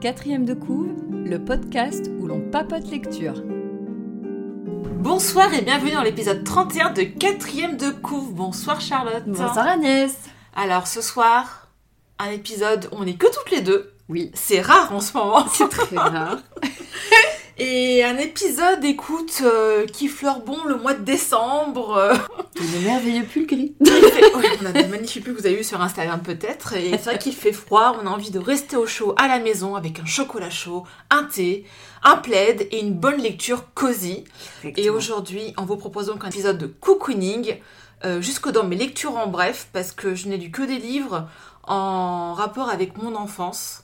Quatrième 0.00 0.44
de 0.44 0.54
couve, 0.54 0.94
le 1.10 1.38
podcast 1.44 2.10
où 2.20 2.26
l'on 2.26 2.40
papote 2.40 2.88
lecture. 2.90 3.42
Bonsoir 5.00 5.52
et 5.54 5.62
bienvenue 5.62 5.92
dans 5.92 6.02
l'épisode 6.02 6.44
31 6.44 6.90
de 6.92 7.02
Quatrième 7.02 7.76
de 7.76 7.90
couve. 7.90 8.32
Bonsoir 8.34 8.80
Charlotte. 8.80 9.24
Bonsoir 9.26 9.66
Agnès. 9.66 10.16
Alors 10.54 10.86
ce 10.86 11.00
soir, 11.00 11.68
un 12.18 12.30
épisode 12.30 12.88
où 12.92 12.96
on 13.00 13.04
n'est 13.04 13.14
que 13.16 13.26
toutes 13.26 13.50
les 13.50 13.60
deux. 13.62 13.92
Oui, 14.08 14.30
C'est 14.34 14.60
rare 14.60 14.92
en 14.94 15.00
ce 15.00 15.16
moment. 15.16 15.44
c'est 15.52 15.68
très 15.68 15.96
rare. 15.96 16.38
Et 17.60 18.04
un 18.04 18.16
épisode, 18.18 18.84
écoute, 18.84 19.42
euh, 19.42 19.84
qui 19.86 20.06
fleure 20.06 20.40
bon 20.40 20.62
le 20.64 20.76
mois 20.76 20.94
de 20.94 21.02
décembre. 21.02 21.96
euh, 21.96 22.14
Le 22.54 22.84
merveilleux 22.86 23.24
pull 23.24 23.46
gris. 23.46 23.74
fait- 23.84 24.34
ouais, 24.36 24.58
on 24.62 24.66
a 24.66 24.70
des 24.72 24.86
magnifiques 24.86 25.24
pubs 25.24 25.34
que 25.34 25.40
vous 25.40 25.46
avez 25.46 25.56
vu 25.56 25.64
sur 25.64 25.80
Instagram 25.80 26.20
peut-être. 26.22 26.74
Et 26.74 26.90
c'est 26.92 27.04
vrai 27.10 27.18
qu'il 27.18 27.34
fait 27.34 27.52
froid, 27.52 27.98
on 28.00 28.06
a 28.06 28.10
envie 28.10 28.30
de 28.30 28.38
rester 28.38 28.76
au 28.76 28.86
chaud 28.86 29.12
à 29.16 29.26
la 29.26 29.40
maison 29.40 29.74
avec 29.74 29.98
un 29.98 30.04
chocolat 30.04 30.50
chaud, 30.50 30.84
un 31.10 31.24
thé, 31.24 31.64
un 32.04 32.16
plaid 32.16 32.68
et 32.70 32.78
une 32.80 32.94
bonne 32.94 33.20
lecture 33.20 33.64
cosy. 33.74 34.22
Et 34.76 34.88
aujourd'hui, 34.88 35.52
on 35.58 35.64
vous 35.64 35.76
propose 35.76 36.06
donc 36.06 36.24
un 36.24 36.28
épisode 36.28 36.58
de 36.58 36.66
cocooning, 36.68 37.56
euh, 38.04 38.20
jusque 38.20 38.48
dans 38.50 38.62
mes 38.62 38.76
lectures 38.76 39.16
en 39.16 39.26
bref, 39.26 39.66
parce 39.72 39.90
que 39.90 40.14
je 40.14 40.28
n'ai 40.28 40.36
lu 40.36 40.52
que 40.52 40.62
des 40.62 40.78
livres 40.78 41.26
en 41.64 42.34
rapport 42.34 42.70
avec 42.70 42.96
mon 43.02 43.16
enfance. 43.16 43.82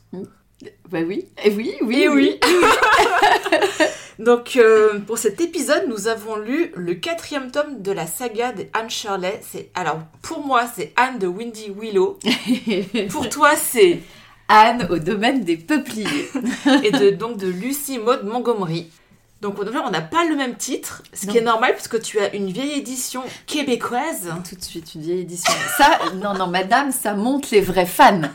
Bah 0.91 1.01
oui, 1.07 1.27
et 1.45 1.51
oui, 1.51 1.75
oui, 1.83 2.03
Et 2.03 2.09
oui 2.09 2.41
Donc 4.19 4.59
pour 5.07 5.15
pour 5.15 5.19
cet 5.19 5.41
épisode, 5.41 5.85
nous 5.89 6.09
avons 6.09 6.37
lu 6.37 6.73
le 6.75 6.95
quatrième 6.95 7.51
tome 7.51 7.83
de 7.83 7.93
la 7.93 8.07
saga 8.07 8.53
de 8.53 8.65
Anne 8.73 8.91
Shirley. 8.91 9.41
C'est 9.48 9.71
alors 9.75 9.98
pour 10.23 10.45
moi 10.45 10.65
c'est 10.75 10.93
Anne 10.97 11.19
de 11.19 11.27
Windy 11.27 11.73
Willow. 11.77 12.19
Pour 13.11 13.29
toi 13.29 13.51
c'est 13.56 14.01
Anne 14.48 14.89
au 14.91 14.98
domaine 14.98 15.45
des 15.45 15.56
peupliers. 15.56 16.29
et 16.84 16.91
de 16.91 17.11
donc 17.11 17.37
de 17.37 17.47
Lucie 17.47 17.99
Maud 17.99 18.25
Montgomery. 18.25 18.91
Donc 19.45 19.59
on 19.61 19.91
n'a 19.91 20.00
pas 20.00 20.25
le 20.25 20.37
même 20.37 20.55
titre, 20.55 21.03
ce 21.12 21.27
qui 21.27 21.37
est 21.37 21.42
normal 21.42 21.75
puisque 21.75 22.00
tu 22.00 22.19
as 22.19 22.34
une 22.34 22.50
vieille 22.50 22.78
édition 22.78 23.23
québécoise. 23.47 24.33
Tout 24.48 24.56
de 24.56 24.62
suite, 24.64 24.95
une 24.95 25.03
vieille 25.03 25.20
édition. 25.20 25.53
Ça, 25.77 25.98
non, 26.14 26.33
non, 26.33 26.47
madame, 26.47 26.91
ça 26.92 27.12
montre 27.12 27.48
les 27.53 27.61
vrais 27.61 27.84
fans. 27.84 28.22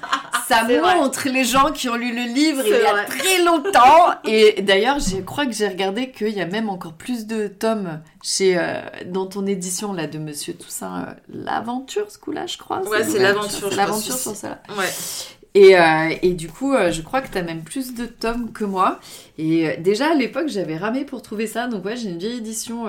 Ça 0.48 0.64
vrai. 0.64 0.80
montre 0.96 1.30
les 1.30 1.44
gens 1.44 1.72
qui 1.72 1.90
ont 1.90 1.96
lu 1.96 2.12
le 2.12 2.24
livre 2.34 2.64
il 2.66 2.72
y 2.72 2.74
a 2.74 2.92
vrai. 2.92 3.06
très 3.06 3.44
longtemps. 3.44 4.16
Et 4.24 4.64
d'ailleurs, 4.64 4.98
je 5.00 5.18
crois 5.18 5.46
que 5.46 5.52
j'ai 5.52 5.68
regardé 5.68 6.10
qu'il 6.10 6.30
y 6.30 6.42
a 6.42 6.48
même 6.48 6.70
encore 6.70 6.94
plus 6.94 7.28
de 7.28 7.46
tomes 7.48 8.02
chez, 8.24 8.58
euh, 8.58 8.82
dans 9.06 9.28
ton 9.28 9.46
édition 9.46 9.94
là 9.94 10.08
de 10.08 10.18
Monsieur 10.18 10.56
Toussaint. 10.56 11.06
euh, 11.08 11.14
L'aventure, 11.46 12.10
ce 12.10 12.18
coup-là, 12.18 12.48
je 12.48 12.58
crois. 12.58 12.82
Ouais, 12.88 13.04
c'est 13.04 13.20
l'aventure, 13.20 13.70
l'aventure 13.76 14.18
sur 14.18 14.36
ça. 14.36 14.58
Ouais. 14.76 14.90
Et, 15.56 15.78
euh, 15.78 16.16
et 16.22 16.34
du 16.34 16.48
coup, 16.48 16.74
euh, 16.74 16.92
je 16.92 17.02
crois 17.02 17.22
que 17.22 17.32
tu 17.32 17.38
as 17.38 17.44
même 17.44 17.64
plus 17.64 17.96
de 17.96 18.06
tomes 18.06 18.52
que 18.52 18.66
moi. 18.66 19.00
Et 19.38 19.68
euh, 19.68 19.74
déjà, 19.80 20.12
à 20.12 20.14
l'époque, 20.14 20.48
j'avais 20.48 20.78
ramé 20.78 21.06
pour 21.06 21.22
trouver 21.22 21.48
ça. 21.48 21.68
Donc, 21.68 21.86
ouais, 21.86 21.98
j'ai 21.98 22.10
une 22.10 22.20
vieille 22.20 22.38
édition 22.38 22.86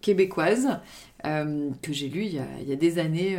québécoise 0.00 0.78
que 1.22 1.92
j'ai 1.92 2.08
lue 2.08 2.24
il 2.24 2.34
y 2.68 2.72
a, 2.72 2.76
des 2.76 2.98
années 2.98 3.38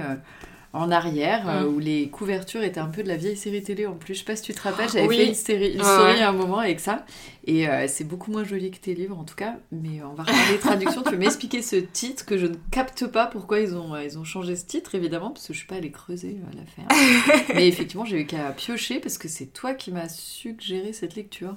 en 0.76 0.92
arrière, 0.92 1.48
euh, 1.50 1.64
Mm. 1.64 1.73
où 1.76 1.80
les 1.80 2.09
couvertures 2.09 2.62
étaient 2.64 2.80
un 2.80 2.88
peu 2.90 3.02
de 3.04 3.08
la 3.08 3.16
vieille 3.18 3.38
série 3.38 3.64
télé 3.64 3.86
en 3.86 3.94
plus. 3.95 4.14
Je 4.14 4.20
sais 4.20 4.26
pas 4.26 4.36
si 4.36 4.44
tu 4.44 4.54
te 4.54 4.62
rappelles, 4.62 4.90
j'avais 4.90 5.08
Oui. 5.08 5.18
fait 5.18 5.28
une, 5.28 5.34
série, 5.34 5.72
une 5.73 5.81
ouais. 5.81 6.22
à 6.22 6.30
un 6.30 6.34
moment 6.34 6.59
avec 6.59 6.80
ça. 6.80 7.06
Et 7.48 7.68
euh, 7.70 7.86
c'est 7.88 8.04
beaucoup 8.04 8.31
moins 8.31 8.44
joli 8.44 8.72
que 8.72 8.78
tes 8.78 8.94
livres, 8.94 9.18
en 9.18 9.23
tout 9.23 9.36
cas. 9.36 9.56
Mais 9.72 10.02
on 10.03 10.14
va 10.14 10.23
regarder 10.23 10.52
les 10.53 10.59
traductions. 10.59 11.02
tu 11.03 11.12
peux 11.12 11.18
m'expliquer 11.18 11.62
ce 11.62 11.76
titre 11.78 12.26
que 12.26 12.38
je 12.38 12.48
ne 12.48 12.56
capte 12.72 13.08
pas 13.08 13.26
pourquoi 13.28 13.59
ils 13.59 13.76
ont, 13.76 13.94
euh, 13.96 14.03
ils 14.03 14.18
ont 14.18 14.23
changé 14.23 14.56
ce 14.56 14.66
titre, 14.66 14.96
évidemment, 14.96 15.30
parce 15.31 15.48
que 15.48 15.53
je 15.53 15.59
suis 15.59 15.68
pas 15.68 15.76
allée 15.76 15.92
creuser 15.92 16.38
euh, 16.42 16.58
l'affaire. 16.58 17.46
Mais 17.56 17.68
effectivement, 17.68 18.06
j'ai 18.06 18.19
eu 18.22 18.25
qu'à 18.25 18.52
piocher 18.52 19.00
parce 19.00 19.18
que 19.18 19.28
c'est 19.28 19.47
toi 19.47 19.74
qui 19.74 19.91
m'as 19.91 20.09
suggéré 20.09 20.91
cette 20.94 21.16
lecture. 21.16 21.56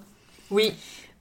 Oui. 0.51 0.73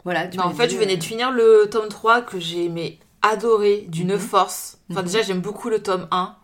Voilà, 0.03 0.27
tu 0.27 0.37
Non, 0.37 0.43
en 0.45 0.51
fait, 0.53 0.67
dit, 0.67 0.75
je 0.75 0.79
venais 0.79 0.93
euh, 0.93 0.97
de 0.97 1.03
finir 1.03 1.31
le 1.31 1.67
tome 1.69 1.89
3 1.89 2.21
que 2.21 2.39
j'ai 2.39 2.65
aimé 2.65 2.99
adorer 3.21 3.85
d'une 3.89 4.13
Mhm. 4.13 4.19
force. 4.19 4.77
Enfin, 4.91 5.01
Mhm. 5.01 5.05
déjà, 5.07 5.21
j'aime 5.23 5.41
beaucoup 5.41 5.69
le 5.69 5.79
tome 5.81 6.07
1. 6.11 6.35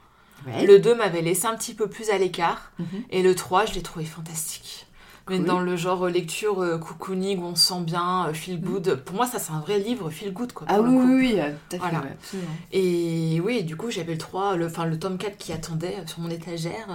Ouais. 0.48 0.66
Le 0.66 0.80
2 0.80 0.96
m'avait 0.96 1.22
laissé 1.22 1.46
un 1.46 1.56
petit 1.56 1.74
peu 1.74 1.90
plus 1.90 2.10
à 2.10 2.18
l'écart. 2.18 2.72
Mhm. 2.80 3.04
Et 3.10 3.24
le 3.24 3.36
3, 3.36 3.66
je 3.66 3.74
l'ai 3.74 3.82
trouvé 3.82 4.06
fantastique. 4.06 4.88
Mais 5.30 5.38
Cool. 5.38 5.46
dans 5.46 5.60
le 5.62 5.78
genre 5.78 6.06
euh, 6.06 6.10
lecture 6.10 6.62
euh, 6.62 6.78
cocooning 6.78 7.40
où 7.42 7.46
on 7.46 7.56
se 7.56 7.68
sent 7.70 7.80
bien, 7.82 8.26
euh, 8.28 8.34
feel 8.34 8.60
good. 8.60 9.02
Pour 9.06 9.16
moi, 9.16 9.26
ça, 9.26 9.40
c'est 9.40 9.54
un 9.54 9.62
vrai 9.62 9.80
livre 9.80 10.10
feel 10.10 10.34
good, 10.34 10.52
quoi. 10.52 10.68
Ah 10.70 10.82
oui, 10.82 10.90
oui, 10.94 11.14
oui, 11.16 11.36
euh, 11.40 11.50
tout 11.70 11.78
à 11.78 11.80
fait, 11.80 11.90
Voilà. 11.92 12.00
ouais. 12.00 12.40
Et 12.74 13.40
oui, 13.42 13.64
du 13.64 13.78
coup, 13.78 13.90
j'avais 13.90 14.12
le 14.12 14.18
3, 14.18 14.58
le, 14.58 14.66
enfin, 14.66 14.86
le 14.86 15.00
tome 15.00 15.18
4 15.18 15.38
qui 15.38 15.54
attendait 15.54 15.96
sur 16.08 16.20
mon 16.20 16.30
étagère. 16.30 16.88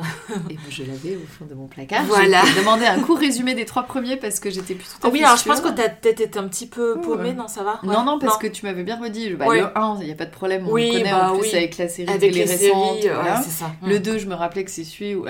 Et 0.51 0.55
moi, 0.55 0.63
je 0.69 0.83
l'avais 0.83 1.17
au 1.17 1.27
fond 1.27 1.47
de 1.47 1.55
mon 1.55 1.69
placard. 1.69 2.05
Voilà. 2.07 2.43
J'ai 2.45 2.61
demandé 2.61 2.85
un 2.85 3.01
court 3.01 3.19
résumé 3.19 3.55
des 3.55 3.65
trois 3.65 3.85
premiers 3.85 4.17
parce 4.17 4.41
que 4.41 4.51
j'étais 4.51 4.75
plus 4.75 4.85
tout 4.85 5.07
à 5.07 5.09
Ah 5.09 5.11
oui, 5.11 5.25
alors 5.25 5.39
je 5.39 5.45
pense 5.45 5.61
que 5.63 5.69
ta 5.71 5.89
tête 5.89 6.21
était 6.21 6.39
un 6.39 6.49
petit 6.49 6.67
peu 6.67 7.01
paumée, 7.01 7.31
ouais. 7.31 7.33
non, 7.35 7.49
ça 7.49 7.63
va? 7.63 7.81
Non, 7.83 7.99
Ouais. 8.01 8.05
non, 8.05 8.19
parce 8.19 8.37
que 8.37 8.47
tu 8.47 8.67
m'avais 8.67 8.83
bien 8.83 9.01
redit. 9.01 9.31
Bah. 9.37 9.47
Le 9.51 9.77
1, 9.79 9.99
il 10.01 10.07
n'y 10.07 10.13
a 10.13 10.17
pas 10.17 10.27
de 10.27 10.31
problème, 10.31 10.67
on 10.69 10.73
Oui, 10.73 10.89
le 10.93 10.99
connaît 10.99 11.11
bah 11.11 11.33
en 11.33 11.39
plus 11.39 11.49
oui. 11.51 11.57
avec 11.57 11.79
la 11.79 11.89
série 11.89 12.09
Avec 12.11 12.21
télé 12.33 12.45
les 12.45 12.51
récente. 12.51 12.97
séries, 13.01 13.09
voilà. 13.15 13.41
ça. 13.43 13.71
Le 13.83 13.99
2, 14.01 14.19
je 14.19 14.27
me 14.27 14.35
rappelais 14.35 14.65
que 14.65 14.71
c'est 14.71 14.85
celui 14.85 15.15
où 15.15 15.25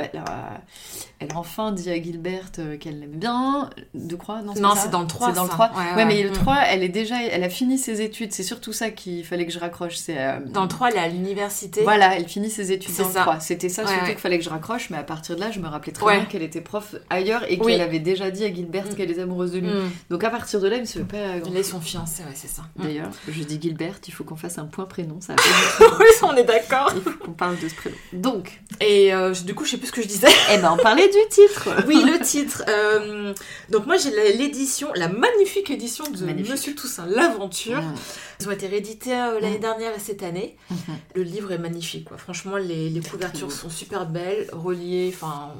elle 1.20 1.32
a 1.32 1.36
enfin 1.38 1.72
dit 1.72 1.90
à 1.90 2.00
Gilbert 2.00 2.50
euh, 2.60 2.76
qu'elle 2.76 3.00
l'aimait 3.00 3.16
bien. 3.16 3.70
De 3.94 4.14
croix 4.16 4.40
Non, 4.42 4.52
c'est 4.76 4.90
dans 4.90 5.00
le 5.00 5.06
3. 5.06 5.28
C'est 5.30 5.34
dans 5.36 5.42
le 5.44 5.48
ça. 5.48 5.54
3. 5.54 5.66
Ouais, 5.70 5.74
Ouais, 5.90 5.96
ouais. 5.96 6.04
mais 6.04 6.22
le 6.22 6.30
Mm. 6.30 6.34
3, 6.34 6.56
elle 6.70 6.82
est 6.84 6.88
déjà, 6.88 7.16
elle 7.24 7.42
a 7.42 7.48
fini 7.48 7.76
ses 7.78 8.00
études. 8.02 8.32
C'est 8.32 8.42
surtout 8.44 8.72
ça 8.72 8.90
qu'il 8.90 9.24
fallait 9.24 9.44
que 9.46 9.52
je 9.52 9.58
raccroche. 9.58 9.96
C'est 9.96 10.16
euh, 10.18 10.38
Dans 10.46 10.62
le 10.62 10.68
3, 10.68 10.90
elle 10.90 10.96
est 10.96 11.00
à 11.00 11.08
l'université. 11.08 11.82
Voilà, 11.82 12.16
elle 12.16 12.28
finit 12.28 12.50
ses 12.50 12.70
études 12.72 12.92
C'est 12.94 13.02
dans 13.02 13.08
le 13.08 13.14
ça. 13.14 13.20
3. 13.22 13.40
C'était 13.40 13.68
ça 13.68 13.86
surtout 13.86 14.04
qu'il 14.06 14.14
fallait 14.16 14.38
que 14.38 14.44
je 14.44 14.50
raccroche, 14.50 14.90
mais 14.90 14.96
à 14.96 15.02
partir 15.02 15.34
de 15.34 15.40
là, 15.40 15.50
je 15.50 15.58
me 15.60 15.66
rappelais 15.66 15.92
très 15.92 16.16
bien 16.16 16.24
qu'elle 16.26 16.42
était 16.42 16.60
prof 16.60 16.94
ailleurs 17.10 17.42
et 17.50 17.58
Oui. 17.60 17.72
qu'elle 17.72 17.80
avait 17.80 17.98
déjà 17.98 18.30
dit 18.30 18.44
à 18.44 18.52
Gilbert 18.54 18.86
Mm. 18.86 18.94
qu'elle 18.94 19.10
est 19.10 19.18
amoureuse 19.18 19.50
de 19.52 19.58
lui. 19.58 19.68
Mm. 19.68 19.90
Donc 20.10 20.22
à 20.24 20.30
partir 20.30 20.60
de 20.60 20.68
là, 20.68 20.76
il 20.76 20.82
ne 20.82 20.86
se 20.86 20.98
fait 21.00 21.04
pas 21.04 21.38
grand 21.40 21.52
Ils 21.54 21.64
sont 21.64 21.80
fiancés, 21.80 22.22
ouais, 22.22 22.32
c'est 22.34 22.48
ça. 22.48 22.62
Mm. 22.76 22.82
D'ailleurs, 22.84 23.10
je 23.28 23.42
dis 23.42 23.58
Gilbert, 23.60 23.94
il 24.06 24.12
faut 24.12 24.22
qu'on 24.24 24.36
fasse 24.36 24.58
un 24.58 24.66
point 24.66 24.84
prénom, 24.84 25.20
ça 25.20 25.34
oui, 25.98 26.06
on 26.22 26.36
est 26.36 26.44
d'accord. 26.44 26.92
Il 26.94 27.02
faut 27.02 27.18
qu'on 27.24 27.32
parle 27.32 27.58
de 27.58 27.68
ce 27.68 27.74
prénom. 27.74 27.96
Donc, 28.12 28.60
Et 28.80 29.12
euh, 29.12 29.32
du 29.44 29.54
coup, 29.54 29.64
je 29.64 29.72
sais 29.72 29.76
plus 29.78 29.88
ce 29.88 29.92
que 29.92 30.02
je 30.02 30.06
disais. 30.08 30.28
eh 30.54 30.58
ben, 30.58 30.70
on 30.78 30.80
parlait 30.82 31.07
du 31.08 31.28
titre. 31.30 31.68
Oui, 31.86 32.02
le 32.04 32.18
titre. 32.24 32.62
euh, 32.68 33.34
donc 33.70 33.86
moi, 33.86 33.96
j'ai 33.96 34.10
l'édition, 34.36 34.88
la 34.94 35.08
magnifique 35.08 35.70
édition 35.70 36.04
de 36.10 36.24
Magnifique. 36.24 36.50
Monsieur 36.52 36.74
Toussaint, 36.74 37.06
L'Aventure. 37.06 37.80
Mm. 37.82 37.94
Ils 38.40 38.48
ont 38.48 38.52
été 38.52 38.66
réédités 38.66 39.14
euh, 39.14 39.40
l'année 39.40 39.58
Mm. 39.58 39.60
dernière 39.60 39.94
et 39.96 40.00
cette 40.00 40.22
année. 40.22 40.56
Mhm. 40.70 40.76
Le 41.14 41.22
livre 41.22 41.52
est 41.52 41.58
magnifique. 41.58 42.04
Quoi. 42.06 42.16
Franchement, 42.18 42.56
les, 42.56 42.88
les 42.90 43.00
couvertures 43.00 43.50
sont 43.52 43.70
super 43.70 44.06
belles, 44.06 44.48
reliées, 44.52 45.12
enfin, 45.14 45.52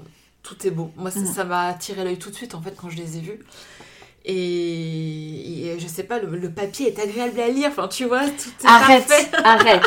tout 0.42 0.56
est 0.66 0.70
beau. 0.70 0.90
Moi, 0.96 1.10
ça- 1.10 1.20
Mhm. 1.20 1.34
ça 1.34 1.44
m'a 1.44 1.66
attiré 1.68 2.04
l'œil 2.04 2.18
tout 2.18 2.30
de 2.30 2.34
suite, 2.36 2.54
en 2.54 2.62
fait, 2.62 2.74
quand 2.76 2.88
je 2.90 2.96
les 2.96 3.16
ai 3.16 3.20
vus. 3.20 3.40
Et, 4.24 5.68
et 5.74 5.78
je 5.80 5.86
sais 5.86 6.02
pas, 6.02 6.18
le, 6.18 6.36
le 6.36 6.50
papier 6.50 6.88
est 6.88 6.98
agréable 7.00 7.40
à 7.40 7.48
lire. 7.48 7.70
Enfin, 7.70 7.88
tu 7.88 8.04
vois, 8.04 8.20
tout 8.26 8.50
est 8.62 8.66
Arrête, 8.66 9.06
parfait. 9.06 9.28
arrête, 9.44 9.82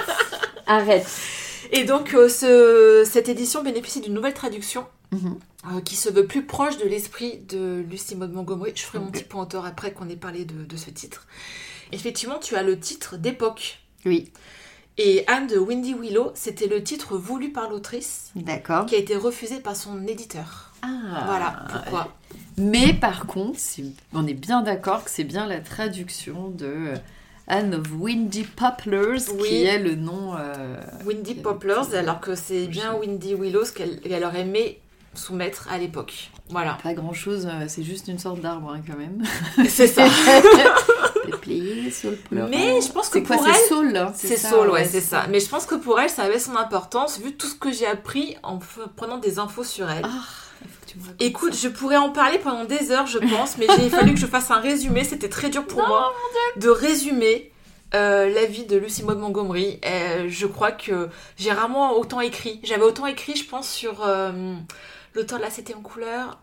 arrête. 0.68 1.08
Et 1.72 1.84
donc, 1.84 2.14
euh, 2.14 2.28
ce- 2.28 3.08
cette 3.10 3.30
édition 3.30 3.64
bénéficie 3.64 4.02
d'une 4.02 4.14
nouvelle 4.14 4.34
traduction 4.34 4.86
Euh, 5.14 5.82
qui 5.82 5.96
se 5.96 6.10
veut 6.10 6.26
plus 6.26 6.46
proche 6.46 6.78
de 6.78 6.86
l'esprit 6.86 7.40
de 7.50 7.84
Lucie 7.90 8.16
Maud 8.16 8.32
Montgomery. 8.32 8.72
Je 8.76 8.82
ferai 8.84 9.00
mon 9.00 9.12
petit 9.12 9.24
point 9.24 9.44
auteur 9.44 9.66
après 9.66 9.92
qu'on 9.92 10.08
ait 10.10 10.16
parlé 10.16 10.46
de, 10.46 10.64
de 10.64 10.78
ce 10.78 10.90
titre. 10.90 11.28
Effectivement, 11.92 12.40
tu 12.40 12.56
as 12.56 12.64
le 12.64 12.80
titre 12.80 13.18
d'époque. 13.18 13.80
Oui, 14.06 14.32
Et 14.98 15.24
Anne 15.28 15.48
de 15.48 15.58
Windy 15.58 15.94
Willow, 15.94 16.32
c'était 16.34 16.68
le 16.68 16.82
titre 16.84 17.18
voulu 17.18 17.52
par 17.52 17.70
l'autrice 17.70 18.32
d'accord. 18.36 18.86
qui 18.88 18.96
a 18.96 18.98
été 18.98 19.16
refusé 19.16 19.60
par 19.60 19.76
son 19.76 20.08
éditeur. 20.08 20.72
Ah, 20.82 21.24
Voilà 21.28 21.66
pourquoi? 21.70 22.16
Mais 22.58 22.94
par 22.94 23.28
contre, 23.28 23.60
on 24.14 24.26
est 24.26 24.34
bien 24.34 24.62
d'accord 24.64 25.04
que 25.04 25.12
c'est 25.12 25.24
bien 25.24 25.46
la 25.46 25.60
traduction 25.60 26.50
de 26.50 26.94
Anne 27.48 27.76
of 27.76 27.86
Windy 28.00 28.44
Poplars 28.44 29.20
Oui. 29.36 29.48
qui 29.50 29.64
est 29.66 29.78
le 29.80 29.96
nom. 29.96 30.36
euh, 30.38 30.82
Windy. 31.06 31.36
Poplars, 31.36 31.94
alors 31.94 32.20
que 32.22 32.34
c'est 32.36 32.66
bien 32.68 32.96
Windy 32.96 33.36
Willow 33.36 33.66
ce 33.66 33.74
qu'elle 33.74 34.00
elle 34.10 34.24
aurait 34.24 34.42
aimé 34.42 34.81
soumettre 35.14 35.68
à 35.72 35.78
l'époque. 35.78 36.32
Voilà. 36.50 36.78
Pas 36.84 36.94
grand 36.94 37.14
chose, 37.14 37.48
c'est 37.68 37.84
juste 37.84 38.08
une 38.08 38.20
sorte 38.20 38.42
d'arbre 38.42 38.74
hein, 38.74 38.82
quand 38.86 38.98
même. 38.98 39.24
C'est 39.68 39.88
ça. 39.88 40.06
Saule. 41.92 42.18
Mais 42.50 42.82
je 42.82 42.92
pense 42.92 43.10
que 43.10 43.20
C'est 43.20 43.24
quoi 43.24 43.38
pour 43.38 43.46
C'est 43.46 43.52
elle, 43.52 43.68
saule, 43.68 43.98
hein, 43.98 44.14
C'est 44.16 44.38
ça, 44.38 44.50
Saul, 44.50 44.70
ouais, 44.70 44.86
c'est 44.86 45.02
ça. 45.02 45.26
Mais 45.30 45.40
je 45.40 45.50
pense 45.50 45.66
que 45.66 45.76
pour 45.76 46.00
elle, 46.00 46.10
ça 46.10 46.24
avait 46.24 46.40
son 46.40 46.56
importance 46.56 47.20
vu 47.20 47.34
tout 47.34 47.48
ce 47.48 47.56
que 47.56 47.72
j'ai 47.72 47.86
appris 47.86 48.38
en 48.44 48.60
prenant 48.96 49.18
des 49.18 49.40
infos 49.40 49.64
sur 49.64 49.90
elle. 49.90 50.06
Ah, 50.06 50.24
Écoute, 51.20 51.56
je 51.56 51.68
pourrais 51.70 51.98
en 51.98 52.10
parler 52.10 52.38
pendant 52.38 52.66
des 52.66 52.92
heures, 52.92 53.08
je 53.08 53.18
pense, 53.18 53.58
mais 53.58 53.66
j'ai 53.78 53.90
fallu 53.90 54.14
que 54.14 54.20
je 54.20 54.26
fasse 54.26 54.52
un 54.52 54.60
résumé. 54.60 55.04
C'était 55.04 55.30
très 55.30 55.50
dur 55.50 55.66
pour 55.66 55.86
moi 55.88 56.14
de 56.58 56.70
résumer 56.70 57.52
euh, 57.94 58.30
la 58.30 58.46
vie 58.46 58.66
de 58.66 58.78
Lucie 58.78 59.04
Maud 59.04 59.18
Montgomery. 59.18 59.80
Euh, 59.86 60.26
je 60.28 60.48
crois 60.48 60.72
que 60.72 61.10
j'ai 61.38 61.52
rarement 61.52 61.94
autant 61.98 62.20
écrit. 62.20 62.60
J'avais 62.64 62.84
autant 62.84 63.06
écrit, 63.06 63.36
je 63.36 63.48
pense, 63.48 63.70
sur 63.70 64.04
euh, 64.06 64.54
l'auteur 65.14 65.40
de 65.40 65.44
La 65.44 65.50
en 65.78 65.82
couleur, 65.82 66.40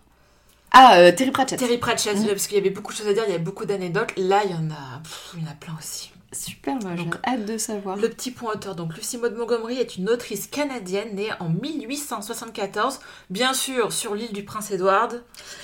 Ah, 0.70 0.98
euh, 0.98 1.12
Terry 1.12 1.30
Pratchett. 1.30 1.58
Terry 1.58 1.78
Pratchett, 1.78 2.16
Mhm. 2.18 2.26
parce 2.28 2.46
qu'il 2.46 2.56
y 2.58 2.60
avait 2.60 2.70
beaucoup 2.70 2.92
de 2.92 2.98
choses 2.98 3.08
à 3.08 3.12
dire, 3.14 3.24
il 3.26 3.30
y 3.30 3.34
avait 3.34 3.42
beaucoup 3.42 3.64
d'anecdotes. 3.64 4.12
Là, 4.18 4.42
il 4.44 4.50
y 4.50 4.54
en 4.54 4.70
a, 4.70 5.00
pff, 5.02 5.30
il 5.34 5.42
y 5.42 5.46
en 5.46 5.50
a 5.50 5.54
plein 5.54 5.74
aussi. 5.78 6.12
Super, 6.30 6.74
moi 6.82 6.90
j'ai 6.94 7.08
hâte 7.26 7.46
de 7.46 7.56
savoir. 7.56 7.96
Le 7.96 8.10
petit 8.10 8.30
point 8.30 8.52
auteur. 8.52 8.74
Donc, 8.74 8.94
Lucy 8.94 9.16
Maud 9.16 9.34
Montgomery 9.34 9.78
est 9.78 9.96
une 9.96 10.10
autrice 10.10 10.46
canadienne 10.46 11.14
née 11.14 11.30
en 11.40 11.48
1874, 11.48 13.00
bien 13.30 13.54
sûr 13.54 13.94
sur 13.94 14.14
l'île 14.14 14.34
du 14.34 14.44
Prince-Édouard. 14.44 15.08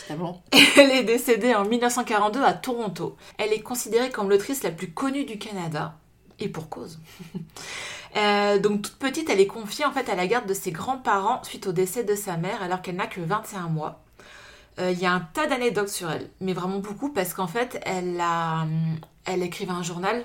Évidemment. 0.08 0.42
Elle 0.78 0.90
est 0.90 1.04
décédée 1.04 1.54
en 1.54 1.66
1942 1.66 2.42
à 2.42 2.54
Toronto. 2.54 3.16
Elle 3.36 3.52
est 3.52 3.60
considérée 3.60 4.08
comme 4.10 4.30
l'autrice 4.30 4.62
la 4.62 4.70
plus 4.70 4.90
connue 4.90 5.26
du 5.26 5.36
Canada, 5.38 5.96
et 6.38 6.48
pour 6.48 6.70
cause. 6.70 6.98
Euh, 8.16 8.58
donc 8.58 8.82
toute 8.82 8.96
petite, 8.96 9.28
elle 9.28 9.40
est 9.40 9.46
confiée 9.46 9.84
en 9.84 9.92
fait 9.92 10.08
à 10.08 10.14
la 10.14 10.26
garde 10.26 10.46
de 10.46 10.54
ses 10.54 10.70
grands-parents 10.70 11.42
suite 11.42 11.66
au 11.66 11.72
décès 11.72 12.04
de 12.04 12.14
sa 12.14 12.36
mère 12.36 12.62
alors 12.62 12.80
qu'elle 12.80 12.96
n'a 12.96 13.06
que 13.06 13.20
21 13.20 13.68
mois. 13.68 14.02
Euh, 14.78 14.90
Il 14.92 14.98
y 14.98 15.06
a 15.06 15.12
un 15.12 15.20
tas 15.20 15.46
d'anecdotes 15.46 15.88
sur 15.88 16.10
elle, 16.10 16.30
mais 16.40 16.52
vraiment 16.52 16.78
beaucoup 16.78 17.12
parce 17.12 17.34
qu'en 17.34 17.46
fait, 17.46 17.80
elle 17.84 18.20
a, 18.20 18.62
hum, 18.62 18.96
elle 19.24 19.42
écrivait 19.42 19.72
un 19.72 19.82
journal, 19.82 20.24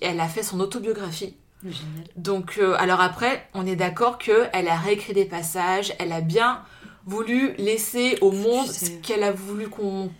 elle 0.00 0.20
a 0.20 0.28
fait 0.28 0.42
son 0.42 0.60
autobiographie. 0.60 1.36
Génial. 1.62 2.04
Donc, 2.16 2.58
euh, 2.58 2.74
alors 2.78 3.00
après, 3.00 3.48
on 3.54 3.66
est 3.66 3.76
d'accord 3.76 4.18
que 4.18 4.46
elle 4.52 4.68
a 4.68 4.76
réécrit 4.76 5.14
des 5.14 5.24
passages, 5.24 5.94
elle 5.98 6.12
a 6.12 6.20
bien 6.20 6.62
voulu 7.06 7.54
laisser 7.58 8.18
au 8.20 8.32
monde 8.32 8.66
ce 8.66 8.90
qu'elle 9.02 9.22
a 9.22 9.30
voulu 9.32 9.68
qu'on 9.68 10.10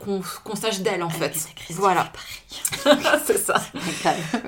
sache 0.55 0.81
d'elle 0.81 1.03
en 1.03 1.11
fait. 1.11 1.35
Voilà, 1.71 2.13
c'est 3.27 3.39
ça. 3.39 3.61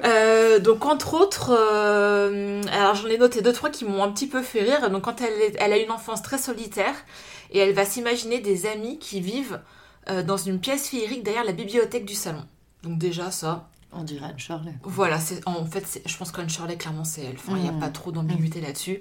Euh, 0.05 0.59
donc 0.61 0.85
entre 0.87 1.15
autres, 1.15 1.51
euh, 1.59 2.63
alors 2.73 2.95
j'en 2.95 3.09
ai 3.09 3.19
noté 3.19 3.43
deux 3.43 3.53
trois 3.53 3.71
qui 3.71 3.85
m'ont 3.85 4.03
un 4.03 4.11
petit 4.13 4.27
peu 4.29 4.43
fait 4.43 4.63
rire. 4.63 4.89
Donc 4.91 5.03
quand 5.03 5.21
elle, 5.21 5.41
est- 5.43 5.57
elle 5.59 5.73
a 5.73 5.79
une 5.79 5.91
enfance 5.91 6.23
très 6.23 6.39
solitaire 6.39 6.95
et 7.51 7.59
elle 7.59 7.75
va 7.75 7.85
s'imaginer 7.85 8.39
des 8.41 8.67
amis 8.67 8.99
qui 8.99 9.21
vivent 9.21 9.61
euh, 10.09 10.23
dans 10.23 10.37
une 10.37 10.61
pièce 10.61 10.89
féerique 10.89 11.23
derrière 11.25 11.45
la 11.45 11.53
bibliothèque 11.53 12.05
du 12.05 12.15
salon. 12.15 12.45
Donc 12.85 12.99
déjà 12.99 13.31
ça, 13.31 13.69
On 13.93 14.03
dirait 14.05 14.27
Anne 14.27 14.39
Shirley. 14.39 14.75
voilà, 14.83 15.19
en 15.47 15.65
fait 15.65 16.03
je 16.05 16.17
pense 16.19 16.31
qu'Anne 16.31 16.51
Shirley 16.51 16.77
clairement 16.77 17.05
c'est 17.05 17.23
elle. 17.23 17.37
Enfin, 17.37 17.57
il 17.57 17.63
n'y 17.63 17.69
a 17.69 17.73
Mm. 17.73 17.81
pas 17.81 17.89
trop 17.89 18.13
d'ambiguïté 18.13 18.61
là-dessus. 18.61 19.01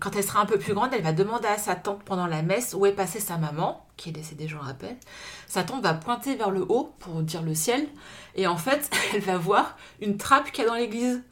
Quand 0.00 0.14
elle 0.14 0.22
sera 0.22 0.40
un 0.40 0.46
peu 0.46 0.58
plus 0.58 0.74
grande, 0.74 0.90
elle 0.92 1.02
va 1.02 1.12
demander 1.12 1.48
à 1.48 1.56
sa 1.56 1.74
tante 1.74 2.02
pendant 2.04 2.26
la 2.26 2.42
messe 2.42 2.74
où 2.78 2.84
est 2.84 2.92
passée 2.92 3.20
sa 3.20 3.38
maman, 3.38 3.86
qui 3.96 4.10
est 4.10 4.12
décédée, 4.12 4.46
je 4.46 4.54
le 4.56 4.60
rappelle. 4.60 4.96
Sa 5.46 5.64
tante 5.64 5.82
va 5.82 5.94
pointer 5.94 6.36
vers 6.36 6.50
le 6.50 6.60
haut 6.68 6.92
pour 6.98 7.22
dire 7.22 7.42
le 7.42 7.54
ciel, 7.54 7.86
et 8.34 8.46
en 8.46 8.58
fait, 8.58 8.90
elle 9.14 9.20
va 9.22 9.38
voir 9.38 9.76
une 10.02 10.18
trappe 10.18 10.52
qu'il 10.52 10.62
y 10.62 10.66
a 10.66 10.70
dans 10.70 10.76
l'église. 10.76 11.22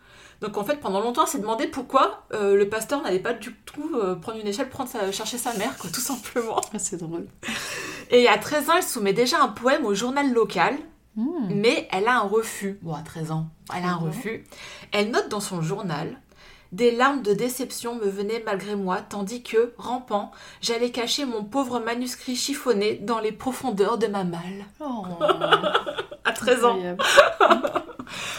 Donc 0.41 0.57
en 0.57 0.65
fait, 0.65 0.77
pendant 0.81 1.01
longtemps, 1.01 1.23
elle 1.25 1.29
s'est 1.31 1.39
demandé 1.39 1.67
pourquoi 1.67 2.25
euh, 2.33 2.57
le 2.57 2.69
pasteur 2.69 3.03
n'allait 3.03 3.19
pas 3.21 3.33
du 3.35 3.55
tout 3.67 3.91
euh, 3.95 4.15
prendre 4.17 4.39
une 4.39 4.47
échelle, 4.47 4.69
prendre 4.71 4.89
sa- 4.91 5.13
chercher 5.13 5.39
sa 5.39 5.53
mère, 5.55 5.77
quoi, 5.79 5.89
tout 5.91 6.01
simplement. 6.01 6.61
Ah, 6.75 6.79
c'est 6.79 6.97
drôle. 6.99 7.27
Et 8.11 8.27
à 8.29 8.37
13 8.39 8.71
ans, 8.71 8.75
elle 8.79 8.83
soumet 8.83 9.13
déjà 9.13 9.41
un 9.43 9.49
poème 9.49 9.85
au 9.87 9.95
journal 9.95 10.33
local, 10.33 10.77
Hmm. 11.17 11.49
mais 11.49 11.89
elle 11.93 12.09
a 12.09 12.17
un 12.19 12.29
refus. 12.29 12.79
Bon, 12.83 12.95
à 12.95 13.01
13 13.03 13.31
ans, 13.33 13.49
elle 13.75 13.85
a 13.85 13.89
un 13.95 14.01
Mhm. 14.01 14.07
refus. 14.09 14.45
Elle 14.93 15.11
note 15.11 15.29
dans 15.31 15.41
son 15.41 15.63
journal 15.63 16.19
Des 16.73 16.91
larmes 16.91 17.23
de 17.23 17.33
déception 17.33 17.95
me 17.95 18.07
venaient 18.09 18.43
malgré 18.45 18.75
moi, 18.75 18.99
tandis 19.01 19.43
que, 19.45 19.73
rampant, 19.79 20.33
j'allais 20.61 20.91
cacher 20.91 21.25
mon 21.25 21.45
pauvre 21.45 21.79
manuscrit 21.79 22.35
chiffonné 22.35 22.97
dans 22.97 23.21
les 23.21 23.31
profondeurs 23.31 23.99
de 23.99 24.09
ma 24.09 24.25
malle. 24.25 24.65
Oh, 24.81 25.05
À 26.25 26.33
13 26.33 26.65
ans. 26.65 26.77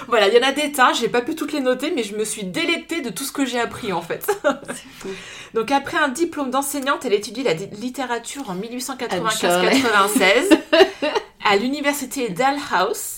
Voilà, 0.08 0.28
il 0.28 0.34
y 0.34 0.38
en 0.38 0.48
a 0.48 0.52
des 0.52 0.72
tas, 0.72 0.94
j'ai 0.94 1.10
pas 1.10 1.22
pu 1.22 1.36
toutes 1.36 1.54
les 1.54 1.60
noter, 1.60 1.92
mais 1.92 2.04
je 2.04 2.16
me 2.16 2.24
suis 2.24 2.44
délectée 2.44 3.02
de 3.02 3.10
tout 3.10 3.24
ce 3.24 3.32
que 3.32 3.46
j'ai 3.46 3.60
appris 3.60 3.94
en 3.94 4.02
fait. 4.02 4.26
Fou. 5.00 5.10
Donc 5.54 5.72
après 5.72 5.98
un 5.98 6.10
diplôme 6.10 6.52
d'enseignante, 6.52 7.06
elle 7.06 7.14
étudie 7.14 7.44
la 7.44 7.54
littérature 7.54 8.50
en 8.50 8.54
Anne 8.54 8.62
1895-96 8.62 10.58
à 11.46 11.56
l'université 11.58 12.30
Dalhousie. 12.30 13.17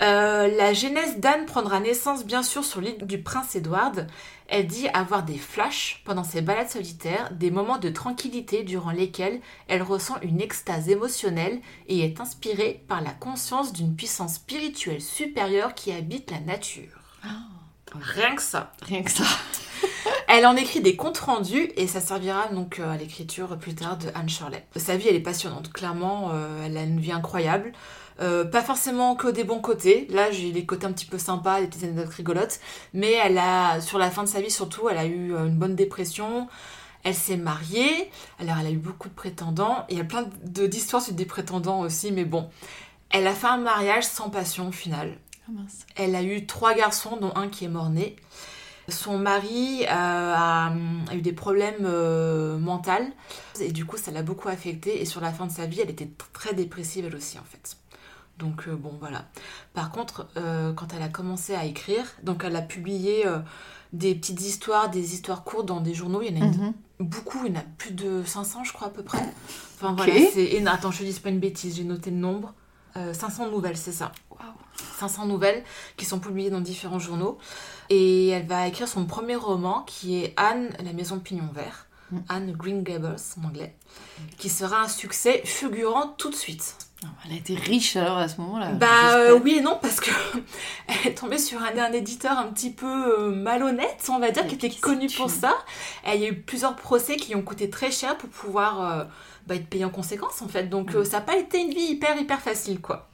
Euh, 0.00 0.48
la 0.56 0.72
genèse 0.72 1.18
d'Anne 1.18 1.46
prendra 1.46 1.80
naissance 1.80 2.24
bien 2.24 2.42
sûr 2.42 2.64
sur 2.64 2.80
l'île 2.80 3.04
du 3.04 3.20
Prince 3.20 3.56
Édouard. 3.56 3.92
Elle 4.46 4.66
dit 4.66 4.88
avoir 4.88 5.24
des 5.24 5.36
flashs 5.36 6.02
pendant 6.04 6.24
ses 6.24 6.40
balades 6.40 6.70
solitaires, 6.70 7.30
des 7.32 7.50
moments 7.50 7.78
de 7.78 7.90
tranquillité 7.90 8.62
durant 8.62 8.92
lesquels 8.92 9.40
elle 9.66 9.82
ressent 9.82 10.16
une 10.22 10.40
extase 10.40 10.88
émotionnelle 10.88 11.60
et 11.88 12.00
est 12.00 12.20
inspirée 12.20 12.82
par 12.88 13.02
la 13.02 13.10
conscience 13.10 13.72
d'une 13.72 13.94
puissance 13.94 14.36
spirituelle 14.36 15.02
supérieure 15.02 15.74
qui 15.74 15.92
habite 15.92 16.30
la 16.30 16.40
nature. 16.40 17.00
Rien 17.94 18.34
que 18.36 18.42
ça. 18.42 18.72
Rien 18.82 19.02
que 19.02 19.10
ça. 19.10 19.24
Elle 20.28 20.46
en 20.46 20.56
écrit 20.56 20.80
des 20.80 20.94
comptes 20.96 21.18
rendus 21.18 21.70
et 21.76 21.86
ça 21.86 22.00
servira 22.00 22.48
donc 22.48 22.78
euh, 22.80 22.90
à 22.92 22.96
l'écriture 22.96 23.56
plus 23.58 23.74
tard 23.74 23.96
de 23.96 24.08
Anne 24.14 24.28
Shirley. 24.28 24.64
Sa 24.76 24.96
vie, 24.96 25.08
elle 25.08 25.16
est 25.16 25.20
passionnante. 25.20 25.72
Clairement, 25.72 26.30
euh, 26.32 26.66
elle 26.66 26.76
a 26.76 26.82
une 26.82 27.00
vie 27.00 27.12
incroyable. 27.12 27.72
Euh, 28.20 28.44
pas 28.44 28.62
forcément 28.62 29.14
que 29.14 29.28
des 29.28 29.44
bons 29.44 29.60
côtés. 29.60 30.06
Là, 30.10 30.30
j'ai 30.30 30.52
les 30.52 30.66
côtés 30.66 30.86
un 30.86 30.92
petit 30.92 31.06
peu 31.06 31.18
sympas, 31.18 31.60
des 31.60 31.66
petites 31.68 31.84
anecdotes 31.84 32.12
rigolotes. 32.12 32.60
Mais 32.92 33.12
elle 33.12 33.38
a, 33.38 33.80
sur 33.80 33.98
la 33.98 34.10
fin 34.10 34.22
de 34.22 34.28
sa 34.28 34.40
vie 34.40 34.50
surtout, 34.50 34.88
elle 34.88 34.98
a 34.98 35.06
eu 35.06 35.30
une 35.34 35.56
bonne 35.56 35.76
dépression. 35.76 36.48
Elle 37.04 37.14
s'est 37.14 37.36
mariée. 37.36 38.10
Alors, 38.38 38.56
elle 38.60 38.66
a 38.66 38.70
eu 38.70 38.76
beaucoup 38.76 39.08
de 39.08 39.14
prétendants. 39.14 39.86
Il 39.88 39.96
y 39.96 40.00
a 40.00 40.04
plein 40.04 40.28
de- 40.44 40.66
d'histoires 40.66 41.00
sur 41.00 41.14
des 41.14 41.24
prétendants 41.26 41.80
aussi, 41.80 42.12
mais 42.12 42.24
bon. 42.24 42.50
Elle 43.10 43.26
a 43.26 43.32
fait 43.32 43.46
un 43.46 43.56
mariage 43.58 44.04
sans 44.04 44.28
passion 44.28 44.68
au 44.68 44.72
final. 44.72 45.16
Ah 45.46 45.52
mince. 45.52 45.86
Elle 45.96 46.14
a 46.16 46.22
eu 46.22 46.44
trois 46.44 46.74
garçons, 46.74 47.16
dont 47.18 47.32
un 47.34 47.48
qui 47.48 47.64
est 47.64 47.68
mort-né. 47.68 48.16
Son 48.88 49.18
mari 49.18 49.82
euh, 49.84 49.86
a, 49.88 50.72
a 51.10 51.14
eu 51.14 51.20
des 51.20 51.32
problèmes 51.34 51.84
euh, 51.84 52.56
mentaux 52.58 52.90
et 53.60 53.70
du 53.72 53.84
coup 53.84 53.96
ça 53.98 54.10
l'a 54.10 54.22
beaucoup 54.22 54.48
affectée 54.48 55.00
et 55.00 55.04
sur 55.04 55.20
la 55.20 55.30
fin 55.32 55.46
de 55.46 55.52
sa 55.52 55.66
vie 55.66 55.80
elle 55.80 55.90
était 55.90 56.08
très 56.32 56.54
dépressive 56.54 57.04
elle 57.04 57.14
aussi 57.16 57.38
en 57.38 57.44
fait. 57.44 57.76
Donc 58.38 58.66
euh, 58.66 58.76
bon 58.76 58.94
voilà. 58.98 59.26
Par 59.74 59.90
contre 59.90 60.28
quand 60.34 60.94
elle 60.96 61.02
a 61.02 61.08
commencé 61.08 61.54
à 61.54 61.64
écrire, 61.64 62.04
donc 62.22 62.44
elle 62.44 62.56
a 62.56 62.62
publié 62.62 63.24
des 63.92 64.14
petites 64.14 64.40
histoires, 64.40 64.88
des 64.90 65.12
histoires 65.14 65.44
courtes 65.44 65.66
dans 65.66 65.80
des 65.80 65.94
journaux, 65.94 66.22
il 66.22 66.36
y 66.36 66.42
en 66.42 66.46
a 66.46 66.50
Mhm. 66.50 66.72
beaucoup, 67.00 67.44
il 67.46 67.52
y 67.52 67.56
en 67.56 67.60
a 67.60 67.64
plus 67.76 67.92
de 67.92 68.22
500 68.24 68.64
je 68.64 68.72
crois 68.72 68.88
à 68.88 68.90
peu 68.90 69.02
près. 69.02 69.18
Enfin 69.74 69.92
voilà, 69.94 70.14
c'est. 70.32 70.66
Attends, 70.66 70.90
je 70.90 70.98
te 71.00 71.04
dis 71.04 71.20
pas 71.20 71.28
une 71.30 71.40
bêtise, 71.40 71.76
j'ai 71.76 71.84
noté 71.84 72.10
le 72.10 72.16
nombre. 72.16 72.54
Euh, 72.96 73.12
500 73.12 73.50
nouvelles, 73.50 73.76
c'est 73.76 73.92
ça. 73.92 74.12
Waouh. 74.30 74.40
500 74.98 75.26
nouvelles 75.26 75.62
qui 75.96 76.04
sont 76.04 76.18
publiées 76.20 76.50
dans 76.50 76.60
différents 76.60 76.98
journaux. 76.98 77.38
Et 77.90 78.28
elle 78.28 78.46
va 78.46 78.66
écrire 78.66 78.88
son 78.88 79.06
premier 79.06 79.36
roman 79.36 79.82
qui 79.86 80.22
est 80.22 80.34
Anne, 80.36 80.70
la 80.84 80.92
maison 80.92 81.16
de 81.16 81.22
pignon 81.22 81.48
vert. 81.52 81.86
Mm. 82.10 82.18
Anne 82.28 82.52
Green 82.52 82.82
Gables 82.82 83.16
en 83.40 83.48
anglais. 83.48 83.74
Qui 84.38 84.48
sera 84.48 84.82
un 84.82 84.88
succès 84.88 85.42
fulgurant 85.44 86.14
tout 86.18 86.30
de 86.30 86.34
suite. 86.34 86.76
Non, 87.02 87.10
Elle 87.26 87.34
a 87.34 87.36
été 87.36 87.54
riche 87.54 87.94
alors 87.96 88.18
à 88.18 88.26
ce 88.26 88.40
moment-là. 88.40 88.72
bah 88.72 89.14
euh, 89.14 89.38
oui 89.38 89.58
et 89.58 89.60
non 89.60 89.78
parce 89.80 90.00
que 90.00 90.10
elle 90.88 91.12
est 91.12 91.14
tombée 91.14 91.38
sur 91.38 91.62
un, 91.62 91.78
un 91.78 91.92
éditeur 91.92 92.36
un 92.36 92.46
petit 92.46 92.70
peu 92.70 92.86
euh, 92.86 93.30
malhonnête, 93.30 94.04
on 94.08 94.18
va 94.18 94.32
dire, 94.32 94.46
qui 94.48 94.56
était 94.56 94.70
connu 94.70 95.06
pour 95.08 95.30
ça. 95.30 95.54
Et 96.06 96.16
il 96.16 96.20
y 96.22 96.24
a 96.24 96.28
eu 96.30 96.40
plusieurs 96.40 96.74
procès 96.74 97.16
qui 97.16 97.28
lui 97.28 97.36
ont 97.36 97.42
coûté 97.42 97.70
très 97.70 97.92
cher 97.92 98.18
pour 98.18 98.28
pouvoir 98.30 98.80
euh, 98.80 99.04
bah, 99.46 99.54
être 99.54 99.68
payé 99.68 99.84
en 99.84 99.90
conséquence 99.90 100.42
en 100.42 100.48
fait. 100.48 100.64
Donc 100.64 100.94
euh, 100.94 101.04
ça 101.04 101.18
n'a 101.18 101.22
pas 101.22 101.36
été 101.36 101.60
une 101.60 101.70
vie 101.70 101.92
hyper 101.92 102.18
hyper 102.20 102.40
facile 102.40 102.80
quoi. 102.80 103.08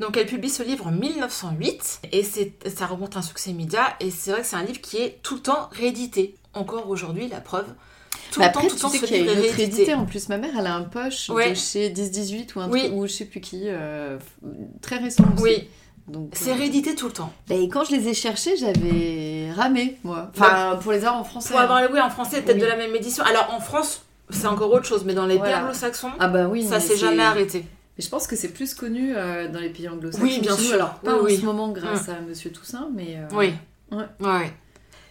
Donc 0.00 0.16
elle 0.16 0.26
publie 0.26 0.50
ce 0.50 0.62
livre 0.62 0.86
en 0.86 0.90
1908 0.92 2.00
et 2.12 2.22
ça 2.22 2.86
remonte 2.86 3.16
un 3.16 3.22
succès 3.22 3.50
immédiat 3.50 3.94
et 4.00 4.10
c'est 4.10 4.30
vrai 4.30 4.40
que 4.42 4.46
c'est 4.46 4.56
un 4.56 4.62
livre 4.62 4.80
qui 4.80 4.98
est 4.98 5.18
tout 5.22 5.34
le 5.36 5.40
temps 5.40 5.68
réédité. 5.72 6.36
Encore 6.54 6.88
aujourd'hui, 6.88 7.28
la 7.28 7.40
preuve. 7.40 7.66
Tout 8.30 8.40
Mais 8.40 8.46
le 8.46 8.52
temps, 8.52 8.58
après, 8.60 8.68
tout 8.68 8.74
le 8.74 8.78
tu 8.78 8.82
temps, 8.82 8.88
sais 8.90 8.98
qu'il 8.98 9.16
y 9.16 9.20
a 9.20 9.22
une 9.22 9.28
autre 9.30 9.38
réédité. 9.40 9.62
édité. 9.62 9.94
En 9.94 10.04
plus, 10.04 10.28
ma 10.28 10.36
mère, 10.38 10.50
elle 10.58 10.66
a 10.66 10.74
un 10.74 10.82
poche 10.82 11.30
Ouais. 11.30 11.50
de 11.50 11.54
chez 11.54 11.88
10-18 11.90 12.54
ou 12.56 12.60
un 12.60 12.68
Oui. 12.68 12.80
truc, 12.82 12.92
ou 12.94 13.06
je 13.06 13.12
sais 13.12 13.24
plus 13.24 13.40
qui, 13.40 13.62
euh, 13.66 14.18
très 14.82 14.96
récent 14.98 15.24
aussi. 15.34 15.42
Oui, 15.42 15.68
c'est 16.32 16.50
euh, 16.50 16.54
réédité 16.54 16.94
tout 16.94 17.06
le 17.06 17.12
temps. 17.12 17.32
bah, 17.48 17.54
et 17.54 17.68
quand 17.68 17.84
je 17.84 17.92
les 17.94 18.08
ai 18.08 18.14
cherchés, 18.14 18.56
j'avais 18.56 19.50
ramé, 19.54 19.98
moi. 20.04 20.30
Enfin, 20.36 20.78
pour 20.82 20.92
les 20.92 20.98
avoir 21.04 21.16
en 21.20 21.24
français. 21.24 21.50
Pour 21.52 21.60
avoir 21.60 21.80
le 21.82 21.92
oui 21.92 22.00
en 22.00 22.10
français, 22.10 22.42
peut-être 22.42 22.56
Oui. 22.56 22.62
de 22.62 22.66
la 22.66 22.76
même 22.76 22.94
édition. 22.94 23.24
Alors 23.24 23.52
en 23.54 23.60
France, 23.60 24.02
c'est 24.30 24.46
encore 24.46 24.72
autre 24.72 24.84
chose, 24.86 25.04
mais 25.04 25.14
dans 25.14 25.26
les 25.26 25.36
Voilà. 25.38 25.62
anglo-saxons, 25.64 26.10
Ah 26.18 26.28
bah 26.28 26.48
oui. 26.48 26.66
ça 26.66 26.80
s'est 26.80 26.96
jamais 26.98 27.22
arrêté. 27.22 27.64
Mais 27.98 28.04
je 28.04 28.08
pense 28.10 28.26
que 28.28 28.36
c'est 28.36 28.48
plus 28.52 28.74
connu 28.74 29.12
euh, 29.16 29.48
dans 29.48 29.58
les 29.58 29.70
pays 29.70 29.88
anglo-saxons. 29.88 30.24
Oui, 30.24 30.38
bien 30.40 30.56
sûr. 30.56 30.74
Alors, 30.74 30.94
pas 31.00 31.14
Oui, 31.14 31.20
en 31.20 31.24
oui. 31.24 31.36
ce 31.40 31.44
moment 31.44 31.68
grâce 31.70 32.08
à 32.08 32.20
Monsieur 32.20 32.50
Toussaint, 32.52 32.88
mais... 32.94 33.16
euh, 33.18 33.26
Oui. 33.36 33.52
Ouais. 33.90 34.04
Ouais. 34.20 34.52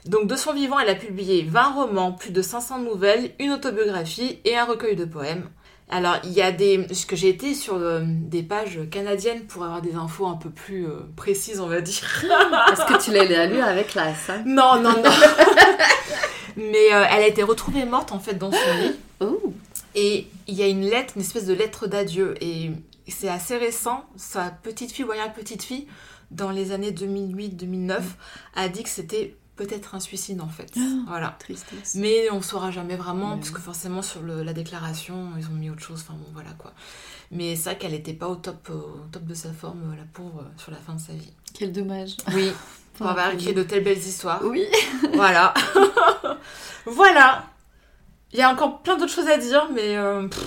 Donc 0.06 0.28
de 0.28 0.36
son 0.38 0.54
vivant, 0.54 0.80
elle 0.80 0.88
a 0.90 0.96
publié 0.96 1.44
20 1.44 1.74
romans, 1.74 2.14
plus 2.14 2.32
de 2.32 2.42
500 2.42 2.80
nouvelles, 2.80 3.32
une 3.40 3.52
autobiographie 3.52 4.40
et 4.46 4.56
un 4.56 4.64
recueil 4.64 4.96
de 4.96 5.04
poèmes. 5.04 5.50
Alors 5.90 6.16
il 6.24 6.32
y 6.32 6.42
a 6.42 6.52
des... 6.54 6.78
Parce 6.80 7.04
que 7.04 7.18
j'ai 7.18 7.28
été 7.30 7.54
sur 7.54 7.76
euh, 7.76 8.02
des 8.06 8.42
pages 8.44 8.80
canadiennes 8.90 9.44
pour 9.48 9.64
avoir 9.66 9.82
des 9.82 9.96
infos 9.96 10.26
un 10.28 10.36
peu 10.38 10.50
plus 10.50 10.86
euh, 10.86 11.00
précises, 11.18 11.60
on 11.60 11.68
va 11.68 11.82
dire. 11.82 12.24
Est-ce 12.72 12.86
que 12.86 13.04
tu 13.04 13.12
l'as 13.12 13.48
lu 13.48 13.60
avec 13.60 13.96
la 13.96 14.14
ça 14.16 14.38
Non, 14.46 14.80
non, 14.82 14.92
non. 14.92 15.04
Mais 16.56 16.94
euh, 16.94 17.04
elle 17.12 17.24
a 17.24 17.28
été 17.28 17.44
retrouvée 17.44 17.86
morte 17.86 18.12
en 18.14 18.20
fait 18.20 18.34
dans 18.36 18.52
son 18.52 18.74
lit. 18.82 18.96
Oh 19.20 19.54
Et 19.96 20.28
il 20.48 20.54
y 20.56 20.64
a 20.64 20.68
une 20.68 20.82
lettre, 20.86 21.14
une 21.16 21.22
espèce 21.22 21.46
de 21.46 21.54
lettre 21.54 21.88
d'adieu. 21.88 22.36
Et 22.44 22.72
c'est 23.08 23.30
assez 23.30 23.58
récent. 23.58 24.06
Sa 24.16 24.50
petite 24.52 24.92
fille, 24.92 25.06
arrière 25.10 25.34
petite 25.34 25.64
fille, 25.64 25.88
dans 26.32 26.52
les 26.52 26.72
années 26.72 26.92
2008-2009, 26.92 28.02
a 28.56 28.70
dit 28.70 28.84
que 28.84 28.90
c'était 28.90 29.36
peut-être 29.56 29.96
un 29.96 30.00
suicide 30.00 30.40
en 30.42 30.48
fait. 30.50 30.72
Ah. 30.78 30.82
Voilà. 31.08 31.36
Tristesse. 31.40 31.96
Mais 31.96 32.30
on 32.32 32.42
saura 32.44 32.70
jamais 32.70 32.96
vraiment, 32.96 33.32
Ouais. 33.32 33.38
parce 33.38 33.50
que 33.50 33.60
forcément 33.60 34.04
sur 34.04 34.22
le- 34.22 34.44
la 34.44 34.54
déclaration, 34.54 35.32
ils 35.40 35.48
ont 35.48 35.54
mis 35.54 35.70
autre 35.72 35.82
chose. 35.82 36.02
Enfin 36.08 36.14
bon, 36.14 36.28
voilà 36.34 36.52
quoi. 36.60 36.74
Mais 37.32 37.56
c'est 37.56 37.72
vrai 37.72 37.78
qu'elle 37.80 37.92
n'était 37.94 38.14
pas 38.14 38.28
au 38.28 38.36
top, 38.36 38.70
au 38.70 39.00
top 39.12 39.24
de 39.26 39.34
sa 39.34 39.52
forme, 39.52 39.96
la 39.98 40.04
pauvre, 40.14 40.46
sur 40.58 40.72
la 40.72 40.78
fin 40.78 40.94
de 40.94 41.00
sa 41.02 41.14
vie. 41.14 41.34
Quel 41.56 41.72
dommage. 41.72 42.18
Oui. 42.36 42.52
pour 42.98 43.08
avoir 43.08 43.32
écrit 43.32 43.54
de 43.54 43.64
telles 43.64 43.84
belles 43.84 43.98
histoires. 43.98 44.42
Oui. 44.44 44.64
Voilà. 45.14 45.54
voilà. 46.86 47.46
Il 48.34 48.40
y 48.40 48.42
a 48.42 48.50
encore 48.52 48.80
plein 48.80 48.98
d'autres 48.98 49.12
choses 49.14 49.30
à 49.30 49.38
dire, 49.38 49.68
mais 49.74 49.96
euh, 49.98 50.28
pff, 50.28 50.44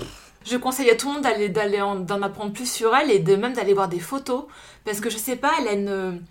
je 0.46 0.56
conseille 0.56 0.90
à 0.90 0.96
tout 0.96 1.08
le 1.08 1.14
monde 1.14 1.22
d'aller 1.22 1.48
d'aller 1.48 1.80
en- 1.80 1.96
d'en 1.96 2.22
apprendre 2.22 2.52
plus 2.52 2.70
sur 2.70 2.94
elle 2.94 3.10
et 3.10 3.18
de 3.18 3.36
même 3.36 3.52
d'aller 3.54 3.74
voir 3.74 3.88
des 3.88 4.00
photos 4.00 4.44
parce 4.84 5.00
que 5.00 5.10
je 5.10 5.16
sais 5.18 5.36
pas, 5.36 5.50
elle 5.60 5.68
a 5.68 5.72
une 5.72 6.22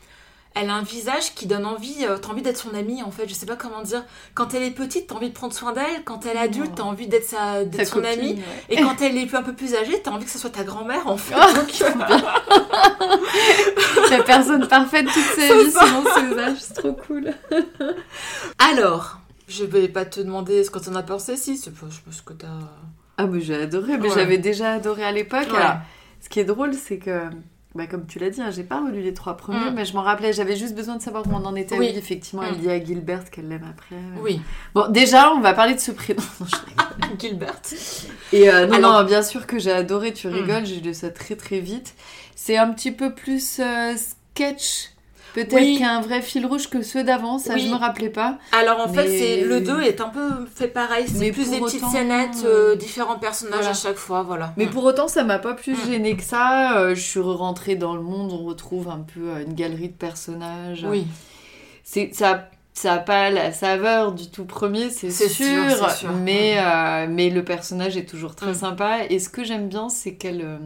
elle 0.56 0.70
a 0.72 0.74
un 0.74 0.82
visage 0.82 1.36
qui 1.36 1.46
donne 1.46 1.64
envie, 1.66 2.06
euh, 2.06 2.18
t'as 2.18 2.30
envie 2.30 2.42
d'être 2.42 2.58
son 2.58 2.74
amie 2.74 3.04
en 3.04 3.12
fait, 3.12 3.28
je 3.30 3.34
sais 3.36 3.46
pas 3.46 3.56
comment 3.56 3.82
dire. 3.84 4.04
Quand 4.34 4.54
elle 4.56 4.64
est 4.64 4.72
petite, 4.72 5.06
t'as 5.08 5.16
envie 5.16 5.30
de 5.30 5.34
prendre 5.34 5.54
soin 5.54 5.74
d'elle, 5.74 6.04
quand 6.06 6.26
elle 6.26 6.38
est 6.38 6.40
adulte, 6.40 6.72
t'as 6.76 6.84
envie 6.84 7.08
d'être 7.08 7.24
sa, 7.26 7.64
d'être 7.64 7.86
Sa 7.86 7.94
son 7.94 8.02
copine, 8.02 8.20
amie, 8.20 8.34
ouais. 8.34 8.40
et 8.70 8.82
quand 8.82 8.96
elle 9.02 9.16
est 9.18 9.34
un 9.36 9.44
peu 9.44 9.54
plus 9.54 9.76
âgée, 9.76 10.02
t'as 10.04 10.10
envie 10.12 10.26
que 10.26 10.32
ce 10.32 10.40
soit 10.40 10.50
ta 10.50 10.64
grand-mère 10.64 11.08
en 11.08 11.18
fait. 11.18 11.36
Oh, 11.38 11.54
Donc, 11.54 11.70
La 14.12 14.24
personne 14.24 14.68
parfaite 14.68 15.06
toute 15.06 15.24
sa 15.24 15.56
vie 15.56 15.72
selon 15.72 16.04
ses 16.16 16.40
âges, 16.40 16.58
c'est 16.60 16.74
trop 16.74 16.94
cool. 16.94 17.32
Alors, 18.58 19.20
je 19.50 19.66
vais 19.66 19.88
pas 19.90 20.06
te 20.06 20.20
demander 20.22 20.64
ce 20.64 20.72
que 20.72 20.80
t'en 20.80 20.96
as 20.96 21.04
pensé, 21.04 21.36
si, 21.38 21.56
je 21.58 22.12
ce 22.12 22.22
que 22.22 22.34
t'as. 22.34 22.48
Ah, 23.18 23.26
mais 23.28 23.42
j'ai 23.42 23.56
adoré, 23.56 23.98
mais 23.98 24.08
Ouais. 24.10 24.16
j'avais 24.16 24.38
déjà 24.38 24.74
adoré 24.74 25.04
à 25.04 25.12
l'époque. 25.12 25.48
Ouais. 25.52 25.58
Alors, 25.58 25.78
ce 26.22 26.30
qui 26.30 26.40
est 26.40 26.46
drôle, 26.46 26.74
c'est 26.74 26.98
que, 27.00 27.24
bah, 27.76 27.86
comme 27.88 28.06
tu 28.06 28.18
l'as 28.20 28.30
dit, 28.30 28.42
hein, 28.42 28.50
j'ai 28.52 28.64
pas 28.64 28.80
relu 28.82 29.02
les 29.02 29.14
trois 29.14 29.36
premiers, 29.36 29.72
Mm. 29.72 29.74
mais 29.76 29.84
je 29.86 29.94
m'en 29.94 30.02
rappelais, 30.04 30.32
j'avais 30.32 30.56
juste 30.56 30.74
besoin 30.76 30.96
de 30.96 31.02
savoir 31.02 31.28
où 31.28 31.32
on 31.34 31.44
en 31.46 31.56
était. 31.56 31.78
Oui. 31.78 31.90
Oui, 31.92 31.98
effectivement, 31.98 32.44
Mm. 32.44 32.48
elle 32.50 32.58
dit 32.60 32.70
à 32.70 32.84
Gilbert 32.84 33.30
qu'elle 33.30 33.48
l'aime 33.50 33.68
après. 33.70 33.98
Oui, 34.22 34.40
Bon, 34.74 34.88
déjà, 34.90 35.32
on 35.34 35.42
va 35.42 35.54
parler 35.54 35.74
de 35.76 35.80
ce 35.80 35.92
prénom. 35.92 36.24
Gilbert. 37.20 37.60
Et 38.32 38.50
euh, 38.50 38.68
non, 38.68 38.74
Alors- 38.76 39.02
non, 39.02 39.08
bien 39.08 39.22
sûr 39.24 39.46
que 39.48 39.60
j'ai 39.60 39.72
adoré, 39.72 40.14
tu 40.14 40.28
Mm. 40.28 40.32
rigoles, 40.34 40.66
j'ai 40.66 40.80
lu 40.80 40.94
ça 40.94 41.10
très 41.10 41.36
très 41.36 41.60
vite. 41.60 41.96
C'est 42.36 42.58
un 42.58 42.72
petit 42.72 42.92
peu 42.92 43.14
plus 43.14 43.60
euh, 43.60 43.94
sketch, 43.98 44.92
peut-être 45.46 45.62
Oui. 45.62 45.78
qu'un 45.80 46.02
vrai 46.02 46.22
fil 46.22 46.46
rouge 46.46 46.70
que 46.70 46.82
ceux 46.82 47.04
d'avant, 47.04 47.38
ça 47.40 47.54
Oui. 47.56 47.62
je 47.62 47.70
me 47.70 47.76
rappelais 47.76 48.10
pas. 48.10 48.38
Alors 48.52 48.80
en 48.80 48.88
fait, 48.92 49.08
c'est 49.08 49.42
le 49.42 49.62
2 49.62 49.82
est 49.82 50.02
un 50.02 50.10
peu 50.10 50.30
fait 50.54 50.68
pareil, 50.68 51.06
c'est 51.08 51.32
plus 51.32 51.50
des 51.52 51.60
petites 51.60 51.86
scénettes, 51.86 52.44
euh, 52.46 52.74
euh, 52.74 52.76
différents 52.76 53.20
personnages 53.20 53.56
voilà. 53.60 53.72
à 53.72 53.74
chaque 53.74 53.98
fois, 53.98 54.24
voilà. 54.24 54.54
Mais 54.58 54.66
Mm. 54.66 54.70
pour 54.72 54.84
autant, 54.86 55.08
ça 55.08 55.24
m'a 55.24 55.40
pas 55.40 55.54
plus 55.54 55.74
Mm. 55.74 55.92
gêné 55.92 56.16
que 56.18 56.24
ça. 56.24 56.78
Euh, 56.80 56.96
je 56.96 57.02
suis 57.02 57.20
rentrée 57.20 57.76
dans 57.76 57.96
le 57.96 58.02
monde, 58.02 58.32
on 58.32 58.46
retrouve 58.46 58.90
un 58.90 59.00
peu 59.14 59.30
euh, 59.30 59.44
une 59.46 59.54
galerie 59.54 59.90
de 59.90 59.94
personnages. 59.98 60.86
Oui, 60.90 61.06
C'est 61.84 62.12
ça. 62.14 62.50
Ça 62.74 62.92
n'a 62.96 62.98
pas 63.00 63.30
la 63.30 63.52
saveur 63.52 64.14
du 64.14 64.30
tout 64.30 64.46
premier, 64.46 64.90
c'est 64.90 65.10
sûr, 65.12 65.28
sûr, 65.30 65.90
c'est 65.90 65.98
sûr. 65.98 66.12
Mais, 66.14 66.54
euh, 66.60 67.08
mais 67.10 67.30
le 67.30 67.44
personnage 67.44 67.98
est 67.98 68.06
toujours 68.06 68.36
très 68.36 68.52
Mm. 68.52 68.56
sympa. 68.56 68.98
Et 69.10 69.20
ce 69.20 69.28
que 69.28 69.44
j'aime 69.44 69.68
bien, 69.68 69.90
c'est 69.90 70.14
qu'elle. 70.16 70.60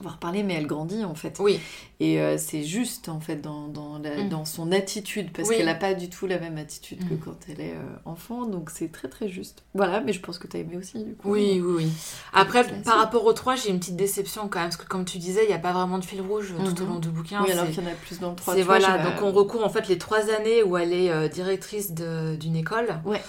On 0.00 0.04
va 0.04 0.10
reparler, 0.10 0.42
mais 0.42 0.54
elle 0.54 0.66
grandit 0.66 1.04
en 1.04 1.14
fait. 1.14 1.36
oui, 1.40 1.60
Et 2.00 2.18
euh, 2.20 2.38
c'est 2.38 2.62
juste 2.64 3.08
en 3.10 3.20
fait 3.20 3.36
dans, 3.36 3.68
dans, 3.68 3.98
la- 3.98 4.24
Mm. 4.24 4.28
dans 4.30 4.44
son 4.46 4.72
attitude, 4.72 5.30
parce 5.32 5.48
Oui. 5.48 5.56
qu'elle 5.58 5.66
n'a 5.66 5.74
pas 5.74 5.92
du 5.94 6.08
tout 6.08 6.26
la 6.26 6.38
même 6.38 6.56
attitude 6.56 7.06
que 7.08 7.14
Mm. 7.14 7.18
quand 7.18 7.36
elle 7.48 7.60
est 7.60 7.74
euh, 7.74 7.82
enfant, 8.06 8.46
donc 8.46 8.70
c'est 8.70 8.90
très 8.90 9.08
très 9.08 9.28
juste. 9.28 9.62
Voilà, 9.74 10.00
mais 10.00 10.12
je 10.14 10.20
pense 10.20 10.38
que 10.38 10.46
tu 10.46 10.56
as 10.56 10.60
aimé 10.60 10.76
aussi 10.78 11.04
du 11.04 11.12
coup. 11.14 11.30
oui, 11.32 11.60
oui, 11.62 11.74
oui. 11.84 11.88
Après, 12.32 12.64
par 12.82 12.96
rapport 12.98 13.24
au 13.26 13.32
3, 13.34 13.56
j'ai 13.56 13.68
une 13.70 13.78
petite 13.78 13.96
déception 13.96 14.48
quand 14.48 14.60
même, 14.60 14.68
parce 14.70 14.76
que 14.78 14.86
comme 14.86 15.04
tu 15.04 15.18
disais, 15.18 15.44
il 15.44 15.48
n'y 15.48 15.54
a 15.54 15.58
pas 15.58 15.72
vraiment 15.72 15.98
de 15.98 16.04
fil 16.04 16.20
rouge 16.22 16.54
tout 16.64 16.82
au 16.82 16.84
Mhm. 16.86 16.92
long 16.92 16.98
du 16.98 17.08
bouquin. 17.10 17.42
Oui, 17.44 17.52
alors 17.52 17.66
qu'il 17.66 17.82
y 17.82 17.86
en 17.86 17.90
a 17.90 17.94
plus 17.94 18.18
dans 18.20 18.30
le 18.30 18.36
3. 18.36 18.54
C'est 18.54 18.62
vois, 18.62 18.78
voilà, 18.78 18.98
donc 19.04 19.20
on 19.22 19.32
recourt 19.32 19.64
en 19.64 19.68
fait 19.68 19.86
les 19.88 19.98
trois 19.98 20.30
années 20.30 20.62
où 20.62 20.76
elle 20.78 20.92
est 20.92 21.10
euh, 21.10 21.28
directrice 21.28 21.92
d'une 21.92 22.56
école. 22.56 22.88
Ouais. 23.04 23.20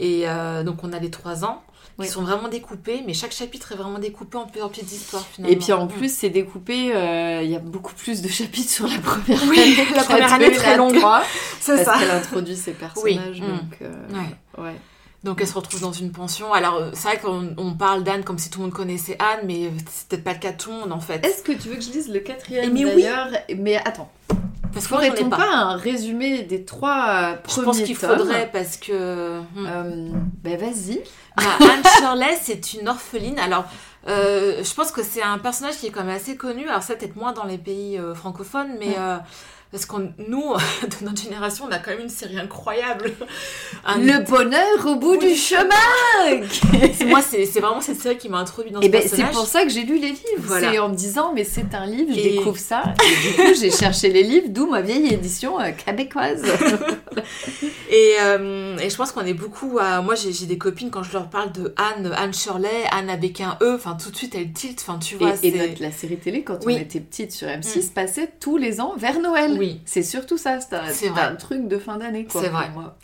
Et 0.00 0.26
donc 0.64 0.84
on 0.84 0.92
a 0.92 0.98
les 1.00 1.10
trois 1.10 1.44
ans 1.44 1.62
qui 1.98 2.02
Ouais. 2.02 2.12
sont 2.14 2.22
vraiment 2.22 2.48
découpés, 2.48 3.02
mais 3.06 3.12
chaque 3.12 3.32
chapitre 3.32 3.72
est 3.72 3.76
vraiment 3.76 3.98
découpé 3.98 4.38
en 4.38 4.46
plusieurs 4.46 4.70
petites 4.70 4.92
histoires 4.92 5.26
finalement. 5.32 5.52
Et 5.54 5.58
puis 5.58 5.72
en 5.72 5.86
Mm. 5.86 5.88
plus, 5.88 6.14
c'est 6.14 6.30
découpé, 6.30 6.94
euh, 6.94 7.40
il 7.42 7.50
y 7.50 7.56
a 7.56 7.58
beaucoup 7.58 7.92
plus 7.94 8.22
de 8.22 8.28
chapitres 8.28 8.70
sur 8.70 8.86
la 8.86 8.98
première 8.98 9.42
Oui, 9.48 9.58
année. 9.58 9.76
la 9.96 10.04
première 10.04 10.32
année 10.32 10.46
et 10.46 10.52
très 10.52 10.76
longue. 10.76 10.94
c'est 11.60 11.74
parce 11.74 11.84
ça. 11.84 11.98
qu'elle 11.98 12.10
introduit 12.10 12.56
ses 12.56 12.72
personnages. 12.72 13.40
Mm. 13.40 13.46
donc, 13.46 13.76
euh, 13.82 13.92
Ouais. 14.12 14.64
ouais. 14.64 14.74
Donc 15.24 15.40
elle 15.40 15.48
se 15.48 15.54
retrouve 15.54 15.80
dans 15.80 15.90
une 15.92 16.12
pension. 16.12 16.52
Alors 16.52 16.76
euh, 16.76 16.90
c'est 16.94 17.08
vrai 17.08 17.18
qu'on 17.18 17.52
on 17.56 17.74
parle 17.74 18.04
d'Anne 18.04 18.22
comme 18.22 18.38
si 18.38 18.50
tout 18.50 18.60
le 18.60 18.66
monde 18.66 18.72
connaissait 18.74 19.16
Anne, 19.18 19.40
mais 19.46 19.72
c'est 19.90 20.06
peut-être 20.08 20.22
pas 20.22 20.32
le 20.34 20.38
cas 20.38 20.52
de 20.52 20.56
tout 20.56 20.70
le 20.70 20.76
monde 20.76 20.92
en 20.92 21.00
fait. 21.00 21.26
Est-ce 21.26 21.42
que 21.42 21.50
tu 21.50 21.68
veux 21.68 21.74
que 21.74 21.80
je 21.82 21.90
lise 21.90 22.08
le 22.08 22.20
quatrième 22.20 22.72
Mais 22.72 22.84
oui. 22.84 23.04
Mais 23.58 23.76
attends, 23.76 24.08
Parce 24.72 24.86
ferait-on 24.86 25.28
pas. 25.28 25.36
pas. 25.36 25.54
un 25.54 25.76
résumé 25.76 26.42
des 26.42 26.64
trois 26.64 27.08
euh, 27.08 27.34
Je 27.36 27.50
premiers 27.50 27.64
pense 27.66 27.80
qu'il 27.80 27.96
faudrait 27.96 28.50
parce 28.52 28.76
que 28.76 29.40
hmm. 29.40 29.66
Euh, 29.66 30.08
ben 30.42 30.58
vas-y. 30.58 31.02
Bah, 31.36 31.44
Anne 31.60 31.82
Shirley, 31.98 32.38
c'est 32.40 32.74
une 32.74 32.88
orpheline. 32.88 33.38
Alors, 33.38 33.64
euh, 34.08 34.62
je 34.62 34.74
pense 34.74 34.90
que 34.90 35.02
c'est 35.02 35.22
un 35.22 35.38
personnage 35.38 35.76
qui 35.76 35.86
est 35.86 35.90
quand 35.90 36.04
même 36.04 36.16
assez 36.16 36.36
connu. 36.36 36.68
Alors, 36.68 36.82
ça, 36.82 36.94
peut-être 36.94 37.16
moins 37.16 37.32
dans 37.32 37.44
les 37.44 37.58
pays 37.58 37.98
euh, 37.98 38.14
francophones, 38.14 38.76
mais. 38.78 38.96
Parce 39.70 39.84
que 39.86 39.96
nous, 40.28 40.54
de 40.82 41.04
notre 41.04 41.22
génération, 41.22 41.66
on 41.68 41.72
a 41.72 41.78
quand 41.78 41.90
même 41.90 42.00
une 42.00 42.08
série 42.08 42.38
incroyable. 42.38 43.12
Un- 43.84 43.98
Le 43.98 44.24
bonheur 44.24 44.86
au 44.86 44.96
bout 44.96 45.16
du 45.16 45.34
chemin 45.34 45.68
C'est- 46.94 47.04
Moi, 47.04 47.20
c'est 47.22 47.44
vraiment 47.60 47.80
cette 47.80 48.00
série 48.00 48.16
qui 48.18 48.28
m'a 48.28 48.38
introduit 48.38 48.70
dans 48.72 48.80
Et 48.80 48.86
ce 48.86 48.90
ben 48.90 49.02
c'est 49.06 49.24
pour 49.30 49.46
ça 49.46 49.64
que 49.64 49.68
j'ai 49.70 49.82
lu 49.82 49.98
les 49.98 50.08
livres. 50.08 50.18
Voilà. 50.38 50.72
C'est 50.72 50.78
en 50.78 50.88
me 50.88 50.94
disant 50.94 51.32
mais 51.34 51.44
c'est 51.44 51.74
un 51.74 51.86
livre, 51.86 52.12
je 52.14 52.18
Et- 52.20 52.30
découvre 52.36 52.58
ça. 52.58 52.82
Et 53.04 53.28
du 53.28 53.34
coup 53.34 53.54
j'ai 53.60 53.70
cherché 53.70 54.08
les 54.10 54.22
livres, 54.22 54.48
d'où 54.48 54.66
ma 54.68 54.80
vieille 54.80 55.12
édition 55.12 55.60
euh, 55.60 55.70
québécoise. 55.72 56.42
Et, 57.90 58.16
euh, 58.20 58.76
et 58.78 58.90
je 58.90 58.96
pense 58.96 59.12
qu'on 59.12 59.24
est 59.24 59.32
beaucoup 59.34 59.78
à... 59.80 60.02
Moi, 60.02 60.14
j'ai 60.14 60.44
des 60.44 60.58
copines, 60.58 60.90
quand 60.90 61.02
je 61.02 61.12
leur 61.14 61.30
parle 61.30 61.52
de 61.52 61.74
Anne, 61.78 62.12
Anne 62.14 62.34
Shirley, 62.34 62.68
Anne 62.92 63.08
avec 63.08 63.40
un 63.40 63.56
E, 63.62 63.74
enfin, 63.74 63.96
tout 64.00 64.10
de 64.10 64.16
suite, 64.16 64.34
elles 64.34 64.52
tilt. 64.52 64.78
Enfin, 64.86 64.98
tu 64.98 65.16
vois, 65.16 65.32
et 65.42 65.50
notre- 65.52 65.80
la 65.82 65.90
série 65.90 66.18
télé 66.18 66.42
quand 66.44 66.58
Oui. 66.66 66.74
on 66.76 66.82
était 66.82 67.00
petite 67.00 67.32
sur 67.32 67.48
M6 67.48 67.90
passait 67.94 68.30
tous 68.40 68.58
les 68.58 68.80
ans 68.82 68.92
vers 68.98 69.18
Noël. 69.20 69.57
Oui. 69.58 69.80
C'est 69.84 70.02
surtout 70.02 70.38
ça, 70.38 70.58
c'est 70.60 71.08
un, 71.08 71.34
truc 71.36 71.68
de 71.68 71.78
fin 71.78 71.96
d'année 71.98 72.24
quoi. 72.26 72.42
C'est 72.42 72.48
vrai. 72.48 72.70
moi. 72.70 72.96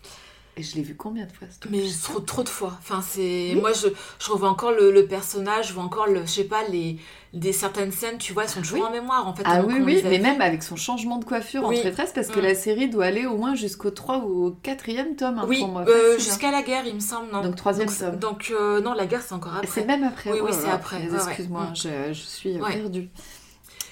Et 0.56 0.62
je 0.62 0.76
l'ai 0.76 0.82
vu 0.82 0.94
combien 0.94 1.26
de 1.26 1.32
fois 1.32 1.48
ce 1.50 1.58
truc 1.58 1.72
Mais 1.72 1.82
trop, 2.00 2.20
trop 2.20 2.44
de 2.44 2.48
fois. 2.48 2.74
Enfin, 2.78 3.02
c'est... 3.02 3.50
Oui. 3.54 3.60
Moi, 3.60 3.72
je, 3.72 3.88
je 4.24 4.30
revois 4.30 4.48
encore 4.48 4.70
le, 4.70 4.92
le 4.92 5.04
personnage, 5.04 5.66
je 5.70 5.72
vois 5.72 5.82
encore, 5.82 6.06
le, 6.06 6.20
je 6.20 6.30
sais 6.30 6.44
pas, 6.44 6.60
les, 6.70 6.96
des 7.32 7.52
certaines 7.52 7.90
scènes, 7.90 8.18
tu 8.18 8.32
vois, 8.32 8.44
elles 8.44 8.48
sont 8.50 8.60
toujours 8.60 8.78
Oui. 8.78 8.84
en 8.86 8.92
mémoire, 8.92 9.26
en 9.26 9.34
fait. 9.34 9.42
Ah 9.44 9.62
oui, 9.66 9.80
oui, 9.82 10.00
mais 10.04 10.20
même 10.20 10.40
avec 10.40 10.62
son 10.62 10.76
changement 10.76 11.18
de 11.18 11.24
coiffure 11.24 11.64
Oui. 11.64 11.78
en 11.78 11.80
traîtresse, 11.80 12.12
parce 12.14 12.28
que 12.28 12.38
Mm. 12.38 12.42
la 12.44 12.54
série 12.54 12.88
doit 12.88 13.06
aller 13.06 13.26
au 13.26 13.36
moins 13.36 13.56
jusqu'au 13.56 13.90
3 13.90 14.18
ou 14.18 14.44
au 14.46 14.50
4e 14.62 15.16
tome, 15.16 15.40
hein, 15.40 15.44
Oui, 15.48 15.58
pour 15.58 15.70
moi. 15.70 15.84
euh, 15.88 16.14
hein. 16.14 16.18
jusqu'à 16.20 16.52
la 16.52 16.62
guerre, 16.62 16.84
il 16.86 16.94
me 16.94 17.00
semble, 17.00 17.32
non 17.32 17.42
Donc 17.42 17.56
troisième 17.56 17.88
donc, 17.88 17.98
tome. 17.98 18.16
Donc, 18.20 18.52
euh, 18.56 18.80
non, 18.80 18.92
la 18.92 19.06
guerre, 19.06 19.22
c'est 19.22 19.34
encore 19.34 19.56
après. 19.56 19.66
C'est 19.66 19.84
même 19.86 20.04
après. 20.04 20.30
Oui, 20.30 20.38
oui, 20.40 20.52
c'est 20.52 20.70
après, 20.70 20.98
ouais. 20.98 21.16
Excuse-moi, 21.16 21.62
Mm. 21.72 21.74
je, 21.74 21.88
je 22.12 22.22
suis 22.22 22.58
perdue. 22.58 23.08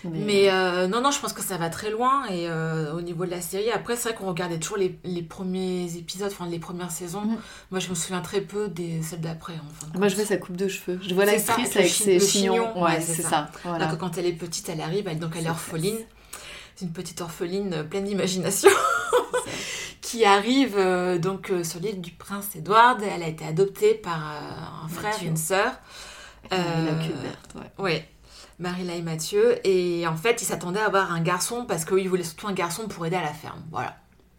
Mais 0.04 0.50
euh, 0.50 0.88
non, 0.88 1.00
non, 1.00 1.10
je 1.10 1.20
pense 1.20 1.32
que 1.32 1.42
ça 1.42 1.56
va 1.56 1.70
très 1.70 1.90
loin 1.90 2.24
et 2.28 2.48
euh, 2.48 2.92
au 2.94 3.00
niveau 3.02 3.24
de 3.24 3.30
la 3.30 3.40
série. 3.40 3.70
Après, 3.70 3.94
c'est 3.96 4.08
vrai 4.10 4.18
qu'on 4.18 4.26
regardait 4.26 4.58
toujours 4.58 4.76
les, 4.78 4.98
les 5.04 5.22
premiers 5.22 5.96
épisodes, 5.96 6.30
enfin 6.32 6.46
les 6.48 6.58
premières 6.58 6.90
saisons. 6.90 7.20
Mhm. 7.22 7.36
Moi, 7.70 7.80
je 7.80 7.88
me 7.88 7.94
souviens 7.94 8.20
très 8.20 8.40
peu 8.40 8.68
des 8.68 9.00
celles 9.02 9.20
d'après. 9.20 9.54
En 9.54 9.72
fin 9.74 9.86
de 9.92 9.98
Moi, 9.98 10.08
je 10.08 10.16
vois 10.16 10.24
sa 10.24 10.36
coupe 10.38 10.56
de 10.56 10.68
cheveux. 10.68 10.98
Je 11.02 11.14
vois 11.14 11.24
l'actrice 11.24 11.76
avec 11.76 11.88
ses 11.90 12.18
chignons. 12.20 12.54
chignon. 12.54 12.82
Ouais, 12.82 12.90
Ouais, 12.94 13.00
c'est 13.00 13.22
ça. 13.22 13.28
ça. 13.28 13.50
Voilà. 13.64 13.86
Donc, 13.86 13.98
quand 13.98 14.18
elle 14.18 14.26
est 14.26 14.32
petite, 14.32 14.68
elle 14.68 14.80
arrive, 14.80 15.06
elle, 15.08 15.18
donc 15.18 15.32
elle 15.38 15.46
est 15.46 15.50
orpheline. 15.50 15.98
C'est 16.74 16.86
une 16.86 16.92
petite 16.92 17.20
orpheline 17.20 17.72
euh, 17.74 17.82
pleine 17.84 18.04
d'imagination 18.04 18.70
qui 20.00 20.24
arrive 20.24 20.74
euh, 20.76 21.18
donc 21.18 21.50
euh, 21.50 21.62
sur 21.64 21.80
l'île 21.80 22.00
du 22.00 22.10
prince 22.12 22.56
Edward. 22.56 23.00
Elle 23.02 23.22
a 23.22 23.28
été 23.28 23.44
adoptée 23.44 23.94
par 23.94 24.18
euh, 24.32 24.84
un 24.84 24.88
frère 24.88 25.14
et 25.22 25.26
une 25.26 25.36
sœur. 25.36 25.72
Euh, 26.52 26.56
Euh, 26.56 26.86
la 26.86 27.04
Culbert, 27.04 27.38
ouais. 27.54 27.70
Ouais, 27.84 28.08
Marilla 28.58 28.94
et 28.94 29.02
Mathieu. 29.02 29.58
Et 29.66 30.06
en 30.06 30.16
fait, 30.16 30.42
ils 30.42 30.44
s'attendaient 30.44 30.80
à 30.80 30.86
avoir 30.86 31.12
un 31.12 31.20
garçon 31.20 31.64
parce 31.66 31.84
qu'ils 31.84 32.08
voulaient 32.08 32.22
surtout 32.24 32.48
un 32.48 32.52
garçon 32.52 32.88
pour 32.88 33.04
aider 33.06 33.16
à 33.16 33.22
la 33.22 33.32
ferme. 33.32 33.62
Voilà. 33.70 33.96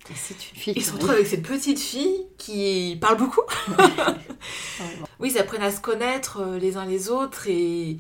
Et 0.10 0.14
c'est 0.16 0.34
une 0.34 0.60
fille 0.60 0.74
Ils 0.76 0.84
se 0.84 0.92
retrouvent 0.92 1.12
avec 1.12 1.28
cette 1.28 1.44
petite 1.44 1.80
fille 1.80 2.26
qui 2.38 2.98
parle 3.00 3.18
beaucoup. 3.18 3.42
Oui, 5.20 5.32
ils 5.34 5.38
apprennent 5.38 5.62
à 5.64 5.72
se 5.72 5.80
connaître 5.80 6.42
euh, 6.42 6.60
les 6.60 6.76
uns 6.76 6.86
les 6.86 7.10
autres 7.10 7.48
et, 7.48 7.98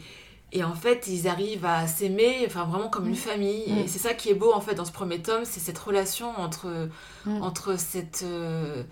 et 0.51 0.63
en 0.63 0.73
fait, 0.75 1.05
ils 1.07 1.27
arrivent 1.27 1.65
à 1.65 1.87
s'aimer, 1.87 2.43
enfin 2.45 2.65
vraiment 2.65 2.89
comme 2.89 3.05
une 3.07 3.13
Mm. 3.13 3.15
famille. 3.15 3.63
Mm. 3.71 3.77
Et 3.79 3.87
c'est 3.87 3.99
ça 3.99 4.13
qui 4.13 4.29
est 4.29 4.33
beau 4.33 4.51
en 4.53 4.59
fait 4.59 4.75
dans 4.75 4.83
ce 4.85 4.91
premier 4.91 5.21
tome, 5.21 5.45
c'est 5.45 5.61
cette 5.61 5.77
relation 5.77 6.37
entre, 6.37 6.89
Mm. 7.25 7.41
entre 7.41 7.79
cette, 7.79 8.23
euh, 8.25 8.83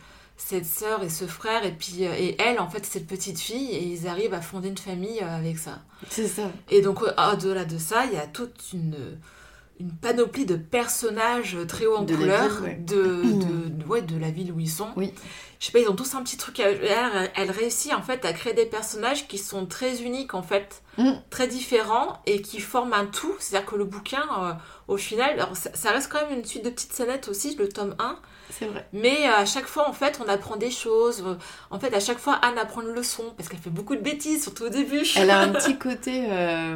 cette 0.48 0.66
sœur 0.66 1.04
et 1.04 1.10
ce 1.10 1.26
frère 1.26 1.64
et 1.66 1.72
puis 1.72 2.06
euh, 2.08 2.14
et 2.18 2.36
elle 2.42 2.60
en 2.60 2.70
fait 2.70 2.86
cette 2.86 3.08
petite 3.08 3.40
fille 3.40 3.70
et 3.72 3.84
ils 3.84 4.08
arrivent 4.08 4.34
à 4.34 4.42
fonder 4.42 4.70
une 4.70 4.78
famille 4.78 5.20
euh, 5.22 5.38
avec 5.38 5.58
ça. 5.58 5.80
C'est 6.10 6.28
ça. 6.28 6.50
Et 6.70 6.82
donc, 6.82 7.02
au- 7.02 7.06
au-delà 7.34 7.64
de 7.66 7.78
ça, 7.78 8.06
il 8.06 8.14
y 8.14 8.18
a 8.18 8.26
toute 8.28 8.74
une, 8.74 8.96
une 9.80 9.92
panoplie 9.92 10.46
de 10.46 10.56
personnages 10.56 11.58
très 11.68 11.86
haut 11.86 11.96
en 11.98 12.04
De 12.04 12.16
couleur 12.16 12.50
ville, 12.50 12.64
ouais. 12.64 12.76
de, 12.76 12.96
de, 13.24 13.70
de- 13.70 13.86
ouais, 13.86 14.02
de 14.02 14.18
la 14.18 14.32
ville 14.32 14.52
où 14.52 14.60
ils 14.60 14.70
sont. 14.70 14.90
Oui. 14.96 15.14
Je 15.60 15.68
sais 15.68 15.72
pas, 15.74 15.80
ils 15.80 15.88
ont 15.90 15.96
tous 15.96 16.16
un 16.16 16.24
petit 16.24 16.38
truc. 16.38 16.60
À... 16.60 16.70
Elle, 16.72 17.32
elle 17.36 17.52
réussit 17.52 17.94
en 17.94 18.02
fait 18.02 18.26
à 18.26 18.34
créer 18.34 18.54
des 18.54 18.66
personnages 18.66 19.28
qui 19.28 19.38
sont 19.38 19.68
très 19.68 20.02
uniques 20.02 20.34
en 20.34 20.42
fait, 20.44 20.82
Mm. 20.98 21.12
très 21.30 21.48
différents 21.48 22.20
et 22.26 22.42
qui 22.42 22.60
forment 22.60 22.94
un 22.94 23.06
tout. 23.06 23.34
C'est-à-dire 23.40 23.70
que 23.70 23.76
le 23.76 23.86
bouquin, 23.86 24.24
euh, 24.40 24.54
au 24.90 24.98
final, 24.98 25.40
alors, 25.40 25.56
ça, 25.56 25.70
ça 25.74 25.92
reste 25.92 26.12
quand 26.12 26.28
même 26.28 26.40
une 26.40 26.46
suite 26.46 26.66
de 26.66 26.70
petites 26.72 26.92
scénettes 26.94 27.30
aussi, 27.30 27.56
le 27.56 27.70
tome 27.70 27.96
1. 28.00 28.18
C'est 28.52 28.66
vrai. 28.66 28.86
Mais 28.94 29.18
euh, 29.28 29.38
à 29.42 29.46
chaque 29.46 29.66
fois, 29.66 29.90
en 29.90 29.94
fait, 29.94 30.20
on 30.24 30.30
apprend 30.30 30.58
des 30.58 30.72
choses. 30.72 31.24
En 31.72 31.80
fait, 31.80 31.94
à 31.94 32.00
chaque 32.00 32.20
fois, 32.20 32.34
Anne 32.36 32.58
apprend 32.58 32.82
une 32.82 32.94
leçon 32.94 33.24
parce 33.38 33.50
qu'elle 33.50 33.60
fait 33.60 33.70
beaucoup 33.70 33.96
de 33.96 34.02
bêtises, 34.02 34.44
surtout 34.44 34.66
au 34.66 34.70
début. 34.70 35.02
Elle 35.16 35.30
a 35.30 35.40
un 35.40 35.48
petit 35.54 35.78
côté 35.78 36.26
euh, 36.30 36.76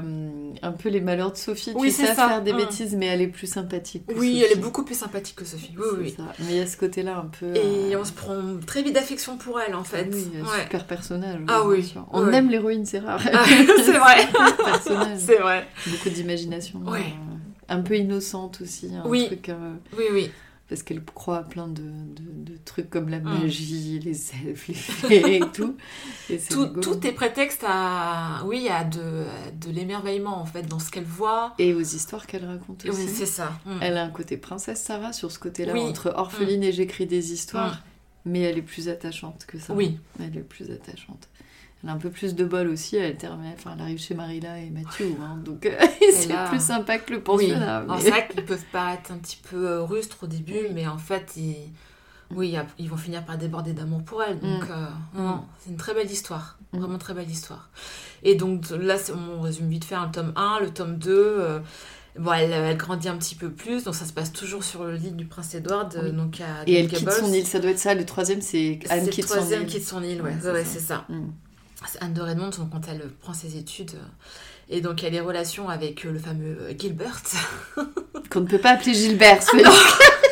un 0.62 0.72
peu 0.72 0.89
les 0.89 1.01
malheurs 1.01 1.32
de 1.32 1.38
Sophie. 1.38 1.74
Oui, 1.75 1.89
tu 1.89 1.94
c'est 1.96 2.08
sais 2.08 2.15
ça. 2.15 2.27
faire 2.29 2.41
des 2.41 2.53
Mm. 2.53 2.58
bêtises, 2.58 2.96
mais 2.96 3.08
elle 3.08 3.22
est 3.22 3.27
plus 3.27 3.48
sympathique. 3.48 4.05
que 4.08 4.13
Oui, 4.13 4.39
Sophie. 4.39 4.44
elle 4.44 4.58
est 4.58 4.62
beaucoup 4.62 4.84
plus 4.84 4.96
sympathique 4.98 5.36
que 5.36 5.46
Sophie. 5.46 5.74
Oui, 5.77 5.86
oui. 6.00 6.13
ça. 6.17 6.24
Mais 6.39 6.46
il 6.51 6.55
y 6.58 6.60
a 6.62 6.67
ce 6.67 6.77
côté-là 6.77 7.17
un 7.17 7.29
peu. 7.39 7.55
Et 7.55 7.94
euh, 7.94 8.00
on 8.00 8.05
se 8.05 8.13
prend 8.13 8.41
très 8.65 8.82
vite 8.82 8.94
d'affection 8.94 9.38
pour 9.38 9.60
elle, 9.60 9.75
en 9.75 9.84
fait. 9.84 10.08
oui, 10.12 10.27
Ouais. 10.41 10.63
super 10.63 10.86
personnage. 10.88 11.39
Ah 11.48 11.63
oui. 11.65 11.94
On 12.12 12.25
ouais. 12.25 12.36
aime 12.36 12.50
l'héroïne, 12.50 12.86
c'est 12.86 13.00
rare. 13.00 13.20
Ah, 13.34 13.44
c'est 13.84 13.91
vrai. 13.98 14.27
personnage. 14.63 15.17
c'est 15.20 15.38
vrai. 15.38 15.67
Beaucoup 15.88 16.10
d'imagination. 16.10 16.79
Ouais. 16.86 17.00
euh, 17.01 17.36
un 17.67 17.82
peu 17.82 17.96
innocente 17.98 18.60
aussi. 18.62 18.91
Un 18.96 19.08
Oui. 19.08 19.25
truc, 19.27 19.51
Oui, 19.98 20.05
oui. 20.12 20.32
Parce 20.67 20.81
qu'elle 20.81 21.03
croit 21.03 21.38
à 21.38 21.43
plein 21.43 21.67
de, 21.67 21.81
de- 21.84 22.53
de 22.53 22.57
trucs 22.65 22.89
comme 22.89 23.10
la 23.10 23.19
Mm. 23.19 23.39
magie, 23.41 24.00
les 24.00 24.19
elfes, 24.48 24.67
les 24.67 24.74
fées 24.74 25.36
et 25.38 25.39
tout. 25.53 25.77
Et 26.29 26.39
Tout, 26.39 27.05
est 27.05 27.12
prétexte 27.12 27.63
à, 27.67 28.41
oui, 28.45 28.67
à 28.69 28.84
de, 28.84 29.25
de 29.62 29.72
l'émerveillement, 29.72 30.41
en 30.41 30.45
fait, 30.45 30.63
dans 30.63 30.79
ce 30.79 30.89
qu'elle 30.89 31.03
voit. 31.03 31.53
Et 31.60 31.74
aux 31.75 31.81
histoires 31.81 32.25
qu'elle 32.25 32.45
raconte 32.45 32.84
aussi. 32.86 33.00
Oui, 33.00 33.07
c'est 33.13 33.27
ça. 33.27 33.53
Mm. 33.65 33.77
Elle 33.81 33.98
a 33.98 34.03
un 34.03 34.10
côté 34.10 34.38
princesse 34.38 34.81
Sarah 34.81 35.13
sur 35.13 35.31
ce 35.31 35.38
côté-là, 35.38 35.74
Oui. 35.74 35.81
entre 35.81 36.12
orpheline 36.15 36.63
et 36.63 36.72
j'écris 36.72 37.05
des 37.05 37.31
histoires, 37.31 37.84
mais 38.25 38.41
elle 38.41 38.57
est 38.57 38.63
plus 38.63 38.89
attachante 38.89 39.45
que 39.45 39.60
ça. 39.60 39.74
Oui. 39.74 40.00
Elle 40.19 40.36
est 40.36 40.41
plus 40.41 40.72
attachante. 40.72 41.29
Elle 41.86 41.92
a 41.92 41.94
un 41.94 41.98
peu 41.98 42.10
plus 42.10 42.34
de 42.34 42.44
bol 42.46 42.68
aussi, 42.68 42.96
elle, 42.98 43.15
termine, 43.15 43.51
enfin, 43.56 43.74
elle 43.75 43.82
arrive 43.82 44.00
chez 44.00 44.15
Marilla 44.15 44.58
et 44.58 44.72
Mathieu, 44.72 45.12
hein, 45.22 45.38
donc 45.46 45.65
euh, 45.68 45.72
c'est 46.13 46.32
a- 46.34 46.48
plus 46.50 46.60
sympa 46.60 46.98
que 46.98 47.12
le 47.12 47.18
Oui, 47.18 47.24
pensionnat. 47.24 47.77
Alors, 47.77 47.96
mais- 47.98 48.01
c'est 48.01 48.10
vrai 48.10 48.27
qu'ils 48.27 48.44
peuvent 48.44 48.65
paraître 48.72 49.12
un 49.12 49.18
petit 49.18 49.38
peu 49.50 49.68
euh, 49.68 49.84
rustres 49.84 50.18
au 50.24 50.27
début, 50.27 50.54
Oui. 50.54 50.70
mais 50.74 50.88
en 50.88 50.98
fait, 50.98 51.34
ils... 51.38 51.56
Oui, 52.32 52.58
ils 52.80 52.89
vont 52.89 52.98
finir 52.98 53.24
par 53.24 53.38
déborder 53.38 53.74
d'amour 53.74 54.01
pour 54.04 54.24
elle. 54.24 54.39
Donc, 54.39 54.63
Mm. 54.63 54.72
euh, 55.20 55.22
Mm. 55.22 55.42
c'est 55.60 55.70
une 55.70 55.77
très 55.77 55.94
belle 55.94 56.10
histoire. 56.10 56.58
Mm. 56.74 56.80
Vraiment 56.80 56.98
très 56.98 57.13
belle 57.13 57.30
histoire. 57.30 57.70
Et 58.24 58.34
donc, 58.34 58.63
là, 58.72 58.96
on 59.38 59.42
résume 59.42 59.70
vite 59.70 59.86
fait 59.86 59.94
hein, 59.94 60.08
le 60.08 60.12
tome 60.12 60.34
1, 60.36 60.60
le 60.62 60.72
tome 60.72 60.98
2. 60.98 61.12
euh, 61.15 61.60
Bon, 62.18 62.32
elle, 62.32 62.51
elle 62.54 62.77
grandit 62.77 63.10
un 63.10 63.18
petit 63.18 63.36
peu 63.36 63.51
plus, 63.51 63.84
donc 63.84 63.94
ça 63.94 64.06
se 64.06 64.13
passe 64.13 64.32
toujours 64.32 64.63
sur 64.63 64.86
le 64.86 64.96
lit 64.96 65.12
du 65.12 65.25
prince 65.25 65.54
Edward, 65.54 66.00
Oui. 66.01 66.13
donc 66.13 66.39
à 66.39 66.63
Et 66.65 66.80
elle 66.80 66.88
quitte 66.88 67.12
son 67.12 67.32
île, 67.34 67.46
ça 67.46 67.60
doit 67.60 67.72
être 67.72 67.77
ça. 67.77 67.94
Le 67.94 68.06
troisième, 68.06 68.42
c'est 68.42 68.80
Anne 68.89 69.04
le 69.06 69.12
quitte 69.12 69.27
son 69.27 69.34
troisième 69.36 69.63
île. 69.63 69.68
quitte 69.68 69.84
son 69.86 70.01
île, 70.01 70.22
ouais, 70.22 70.30
Ouais, 70.30 70.36
ouais, 70.36 70.39
c'est 70.42 70.51
ouais, 70.51 70.63
ça. 70.63 70.70
c'est 70.74 70.80
ça. 70.80 71.06
Mm. 71.10 71.27
C'est 71.88 72.01
Anne 72.04 72.13
de 72.13 72.22
Redmond 72.22 72.50
donc, 72.50 72.72
quand 72.72 72.82
elle 72.89 73.10
prend 73.22 73.34
ses 73.34 73.58
études. 73.58 73.92
euh, 73.96 74.75
Et 74.75 74.82
donc, 74.82 75.04
elle 75.04 75.08
a 75.08 75.12
des 75.12 75.20
relations 75.22 75.70
avec 75.70 76.06
euh, 76.06 76.12
le 76.12 76.20
fameux 76.20 76.58
euh, 76.62 76.74
Gilbert. 76.77 77.22
Qu'on 78.30 78.42
ne 78.42 78.48
peut 78.48 78.58
pas 78.60 78.72
appeler 78.72 78.94
Gilbert. 78.94 79.44
Félix. 79.44 79.70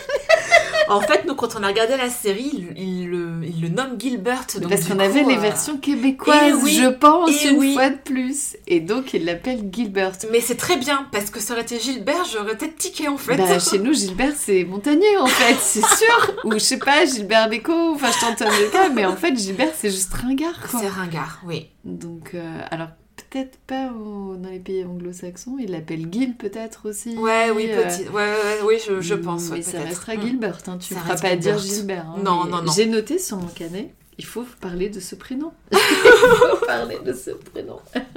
En 0.90 1.02
fait, 1.02 1.26
nous, 1.26 1.36
quand 1.36 1.56
on 1.58 1.64
a 1.64 1.68
regardé 1.68 1.98
la 1.98 2.10
série, 2.10 2.52
il, 2.54 2.78
il 2.78 3.10
le, 3.10 3.42
il 3.44 3.62
le 3.62 3.70
nomme 3.70 4.00
Gilbert. 4.00 4.46
donc 4.60 4.70
Parce 4.70 4.88
qu'on 4.88 5.00
avait 5.00 5.24
les 5.24 5.38
euh, 5.38 5.40
versions 5.40 5.78
québécoises, 5.78 6.50
et 6.50 6.54
oui, 6.54 6.74
je 6.74 6.88
pense, 6.88 7.30
et 7.30 7.50
une 7.50 7.58
oui. 7.58 7.74
fois 7.74 7.90
de 7.90 7.98
plus. 7.98 8.58
Et 8.68 8.80
donc, 8.80 9.14
il 9.14 9.26
l'appelle 9.26 9.70
Gilbert. 9.72 10.14
Mais 10.32 10.42
c'est 10.42 10.56
très 10.56 10.78
bien, 10.78 11.08
parce 11.12 11.30
que 11.30 11.40
ça 11.40 11.54
aurait 11.54 11.64
été 11.64 11.80
Gilbert, 11.80 12.26
j'aurais 12.32 12.56
peut-être 12.58 12.78
tiqué 12.78 13.08
en 13.08 13.18
fait. 13.18 13.38
Bah, 13.38 13.60
chez 13.72 13.80
nous, 13.80 13.94
Gilbert, 13.94 14.34
c'est 14.36 14.64
Montagnier, 14.64 15.18
en 15.18 15.28
fait, 15.28 15.56
c'est 15.60 15.86
sûr. 15.86 16.34
Ou 16.44 16.54
je 16.54 16.60
sais 16.60 16.80
pas, 16.80 17.06
Gilbert 17.06 17.50
Bécaud, 17.50 17.94
enfin, 17.96 18.10
je 18.12 18.26
tente 18.26 18.42
un 18.42 18.70
cas, 18.72 18.90
mais 18.90 19.06
en 19.06 19.16
fait, 19.16 19.38
Gilbert, 19.38 19.72
c'est 19.76 19.92
juste 19.92 20.14
ringard. 20.14 20.60
C'est 20.70 20.88
ringard, 20.88 21.42
oui. 21.46 21.70
Donc, 21.84 22.32
euh, 22.34 22.62
alors, 22.72 22.88
peut-être 23.34 23.58
pas 23.66 23.92
au- 23.92 24.36
dans 24.36 24.50
les 24.50 24.60
pays 24.60 24.86
anglo-saxons, 24.86 25.58
il 25.60 25.72
l'appelle 25.72 26.08
Gil, 26.12 26.36
peut-être 26.38 26.88
aussi. 26.90 27.18
Ouais, 27.18 27.50
oui, 27.50 27.68
euh, 27.70 27.84
petit. 27.88 28.08
Ouais, 28.10 28.14
ouais, 28.32 28.60
oui, 28.66 28.76
je, 28.88 29.02
je 29.02 29.16
pense. 29.16 29.46
Mais 29.50 29.58
ouais, 29.58 29.62
ça 29.64 29.80
restera 29.82 30.16
Mm. 30.16 30.22
Gilbert, 30.22 30.58
hein, 30.68 30.78
tu 30.78 30.94
ne 30.94 31.00
feras 31.00 31.16
pas 31.18 31.36
dire 31.36 31.58
Gilbert. 31.58 31.76
Gilbert. 31.78 32.06
hein, 32.10 32.22
Non, 32.24 32.46
non, 32.46 32.62
non. 32.62 32.72
J'ai 32.72 32.86
noté 32.86 33.18
sur 33.18 33.38
mon 33.38 33.48
canet, 33.48 33.92
il 34.20 34.26
faut 34.26 34.46
parler 34.62 34.90
de 34.90 35.00
ce 35.00 35.16
prénom. 35.16 35.52
il 35.72 35.78
faut 35.80 36.66
parler 36.68 37.00
de 37.04 37.14
ce 37.14 37.32
prénom. 37.32 37.80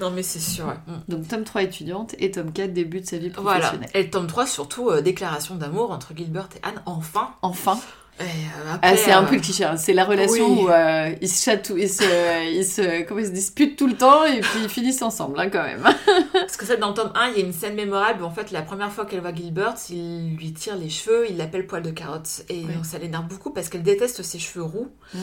Non, 0.00 0.10
mais 0.10 0.22
c'est 0.22 0.38
sûr. 0.40 0.66
ouais. 0.66 0.74
Mm. 0.86 0.98
Donc, 1.08 1.28
tome 1.28 1.44
3 1.44 1.62
étudiante 1.62 2.14
et 2.18 2.30
tome 2.30 2.52
4 2.52 2.72
début 2.72 3.00
de 3.00 3.06
sa 3.06 3.16
vie 3.18 3.30
Voilà. 3.36 3.60
professionnelle. 3.60 3.90
Et 3.94 4.02
le 4.04 4.10
tome 4.10 4.26
3, 4.26 4.46
surtout, 4.46 4.90
euh, 4.90 5.00
déclaration 5.00 5.54
d'amour 5.56 5.90
entre 5.90 6.12
Gilbert 6.14 6.48
et 6.56 6.60
Anne, 6.66 6.82
enfin. 6.86 7.30
Enfin, 7.42 7.76
Et, 7.76 7.80
Ah, 8.22 8.74
après, 8.74 8.96
c'est 8.96 9.12
un 9.12 9.22
euh, 9.24 9.26
peu 9.26 9.34
le 9.34 9.40
cliché. 9.40 9.64
hein. 9.64 9.76
C'est 9.76 9.92
la 9.92 10.04
relation 10.04 10.46
oui. 10.46 10.62
où 10.64 10.68
euh, 10.70 11.14
ils 11.20 11.28
se 11.28 11.44
chatouillent, 11.44 11.82
ils 11.82 11.88
se, 11.88 12.52
ils 12.54 12.64
se, 12.64 13.02
comment 13.02 13.20
ils 13.20 13.26
se 13.26 13.32
disputent 13.32 13.76
tout 13.76 13.86
le 13.86 13.96
temps 13.96 14.24
et 14.24 14.40
puis 14.40 14.60
ils 14.62 14.68
finissent 14.68 15.02
ensemble, 15.02 15.38
hein, 15.40 15.48
quand 15.50 15.62
même. 15.62 15.82
Parce 16.32 16.56
que 16.56 16.64
ça, 16.66 16.76
dans 16.76 16.88
le 16.88 16.94
tome 16.94 17.12
1, 17.14 17.28
il 17.30 17.38
y 17.38 17.42
a 17.42 17.46
une 17.46 17.52
scène 17.52 17.74
mémorable 17.74 18.22
où 18.22 18.26
en 18.26 18.30
fait, 18.30 18.50
la 18.50 18.62
première 18.62 18.90
fois 18.92 19.04
qu'elle 19.06 19.20
voit 19.20 19.34
Gilbert, 19.34 19.74
il 19.90 20.36
lui 20.36 20.52
tire 20.52 20.76
les 20.76 20.88
cheveux, 20.88 21.26
il 21.28 21.36
l'appelle 21.36 21.66
poil 21.66 21.82
de 21.82 21.90
carotte. 21.90 22.42
Et 22.48 22.64
Oui. 22.66 22.74
donc, 22.74 22.86
ça 22.86 22.98
l'énerve 22.98 23.26
beaucoup 23.26 23.50
parce 23.50 23.68
qu'elle 23.68 23.82
déteste 23.82 24.22
ses 24.22 24.38
cheveux 24.38 24.64
roux. 24.64 24.88
Mm. 25.14 25.18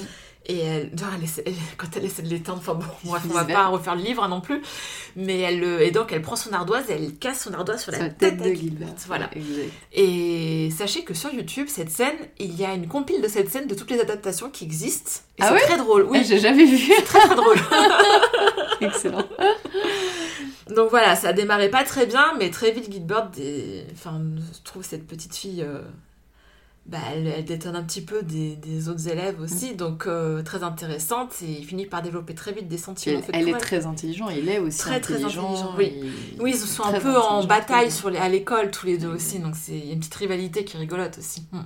Et 0.46 0.58
elle, 0.60 0.98
genre, 0.98 1.10
elle 1.16 1.24
essaie- 1.24 1.44
elle- 1.46 1.54
quand 1.78 1.88
elle 1.96 2.06
essaie 2.06 2.24
de 2.24 2.28
l'éteindre, 2.30 2.58
enfin 2.58 2.74
bon, 2.74 2.86
bref, 3.04 3.22
on 3.30 3.34
va 3.34 3.46
pas 3.46 3.68
refaire 3.68 3.96
le 3.96 4.02
livre 4.02 4.24
hein, 4.24 4.30
non 4.30 4.42
plus. 4.42 4.62
Mais 5.16 5.40
elle, 5.42 5.60
le- 5.60 5.82
et 5.82 5.92
donc, 5.92 6.12
elle 6.12 6.24
prend 6.24 6.36
son 6.36 6.52
ardoise 6.54 6.90
et 6.90 6.94
elle 6.94 7.14
casse 7.18 7.44
son 7.44 7.54
ardoise 7.54 7.84
sur 7.84 7.92
la, 7.92 8.10
tête, 8.10 8.38
de 8.42 8.52
Gilbert. 8.54 8.88
Voilà. 9.06 9.30
Exact. 9.36 9.70
Et 9.94 10.70
sachez 10.76 11.04
que 11.04 11.14
sur 11.14 11.32
YouTube, 11.32 11.68
cette 11.70 11.92
scène, 11.92 12.16
il 12.40 12.56
y 12.60 12.66
a 12.66 12.74
une 12.74 12.88
compile 12.88 13.22
de 13.22 13.28
cette 13.28 13.52
scène 13.52 13.68
de 13.68 13.76
toutes 13.76 13.92
les 13.92 14.00
adaptations 14.00 14.50
qui 14.50 14.64
existent. 14.64 15.12
Et 15.38 15.42
Ah 15.44 15.54
c'est 15.56 15.66
très 15.68 15.78
drôle. 15.78 16.04
Oui, 16.10 16.20
Ah, 16.22 16.26
j'ai 16.28 16.40
jamais 16.40 16.66
vu. 16.66 16.90
très 17.06 17.20
très 17.28 17.36
drôle. 17.36 17.58
Excellent. 18.82 19.24
Donc 20.76 20.90
voilà, 20.90 21.16
ça 21.16 21.34
démarrait 21.34 21.70
pas 21.70 21.84
très 21.84 22.06
bien, 22.06 22.34
mais 22.40 22.50
très 22.50 22.72
vite 22.72 22.92
Gilbert, 22.92 23.30
des... 23.30 23.86
enfin, 23.94 24.22
je 24.54 24.64
trouve 24.64 24.84
cette 24.84 25.08
petite 25.08 25.36
fille, 25.36 25.62
euh, 25.64 25.82
bah, 26.90 26.98
elle, 27.14 27.28
elle 27.28 27.46
détonne 27.46 27.76
un 27.76 27.84
petit 27.84 28.02
peu 28.02 28.24
des, 28.24 28.56
des 28.56 28.90
autres 28.90 29.08
élèves 29.08 29.40
aussi, 29.40 29.76
donc 29.76 30.08
euh, 30.08 30.42
très 30.42 30.64
intéressante, 30.64 31.36
et 31.44 31.52
il 31.60 31.64
finit 31.66 31.86
par 31.86 32.02
développer 32.02 32.34
très 32.34 32.52
vite 32.52 32.68
des 32.68 32.78
sentiments. 32.80 33.22
elle, 33.32 33.48
est 33.48 33.58
très 33.58 33.86
intelligente, 33.86 34.32
il 34.36 34.50
est 34.50 34.58
aussi 34.60 34.80
Très, 34.80 35.00
très 35.00 35.16
intelligent. 35.16 35.74
oui. 35.78 35.94
il- 36.36 36.42
Oui, 36.42 36.52
ils 36.56 36.58
sont 36.60 36.84
un 36.84 37.00
peu 37.00 37.16
en 37.18 37.44
bataille 37.46 37.86
oui. 37.86 37.92
sur 37.92 38.10
les... 38.10 38.18
à 38.18 38.28
l'école 38.28 38.72
tous 38.72 38.88
les 38.88 38.98
deux 38.98 39.08
aussi, 39.10 39.38
donc 39.40 39.54
il 39.68 39.86
y 39.86 39.90
a 39.92 39.94
une 39.94 40.00
petite 40.00 40.16
rivalité 40.16 40.64
qui 40.66 40.78
rigolote 40.78 41.18
aussi. 41.20 41.44
Mm. 41.52 41.60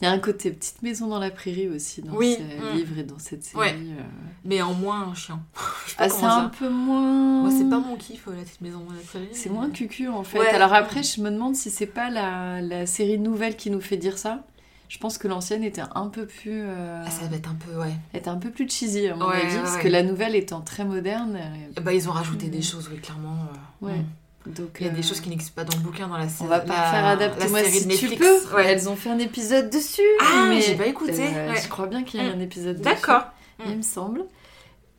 Il 0.00 0.04
y 0.04 0.06
a 0.08 0.10
un 0.10 0.18
côté 0.18 0.50
petite 0.52 0.80
maison 0.82 1.06
dans 1.06 1.18
la 1.18 1.30
prairie 1.30 1.68
aussi 1.68 2.00
dans 2.00 2.14
Oui, 2.14 2.36
ce 2.38 2.42
mm. 2.72 2.76
livre 2.76 2.98
et 2.98 3.02
dans 3.02 3.18
cette 3.18 3.44
série. 3.44 3.58
Ouais. 3.60 3.74
euh. 3.76 4.02
Mais 4.44 4.62
en 4.62 4.72
moins 4.74 5.12
chiant. 5.14 5.40
Ah, 5.98 6.08
c'est 6.10 6.24
un 6.24 6.48
peu 6.50 6.68
moins. 6.68 7.42
Moi, 7.42 7.50
c'est 7.50 7.68
pas 7.70 7.78
mon 7.78 7.96
kiff, 7.96 8.26
euh, 8.28 8.32
la 8.36 8.42
petite 8.42 8.60
maison 8.60 8.80
dans 8.80 8.92
la 8.92 9.00
prairie. 9.00 9.28
C'est 9.32 9.48
mais- 9.48 9.54
moins 9.54 9.70
cucu 9.70 10.08
en 10.08 10.24
fait. 10.24 10.38
Ouais. 10.40 10.48
Alors 10.48 10.74
après, 10.74 11.02
je 11.02 11.20
me 11.22 11.30
demande 11.30 11.54
si 11.56 11.70
c'est 11.70 11.86
pas 11.86 12.10
la, 12.10 12.60
la 12.60 12.84
série 12.86 13.18
nouvelle 13.18 13.54
qui 13.56 13.70
nous 13.70 13.80
fait 13.80 13.96
dire 13.96 14.18
ça. 14.18 14.44
Je 14.88 14.98
pense 14.98 15.18
que 15.18 15.26
l'ancienne 15.28 15.64
était 15.64 15.82
un 15.94 16.06
peu 16.08 16.26
plus, 16.26 16.62
euh, 16.62 17.02
Ah, 17.04 17.10
ça 17.10 17.26
va 17.26 17.36
être 17.36 17.48
un 17.48 17.54
peu, 17.56 17.78
ouais. 17.80 17.92
était 18.14 18.28
un 18.28 18.36
peu 18.36 18.50
plus 18.50 18.68
cheesy 18.68 19.08
à 19.08 19.16
mon 19.16 19.26
Ouais, 19.28 19.36
avis, 19.42 19.54
ouais, 19.54 19.60
parce 19.62 19.76
ouais. 19.76 19.82
que 19.82 19.88
la 19.88 20.02
nouvelle 20.02 20.34
étant 20.36 20.60
très 20.60 20.84
moderne. 20.84 21.36
euh, 21.76 21.80
Bah, 21.82 21.92
ils 21.92 22.08
ont 22.08 22.12
rajouté 22.12 22.46
Mm. 22.46 22.50
des 22.50 22.62
choses, 22.62 22.88
oui, 22.92 23.00
clairement. 23.00 23.36
euh, 23.82 23.86
Ouais. 23.86 23.96
mm. 23.98 24.52
Donc 24.52 24.76
Il 24.78 24.86
y 24.86 24.88
a 24.88 24.92
des 24.92 25.00
euh, 25.00 25.02
choses 25.02 25.20
qui 25.20 25.28
n'existent 25.28 25.54
pas 25.60 25.64
dans 25.64 25.76
le 25.76 25.82
bouquin, 25.82 26.06
dans 26.06 26.16
la 26.18 26.28
série. 26.28 26.44
On 26.44 26.46
va 26.46 26.60
pas 26.60 26.72
faire 26.90 27.04
adapter-moi 27.06 27.58
série 27.64 27.72
si 27.72 27.86
de 27.88 27.92
tu 27.94 28.08
Netflix. 28.08 28.20
peux. 28.48 28.54
Ouais. 28.56 28.66
Elles 28.66 28.88
ont 28.88 28.94
fait 28.94 29.10
un 29.10 29.18
épisode 29.18 29.70
dessus. 29.70 30.02
Ah, 30.20 30.46
mais 30.48 30.60
j'ai 30.60 30.76
pas 30.76 30.86
écouté. 30.86 31.20
Euh, 31.34 31.50
ouais. 31.52 31.60
Je 31.60 31.68
crois 31.68 31.88
bien 31.88 32.04
qu'il 32.04 32.22
y 32.22 32.24
a 32.24 32.28
eu 32.28 32.32
un 32.32 32.38
épisode 32.38 32.76
dessus. 32.76 32.84
D'accord. 32.84 33.22
Il 33.66 33.76
me 33.78 33.82
semble. 33.82 34.22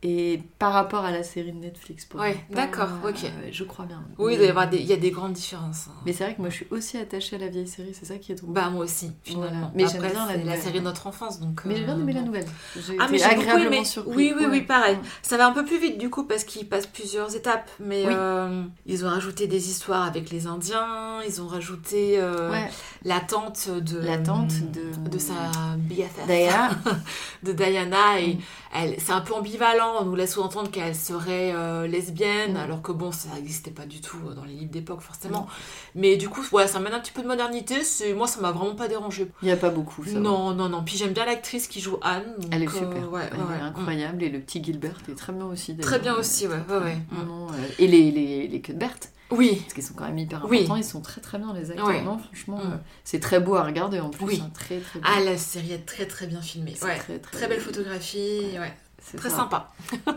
Et 0.04 0.40
par 0.60 0.72
rapport 0.72 1.04
à 1.04 1.10
la 1.10 1.24
série 1.24 1.50
de 1.50 1.58
Netflix, 1.58 2.04
pour 2.04 2.20
Ouais, 2.20 2.36
d'accord, 2.50 2.88
ok. 3.04 3.16
euh, 3.24 3.48
je 3.50 3.64
crois 3.64 3.84
bien. 3.84 4.00
Oui, 4.18 4.34
il 4.34 4.38
Mais- 4.54 4.82
y 4.84 4.92
a 4.92 4.96
des 4.96 5.10
grandes 5.10 5.32
différences. 5.32 5.86
hein. 5.88 5.94
Mais 6.06 6.12
c'est 6.12 6.22
vrai 6.22 6.34
que 6.36 6.40
moi, 6.40 6.50
je 6.50 6.54
suis 6.54 6.66
aussi 6.70 6.96
attachée 6.98 7.34
à 7.34 7.40
la 7.40 7.48
vieille 7.48 7.66
série. 7.66 7.92
C'est 7.94 8.04
ça 8.04 8.16
qui 8.16 8.30
est 8.30 8.36
drôle. 8.36 8.52
Bah, 8.54 8.70
moi 8.70 8.84
aussi, 8.84 9.10
finalement. 9.24 9.48
Voilà. 9.50 9.72
Mais 9.74 9.86
j'aime 9.88 10.02
bien 10.12 10.26
la 10.26 10.36
la 10.36 10.56
série 10.56 10.78
de 10.78 10.84
notre 10.84 11.08
enfance, 11.08 11.40
donc. 11.40 11.62
Mais 11.64 11.74
j'ai 11.74 11.84
bien 11.84 11.96
euh, 11.96 12.00
aimé 12.00 12.12
la 12.12 12.20
bon. 12.20 12.26
nouvelle. 12.26 12.46
J'ai 12.76 12.96
Ah, 13.00 13.08
mais 13.10 13.18
j'ai 13.18 13.24
beaucoup 13.24 13.40
agréablement 13.40 13.76
aimé. 13.76 13.84
surpris. 13.84 14.14
Oui, 14.14 14.34
oui, 14.38 14.46
oui, 14.48 14.60
pareil. 14.60 14.94
Ouais. 14.94 15.02
Ça 15.22 15.36
va 15.36 15.48
un 15.48 15.52
peu 15.52 15.64
plus 15.64 15.80
vite 15.80 15.98
du 15.98 16.10
coup 16.10 16.22
parce 16.24 16.44
qu'ils 16.44 16.68
passent 16.68 16.86
plusieurs 16.86 17.34
étapes. 17.34 17.68
Mais 17.80 18.04
Oui. 18.06 18.12
euh, 18.16 18.62
ils 18.86 19.04
ont 19.04 19.08
rajouté 19.08 19.48
des 19.48 19.68
histoires 19.68 20.04
avec 20.06 20.30
les 20.30 20.46
Indiens. 20.46 21.20
Ils 21.26 21.42
ont 21.42 21.48
rajouté 21.48 22.20
euh, 22.20 22.50
Ouais. 22.52 22.70
la 23.04 23.18
tante 23.18 23.68
de 23.68 23.98
La 23.98 24.18
tante 24.18 24.52
de- 24.70 25.10
de 25.10 25.18
sa 25.18 25.34
BFF. 25.76 26.26
D'ailleurs, 26.28 26.70
de 27.42 27.52
Diana 27.52 28.20
et 28.20 28.34
Mm. 28.34 28.38
elle 28.74 28.94
c'est 29.00 29.12
un 29.12 29.20
peu 29.22 29.34
ambivalent 29.34 29.87
on 30.00 30.04
nous 30.04 30.14
laisse 30.14 30.34
sous-entendre 30.34 30.70
qu'elle 30.70 30.94
serait 30.94 31.52
euh, 31.54 31.86
lesbienne 31.86 32.56
alors 32.56 32.82
que 32.82 32.92
bon 32.92 33.12
ça 33.12 33.28
n'existait 33.34 33.70
pas 33.70 33.86
du 33.86 34.00
tout 34.00 34.18
dans 34.34 34.44
les 34.44 34.52
livres 34.54 34.70
d'époque 34.70 35.00
forcément 35.00 35.46
mais 35.94 36.16
du 36.16 36.28
coup 36.28 36.42
voilà 36.50 36.68
ça 36.68 36.80
mène 36.80 36.92
un 36.94 37.00
petit 37.00 37.12
peu 37.12 37.22
de 37.22 37.26
modernité 37.28 37.76
moi 38.16 38.26
ça 38.26 38.40
m'a 38.40 38.52
vraiment 38.52 38.74
pas 38.74 38.88
dérangé 38.88 39.30
il 39.42 39.46
n'y 39.46 39.52
a 39.52 39.56
pas 39.56 39.70
beaucoup. 39.70 40.04
Ça 40.04 40.12
va. 40.14 40.20
non 40.20 40.52
non 40.54 40.68
non 40.68 40.82
puis 40.84 40.96
j'aime 40.96 41.12
bien 41.12 41.24
l'actrice 41.24 41.66
qui 41.68 41.80
joue 41.80 41.98
Anne 42.02 42.24
donc, 42.38 42.50
Elle 42.52 42.62
est 42.62 42.68
euh, 42.68 42.70
super. 42.70 43.10
ouais, 43.12 43.22
Elle 43.32 43.38
ouais, 43.38 43.44
est 43.44 43.48
ouais. 43.58 43.60
incroyable. 43.62 44.22
Et 44.22 44.28
le 44.28 44.40
petit 44.40 44.62
Gilbert 44.62 44.96
est 45.10 45.14
très 45.14 45.32
bien 45.32 45.46
aussi. 45.46 45.76
Très 45.76 45.98
bien 45.98 46.14
aussi 46.14 46.46
ouais 46.46 46.54
ouais, 46.68 46.76
ouais. 46.78 46.96
Mm. 47.10 47.16
euh, 47.20 47.66
Et 47.78 47.86
les, 47.86 48.10
les, 48.10 48.48
les 48.48 48.60
Cuthbert, 48.60 48.94
oui 49.30 49.56
parce 49.62 49.74
qu'ils 49.74 49.82
sont 49.84 49.94
quand 49.94 50.06
même 50.06 50.18
hyper 50.18 50.44
Oui. 50.48 50.58
importants. 50.58 50.76
Ils 50.76 50.84
sont 50.84 51.00
très 51.00 51.20
très 51.20 51.38
bien, 51.38 51.52
les 51.52 51.70
acteurs. 51.70 51.86
Ouais. 51.86 52.02
Non, 52.02 52.18
franchement, 52.18 52.58
Mm. 52.58 52.72
euh, 52.72 52.76
c'est 53.04 53.20
très 53.20 53.40
beau 53.40 53.54
à 53.56 53.62
regarder 53.64 54.00
en 54.00 54.10
plus. 54.10 54.24
Oui. 54.24 54.42
hein, 54.44 54.50
très 54.54 54.78
très 54.80 55.00
bien. 55.00 55.10
ah 55.14 55.20
la 55.20 55.36
série 55.36 55.72
est 55.72 55.86
très 55.86 56.06
très 56.06 56.26
bien 56.26 56.40
filmée 56.40 56.74
ouais 56.82 56.96
très, 56.98 57.18
très, 57.18 57.38
très 57.38 57.48
belle 57.48 57.60
photographie 57.60 58.42
ouais 58.58 58.72
Très 59.16 59.30
ça. 59.30 59.36
sympa. 59.36 59.68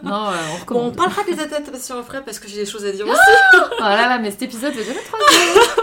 Non, 0.03 0.29
euh, 0.29 0.31
on 0.31 0.31
Bon, 0.33 0.35
on 0.51 0.57
recommande. 0.59 0.95
parlera 0.97 1.23
des 1.23 1.39
adaptations 1.39 1.97
après 1.99 2.23
parce 2.23 2.39
que 2.39 2.47
j'ai 2.47 2.57
des 2.57 2.65
choses 2.65 2.85
à 2.85 2.91
dire 2.91 3.07
aussi. 3.07 3.19
Oh 3.53 3.57
là 3.79 4.07
là, 4.09 4.19
mais 4.19 4.31
cet 4.31 4.41
épisode 4.43 4.73
va 4.73 4.81
durer 4.83 4.99
3 5.05 5.19
heures. 5.19 5.75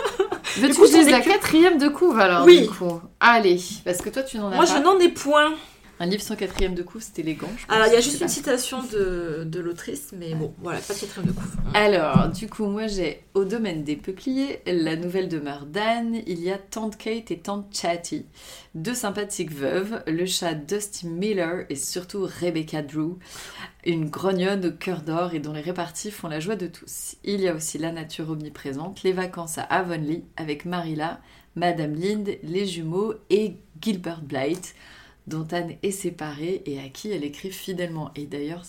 Veux-tu 0.58 0.74
coup, 0.74 0.82
que 0.82 0.88
je 0.88 0.96
lise 0.96 1.10
la 1.10 1.20
quatrième 1.20 1.78
de 1.78 1.88
couve 1.88 2.18
alors 2.18 2.44
Oui. 2.44 2.62
du 2.62 2.68
coup? 2.70 3.00
Allez, 3.20 3.60
parce 3.84 3.98
que 3.98 4.08
toi 4.10 4.22
tu 4.22 4.38
n'en 4.38 4.50
as 4.50 4.56
Moi, 4.56 4.66
pas. 4.66 4.74
je 4.76 4.78
n'en 4.82 4.98
ai 4.98 5.08
point. 5.08 5.52
Un 6.00 6.06
livre 6.06 6.22
sans 6.22 6.36
quatrième 6.36 6.74
de 6.74 6.82
couve, 6.82 7.02
c'est 7.02 7.20
élégant. 7.20 7.48
je 7.56 7.66
pense. 7.66 7.74
Alors, 7.74 7.88
il 7.88 7.92
y 7.92 7.96
a 7.96 8.00
juste 8.00 8.20
une 8.20 8.28
citation 8.28 8.82
de, 8.84 9.44
de 9.44 9.60
l'autrice, 9.60 10.12
mais 10.16 10.34
bon, 10.34 10.54
voilà, 10.62 10.78
pas 10.78 10.94
de 10.94 11.00
quatrième 11.00 11.26
de 11.26 11.32
couve. 11.32 11.56
Alors, 11.74 12.28
du 12.28 12.48
coup, 12.48 12.66
moi 12.66 12.86
j'ai 12.86 13.24
Au 13.34 13.44
domaine 13.44 13.82
des 13.82 13.96
peupliers, 13.96 14.60
la 14.66 14.96
nouvelle 14.96 15.28
demeure 15.28 15.66
d'Anne, 15.66 16.22
il 16.26 16.40
y 16.40 16.50
a 16.50 16.58
Tante 16.58 16.96
Kate 16.96 17.30
et 17.30 17.38
Tante 17.38 17.74
Chatty, 17.74 18.26
deux 18.74 18.94
sympathiques 18.94 19.52
veuves, 19.52 20.02
le 20.06 20.24
chat 20.24 20.54
Dusty 20.54 21.06
Miller 21.06 21.64
et 21.68 21.76
surtout 21.76 22.28
Rebecca 22.40 22.82
Drew, 22.82 23.18
une 23.84 24.08
grognonne 24.08 24.66
au 24.66 24.72
cœur 24.72 25.02
d'or 25.02 25.34
et 25.34 25.40
dont 25.40 25.52
les 25.52 25.60
réparties 25.60 26.10
font 26.10 26.28
la 26.28 26.40
joie 26.40 26.56
de 26.56 26.68
tous. 26.68 27.16
Il 27.24 27.40
y 27.40 27.48
a 27.48 27.54
aussi 27.54 27.78
la 27.78 27.90
nature 27.90 28.30
omniprésente, 28.30 29.02
les 29.02 29.12
vacances 29.12 29.58
à 29.58 29.62
Avonlea 29.62 30.22
avec 30.36 30.64
Marilla, 30.64 31.20
Madame 31.56 31.94
Lind, 31.94 32.28
les 32.44 32.66
jumeaux 32.66 33.14
et 33.30 33.56
Gilbert 33.80 34.22
Blight, 34.22 34.74
dont 35.28 35.46
Anne 35.52 35.74
est 35.82 35.90
séparée 35.92 36.62
et 36.66 36.80
à 36.80 36.88
qui 36.88 37.10
elle 37.12 37.24
écrit 37.24 37.50
fidèlement. 37.50 38.10
Et 38.16 38.26
d'ailleurs, 38.26 38.62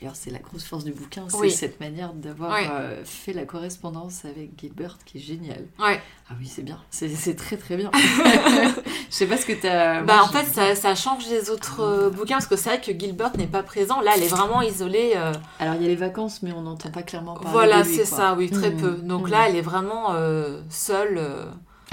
D'ailleurs, 0.00 0.16
c'est 0.16 0.32
la 0.32 0.40
grosse 0.40 0.64
force 0.64 0.82
du 0.82 0.90
bouquin, 0.90 1.26
c'est 1.28 1.36
Oui. 1.36 1.50
cette 1.52 1.78
manière 1.78 2.12
d'avoir 2.12 2.52
euh, 2.56 3.04
fait 3.04 3.32
la 3.32 3.44
correspondance 3.44 4.24
avec 4.24 4.50
Gilbert 4.58 4.98
qui 5.06 5.18
est 5.18 5.20
géniale. 5.20 5.64
Ouais. 5.78 6.00
Ah 6.28 6.34
oui, 6.40 6.46
c'est 6.52 6.62
bien, 6.62 6.80
c'est 6.90 7.36
très 7.36 7.56
très 7.56 7.76
bien. 7.76 7.88
Je 7.94 9.14
sais 9.14 9.26
pas 9.26 9.36
ce 9.36 9.46
que 9.46 9.52
t'as. 9.52 10.02
Bah, 10.02 10.16
moi, 10.16 10.24
en 10.24 10.28
fait, 10.28 10.44
ça, 10.46 10.74
ça 10.74 10.96
change 10.96 11.28
des 11.28 11.50
autres 11.50 11.80
euh, 11.80 12.10
bouquins 12.10 12.34
parce 12.38 12.48
que 12.48 12.56
c'est 12.56 12.70
vrai 12.70 12.80
que 12.80 12.90
Gilbert 12.98 13.36
n'est 13.36 13.46
pas 13.46 13.62
présent. 13.62 14.00
Là, 14.00 14.12
elle 14.16 14.24
est 14.24 14.28
vraiment 14.28 14.60
isolée. 14.60 15.12
euh, 15.14 15.32
Alors 15.60 15.76
il 15.76 15.82
y 15.82 15.84
a 15.84 15.88
les 15.88 15.94
vacances, 15.94 16.42
mais 16.42 16.50
on 16.52 16.62
n'entend 16.62 16.90
pas 16.90 17.02
clairement 17.04 17.34
parler 17.34 17.50
voilà, 17.52 17.84
c'est 17.84 18.04
ça, 18.04 18.34
oui, 18.34 18.50
très 18.50 18.70
Mhm. 18.70 18.80
peu. 18.80 18.92
Donc 18.96 19.26
Mhm. 19.26 19.30
là, 19.30 19.48
elle 19.48 19.54
est 19.56 19.60
vraiment 19.62 20.14
euh, 20.14 20.62
seule. 20.68 21.20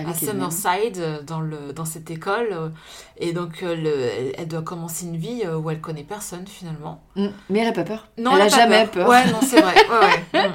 À. 0.08 0.14
Summerside 0.14 0.98
euh, 1.00 1.22
dans, 1.24 1.42
le, 1.42 1.74
dans 1.74 1.86
cette 1.86 2.10
école 2.12 2.48
euh, 2.52 2.70
et 3.18 3.34
donc 3.34 3.64
euh, 3.64 3.76
le- 3.76 4.32
elle, 4.38 4.48
doit 4.48 4.62
commencer 4.62 5.06
une 5.06 5.18
vie 5.18 5.44
où 5.48 5.70
elle 5.70 5.82
connaît 5.82 6.04
personne 6.04 6.46
finalement. 6.48 7.04
Mm. 7.16 7.28
Mais 7.50 7.60
elle 7.60 7.68
a 7.68 7.72
pas 7.74 7.84
peur. 7.84 8.08
Non, 8.18 8.32
elle 8.36 8.42
a 8.42 8.46
a 8.46 8.50
pas 8.50 8.56
jamais 8.56 8.88
peur. 8.88 9.08
Ouais, 9.10 9.26
non, 9.32 9.40
c'est 9.42 9.62
vrai. 9.62 9.76
Ouais, 9.76 10.40
ouais. 10.40 10.50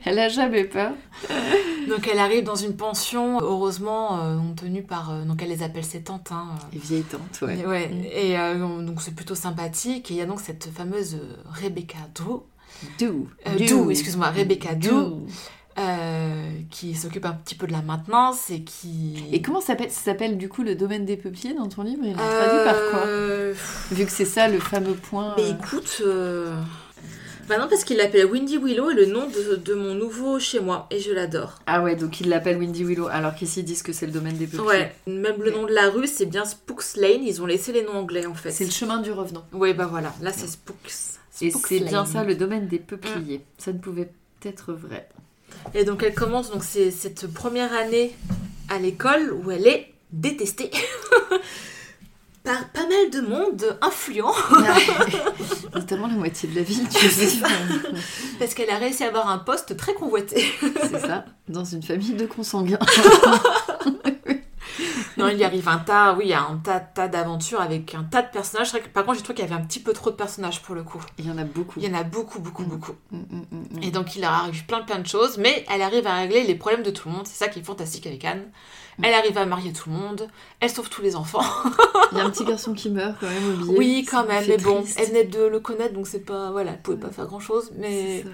Elle 0.04 0.18
a 0.18 0.28
jamais 0.28 0.64
peur. 0.64 0.92
Donc 1.88 2.08
elle 2.12 2.18
arrive 2.18 2.44
dans 2.44 2.54
une 2.54 2.76
pension, 2.76 3.38
heureusement 3.40 4.20
euh, 4.22 4.38
tenue 4.56 4.82
par 4.82 5.10
euh, 5.10 5.24
donc 5.24 5.42
elle 5.42 5.48
les 5.48 5.62
appelle 5.62 5.84
ses 5.84 6.02
tantes. 6.02 6.30
Hein, 6.30 6.46
euh, 6.72 6.76
Et 6.76 6.78
vieille 6.78 7.02
tante, 7.02 7.40
ouais. 7.42 7.58
Et, 7.58 7.66
ouais, 7.66 7.88
Mm. 7.88 8.04
et 8.04 8.84
donc 8.86 9.00
c'est 9.00 9.14
plutôt 9.14 9.34
sympathique. 9.34 10.10
Et 10.10 10.14
il 10.14 10.16
y 10.18 10.20
a 10.22 10.26
donc 10.26 10.40
cette 10.40 10.68
fameuse 10.72 11.18
Rebecca 11.50 11.98
Drew, 12.14 12.42
euh, 13.02 13.56
Drew, 13.58 13.90
excuse-moi, 13.90 14.28
Rebecca 14.28 14.74
Drew, 14.74 15.26
euh, 15.78 16.50
qui 16.70 16.94
s'occupe 16.94 17.24
un 17.24 17.32
petit 17.32 17.54
peu 17.54 17.66
de 17.66 17.72
la 17.72 17.82
maintenance 17.82 18.50
et 18.50 18.62
qui. 18.62 19.24
Et 19.32 19.40
comment 19.42 19.60
ça 19.60 19.76
s'appelle 19.88 20.36
du 20.36 20.48
coup 20.48 20.62
le 20.62 20.74
domaine 20.74 21.04
des 21.04 21.16
peupliers 21.16 21.54
dans 21.54 21.68
ton 21.68 21.82
livre? 21.82 22.02
Il 22.04 22.10
est 22.10 22.14
traduit 22.14 22.64
par 22.64 22.90
quoi? 22.90 23.06
Euh, 23.06 23.54
Vu 23.92 24.04
que 24.04 24.12
c'est 24.12 24.24
ça 24.24 24.48
le 24.48 24.58
fameux 24.58 24.94
point. 24.94 25.34
Mais 25.36 25.44
euh, 25.44 25.52
écoute. 25.52 26.02
Bah 27.48 27.58
non, 27.58 27.66
parce 27.68 27.82
qu'il 27.82 27.96
l'appelle 27.96 28.26
Windy 28.26 28.58
Willow 28.58 28.90
et 28.90 28.94
le 28.94 29.06
nom 29.06 29.26
de, 29.26 29.56
de 29.56 29.74
mon 29.74 29.94
nouveau 29.94 30.38
chez 30.38 30.60
moi. 30.60 30.86
Et 30.92 31.00
je 31.00 31.10
l'adore. 31.10 31.58
Ah 31.66 31.82
ouais, 31.82 31.96
donc 31.96 32.20
ils 32.20 32.28
l'appellent 32.28 32.58
Windy 32.58 32.84
Willow, 32.84 33.08
alors 33.08 33.34
qu'ici 33.34 33.60
ils 33.60 33.64
disent 33.64 33.82
que 33.82 33.92
c'est 33.92 34.06
le 34.06 34.12
domaine 34.12 34.36
des 34.36 34.46
peupliers. 34.46 34.68
Ouais, 34.68 34.94
même 35.08 35.42
le 35.42 35.50
nom 35.50 35.66
de 35.66 35.72
la 35.72 35.90
rue, 35.90 36.06
c'est 36.06 36.26
bien 36.26 36.44
Spooks 36.44 36.94
Lane. 36.94 37.24
Ils 37.24 37.42
ont 37.42 37.46
laissé 37.46 37.72
les 37.72 37.82
noms 37.82 37.96
anglais 37.96 38.24
en 38.26 38.34
fait. 38.34 38.52
C'est 38.52 38.64
le 38.64 38.70
chemin 38.70 38.98
du 38.98 39.10
revenant. 39.10 39.44
Ouais, 39.52 39.74
bah 39.74 39.86
voilà. 39.90 40.14
Là, 40.20 40.30
c'est 40.32 40.46
Spooks. 40.46 41.18
Et 41.42 41.50
c'est 41.50 41.80
bien 41.80 42.04
ça 42.04 42.22
le 42.22 42.36
domaine 42.36 42.68
des 42.68 42.78
peupliers. 42.78 43.42
Ça 43.58 43.72
ne 43.72 43.78
pouvait 43.78 44.12
être 44.44 44.72
vrai. 44.72 45.08
Et 45.74 45.84
donc 45.84 46.02
elle 46.02 46.14
commence 46.14 46.50
donc 46.50 46.64
c'est 46.64 46.90
cette 46.90 47.26
première 47.32 47.72
année 47.72 48.16
à 48.68 48.78
l'école 48.78 49.32
où 49.32 49.50
elle 49.50 49.66
est 49.66 49.92
détestée 50.12 50.70
par 52.44 52.68
pas 52.70 52.86
mal 52.88 53.10
de 53.12 53.20
monde 53.20 53.78
influent 53.82 54.32
Notamment 55.74 56.06
la 56.08 56.14
moitié 56.14 56.48
de 56.48 56.56
la 56.56 56.62
vie, 56.62 56.80
tu 56.90 57.08
sais. 57.10 57.38
parce 58.38 58.54
qu'elle 58.54 58.70
a 58.70 58.78
réussi 58.78 59.04
à 59.04 59.08
avoir 59.08 59.28
un 59.28 59.38
poste 59.38 59.76
très 59.76 59.92
convoité. 59.94 60.44
c'est 60.60 61.00
ça, 61.00 61.24
dans 61.48 61.64
une 61.64 61.82
famille 61.82 62.14
de 62.14 62.26
consanguins. 62.26 62.78
Non, 65.20 65.28
il 65.28 65.38
y 65.38 65.44
arrive 65.44 65.68
un 65.68 65.78
tas, 65.78 66.14
oui, 66.14 66.24
il 66.26 66.30
y 66.30 66.34
a 66.34 66.42
un 66.42 66.56
tas, 66.56 66.80
tas 66.80 67.08
d'aventures 67.08 67.60
avec 67.60 67.94
un 67.94 68.02
tas 68.04 68.22
de 68.22 68.28
personnages. 68.30 68.68
C'est 68.70 68.78
vrai 68.78 68.88
que, 68.88 68.92
par 68.92 69.04
contre, 69.04 69.18
j'ai 69.18 69.22
trouvé 69.22 69.36
qu'il 69.36 69.48
y 69.48 69.52
avait 69.52 69.60
un 69.60 69.64
petit 69.64 69.80
peu 69.80 69.92
trop 69.92 70.10
de 70.10 70.16
personnages 70.16 70.62
pour 70.62 70.74
le 70.74 70.82
coup. 70.82 71.02
Il 71.18 71.26
y 71.26 71.30
en 71.30 71.38
a 71.38 71.44
beaucoup. 71.44 71.78
Il 71.80 71.88
y 71.88 71.90
en 71.90 71.98
a 71.98 72.02
beaucoup, 72.02 72.38
beaucoup, 72.40 72.62
Mm. 72.62 72.66
beaucoup. 72.68 72.92
Mm, 73.10 73.16
mm. 73.18 73.82
Et 73.82 73.90
donc 73.90 74.16
il 74.16 74.22
leur 74.22 74.32
arrive 74.32 74.64
plein 74.66 74.80
plein 74.82 74.98
de 74.98 75.06
choses, 75.06 75.38
mais 75.38 75.64
elle 75.72 75.82
arrive 75.82 76.06
à 76.06 76.14
régler 76.16 76.44
les 76.44 76.54
problèmes 76.54 76.82
de 76.82 76.90
tout 76.90 77.08
le 77.08 77.14
monde. 77.14 77.26
C'est 77.26 77.42
ça 77.44 77.48
qui 77.48 77.60
est 77.60 77.62
fantastique 77.62 78.06
avec 78.06 78.24
Anne. 78.24 78.44
Elle 79.02 79.14
arrive 79.14 79.38
à 79.38 79.46
marier 79.46 79.72
tout 79.72 79.88
le 79.88 79.96
monde, 79.96 80.28
elle 80.60 80.68
sauve 80.68 80.90
tous 80.90 81.00
les 81.00 81.16
enfants. 81.16 81.40
Il 82.12 82.18
y 82.18 82.20
a 82.20 82.24
un 82.24 82.28
petit 82.30 82.44
garçon 82.44 82.74
qui 82.74 82.90
meurt 82.90 83.16
quand 83.18 83.28
même 83.28 83.48
au 83.48 83.56
billet. 83.64 83.78
Oui, 83.78 84.06
quand 84.10 84.26
même, 84.26 84.44
mais 84.46 84.58
bon, 84.58 84.82
triste. 84.82 84.98
elle 85.00 85.06
venait 85.08 85.24
de 85.24 85.42
le 85.42 85.58
connaître, 85.58 85.94
donc 85.94 86.06
c'est 86.06 86.20
pas, 86.20 86.50
voilà, 86.50 86.72
elle 86.72 86.82
pouvait 86.82 86.98
pas 86.98 87.08
faire 87.08 87.24
grand 87.26 87.40
chose, 87.40 87.72
mais, 87.78 88.18
C'est 88.18 88.22
ça. 88.24 88.28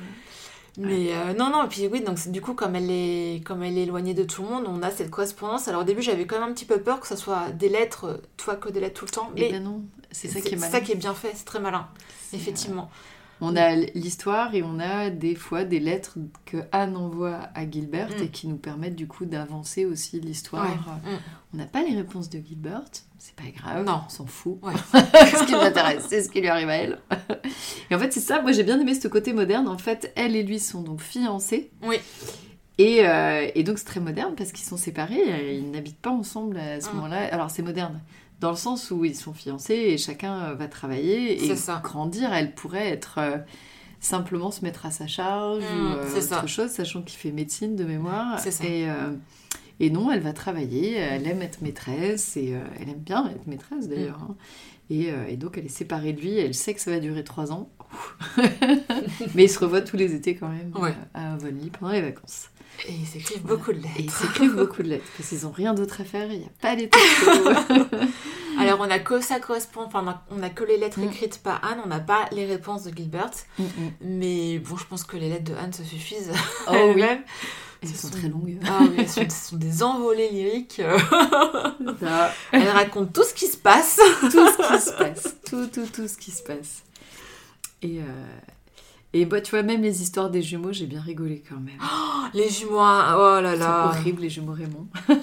Mais 0.79 1.09
euh, 1.13 1.35
non, 1.35 1.51
non, 1.51 1.65
et 1.65 1.69
puis 1.69 1.87
oui, 1.91 2.01
donc 2.03 2.19
c'est- 2.19 2.31
du 2.31 2.41
coup, 2.41 2.55
comme 2.55 2.75
elle 2.77 2.91
est, 2.91 3.43
comme 3.45 3.63
elle 3.63 3.79
est 3.79 3.83
éloignée 3.83 4.15
de 4.15 4.25
tout 4.25 4.43
le 4.43 4.49
monde, 4.49 4.65
on 4.69 4.83
a 4.83 4.91
cette 4.91 5.11
correspondance. 5.11 5.69
Alors 5.69 5.83
au 5.83 5.85
début, 5.85 6.03
j'avais 6.03 6.27
quand 6.27 6.39
même 6.41 6.51
un 6.51 6.53
petit 6.53 6.65
peu 6.67 6.81
peur 6.81 7.01
que 7.01 7.07
ce 7.09 7.17
soit 7.17 7.51
des 7.53 7.69
lettres, 7.69 8.05
euh, 8.05 8.17
toi 8.37 8.57
que 8.57 8.69
des 8.69 8.81
lettres 8.81 8.99
tout 9.01 9.05
le 9.07 9.11
temps, 9.11 9.31
Eh 9.37 9.41
mais 9.41 9.53
ben 9.53 9.63
non, 9.65 9.83
c'est 10.11 10.29
ça 10.29 10.41
qui 10.41 10.49
est 10.49 10.51
c'est 10.51 10.57
malin. 10.57 10.73
ça 10.73 10.81
qui 10.81 10.93
est 10.93 10.97
bien 10.97 11.15
fait, 11.15 11.33
c'est 11.35 11.45
très 11.45 11.61
malin, 11.61 11.89
C'est, 12.31 12.37
effectivement. 12.37 12.91
euh, 12.93 12.97
On 13.43 13.55
a 13.55 13.75
l'histoire 13.75 14.55
et 14.55 14.63
on 14.63 14.79
a 14.81 15.11
des 15.11 15.35
fois 15.35 15.65
des 15.65 15.79
lettres 15.79 16.17
que 16.47 16.57
Anne 16.73 16.97
envoie 16.97 17.41
à 17.55 17.71
Gilbert 17.71 18.09
Mm. 18.19 18.23
et 18.23 18.29
qui 18.29 18.49
nous 18.49 18.57
permettent 18.57 18.97
du 18.97 19.07
coup 19.07 19.27
d'avancer 19.27 19.85
aussi 19.85 20.21
l'histoire. 20.21 20.65
Ouais. 20.65 21.13
Mm. 21.13 21.19
On 21.53 21.57
n'a 21.59 21.67
pas 21.67 21.83
les 21.83 21.95
réponses 21.95 22.31
de 22.31 22.39
Gilbert, 22.39 22.81
c'est 23.19 23.35
pas 23.37 23.43
grave, 23.55 23.85
Non. 23.85 24.01
on 24.07 24.09
s'en 24.09 24.25
fout. 24.27 24.59
Ouais. 24.63 24.73
ce 24.95 25.45
qui 25.47 25.53
m'intéresse, 25.53 26.07
c'est 26.09 26.23
ce 26.23 26.31
qui 26.31 26.41
lui 26.41 26.49
arrive 26.49 26.69
à 26.71 26.77
elle. 26.77 26.99
Et 27.91 27.95
en 27.95 27.99
fait, 27.99 28.13
c'est 28.13 28.21
ça, 28.21 28.41
moi 28.43 28.53
j'ai 28.53 28.63
bien 28.65 28.81
aimé 28.81 28.95
ce 28.95 29.09
côté 29.09 29.33
moderne. 29.33 29.69
En 29.69 29.79
fait, 29.79 30.13
elle 30.17 30.35
et 30.37 30.43
lui 30.43 30.59
sont 30.61 30.83
donc 30.83 31.01
fiancés. 31.01 31.71
Oui. 31.83 31.97
Et, 32.79 33.07
euh, 33.07 33.49
et 33.55 33.63
donc 33.63 33.79
c'est 33.79 33.87
très 33.87 34.01
moderne 34.01 34.35
parce 34.37 34.53
qu'ils 34.53 34.67
sont 34.67 34.77
séparés, 34.77 35.57
ils 35.57 35.71
n'habitent 35.71 35.99
pas 36.01 36.11
ensemble 36.11 36.59
à 36.59 36.81
ce 36.81 36.91
Mm. 36.91 36.95
moment-là. 36.97 37.33
Alors 37.33 37.51
c'est 37.51 37.63
moderne 37.63 38.01
dans 38.41 38.51
le 38.51 38.57
sens 38.57 38.91
où 38.91 39.05
ils 39.07 39.17
sont 39.17 39.33
fiancés 39.33 39.75
et 39.75 39.97
chacun 39.97 40.41
euh, 40.51 40.55
va 40.55 40.69
travailler 40.69 41.43
et 41.43 41.57
ça. 41.57 41.81
grandir. 41.83 42.35
Elle 42.35 42.53
pourrait 42.55 42.89
être 42.91 43.17
euh, 43.19 43.39
simplement 43.99 44.51
se 44.51 44.63
mettre 44.63 44.85
à 44.85 44.91
sa 44.91 45.07
charge 45.07 45.63
Mm, 45.63 45.81
ou 45.81 45.87
euh, 45.95 46.03
autre 46.17 46.21
ça. 46.21 46.47
chose, 46.47 46.69
sachant 46.71 47.01
qu'il 47.01 47.19
fait 47.19 47.33
médecine 47.33 47.77
de 47.77 47.85
mémoire. 47.85 48.39
Ça. 48.41 48.51
Et, 48.67 48.91
euh, 48.91 49.13
et 49.81 49.89
non, 49.89 50.13
elle 50.13 50.21
va 50.21 50.35
travailler, 50.35 50.97
elle 50.97 51.27
aime 51.27 51.41
être 51.41 51.63
maîtresse 51.63 52.37
et 52.37 52.55
elle 52.79 52.91
aime 52.91 52.99
bien 52.99 53.27
être 53.31 53.47
maîtresse 53.47 53.89
d'ailleurs. 53.89 54.19
Mm. 54.19 54.31
hein. 54.33 54.37
Et, 54.91 55.09
et 55.29 55.37
donc 55.37 55.57
elle 55.59 55.65
est 55.65 55.69
séparée 55.69 56.13
de 56.13 56.21
lui, 56.21 56.37
elle 56.39 56.55
sait 56.55 56.73
que 56.75 56.81
ça 56.81 56.91
va 56.93 57.01
durer 57.01 57.25
trois 57.25 57.51
ans. 57.53 57.71
Mais 59.35 59.45
ils 59.45 59.51
se 59.51 59.59
revoient 59.59 59.81
tous 59.81 59.97
les 59.97 60.15
étés 60.15 60.37
quand 60.37 60.49
même 60.49 60.73
Ouais. 60.77 60.91
euh, 60.91 61.05
à 61.15 61.33
Avonlea 61.35 61.71
pendant 61.79 61.93
les 61.93 62.03
vacances. 62.03 62.47
Et 62.87 62.93
ils 62.93 63.07
s'écrivent 63.07 63.43
beaucoup 63.43 63.73
de 63.73 63.79
Et 63.79 63.83
ils 63.99 64.03
lettres. 64.07 64.19
s'écrivent 64.21 64.55
beaucoup 64.57 64.83
de 64.83 64.89
lettres 64.89 65.05
parce 65.17 65.29
qu'ils 65.31 65.43
n'ont 65.45 65.51
rien 65.51 65.73
d'autre 65.75 66.01
à 66.03 66.05
faire, 66.05 66.31
il 66.31 66.41
n'y 66.41 66.45
a 66.45 66.49
pas 66.61 66.75
les 66.75 66.89
textos. 66.89 67.57
Alors 68.59 68.81
on 68.81 68.91
a 68.91 68.99
que 68.99 69.21
ça 69.21 69.39
correspond, 69.41 69.83
enfin 69.87 70.21
on 70.31 70.43
a, 70.43 70.49
que 70.51 70.65
les 70.65 70.77
lettres 70.79 70.99
Mm. 71.01 71.05
écrites 71.05 71.43
par 71.43 71.63
Anne, 71.65 71.79
on 71.85 71.89
n'a 71.89 72.01
pas 72.01 72.27
les 72.33 72.45
réponses 72.47 72.85
de 72.85 72.95
Gilbert. 72.97 73.31
Mm, 73.59 73.63
mm. 73.65 73.69
Mais 74.03 74.59
bon, 74.59 74.77
je 74.77 74.85
pense 74.87 75.05
que 75.05 75.17
les 75.17 75.29
lettres 75.29 75.51
de 75.53 75.55
Anne 75.55 75.73
se 75.73 75.85
suffisent. 75.85 76.33
Oh 76.69 76.93
oui, 76.95 77.03
elles 77.83 77.89
sont 77.91 78.09
sont- 78.09 78.15
très 78.17 78.29
longues. 78.29 78.59
Ah 78.67 78.79
oui, 78.83 78.95
elles 78.99 79.09
sont, 79.09 79.23
ce 79.29 79.51
sont 79.51 79.57
des 79.57 79.83
envolées 79.83 80.31
lyriques. 80.31 80.81
Elle 82.53 82.69
raconte 82.69 83.13
tout 83.13 83.25
ce 83.25 83.35
qui 83.35 83.47
se 83.47 83.57
passe. 83.57 84.01
tout 84.21 84.31
ce 84.31 84.75
qui 84.75 84.81
se 84.83 84.93
passe, 84.93 85.37
tout, 85.49 85.67
tout, 85.67 85.87
tout 85.93 86.09
ce 86.09 86.17
qui 86.17 86.31
se 86.31 86.43
passe. 86.43 86.83
Et, 87.87 88.01
euh, 88.01 88.39
et 89.13 89.25
bah, 89.27 89.41
tu 89.41 89.53
vois, 89.53 89.63
même 89.63 89.83
les 89.83 90.03
histoires 90.03 90.29
des 90.31 90.43
jumeaux, 90.43 90.73
j'ai 90.73 90.87
bien 90.87 91.01
rigolé 91.01 91.43
quand 91.49 91.61
même. 91.61 91.79
Les 92.35 92.49
jumeaux, 92.49 92.79
oh 92.81 93.41
là 93.41 93.53
C'est 93.53 93.59
là. 93.61 93.87
horrible, 93.87 94.23
les 94.23 94.29
jumeaux 94.31 94.53
Raymond. 94.53 94.89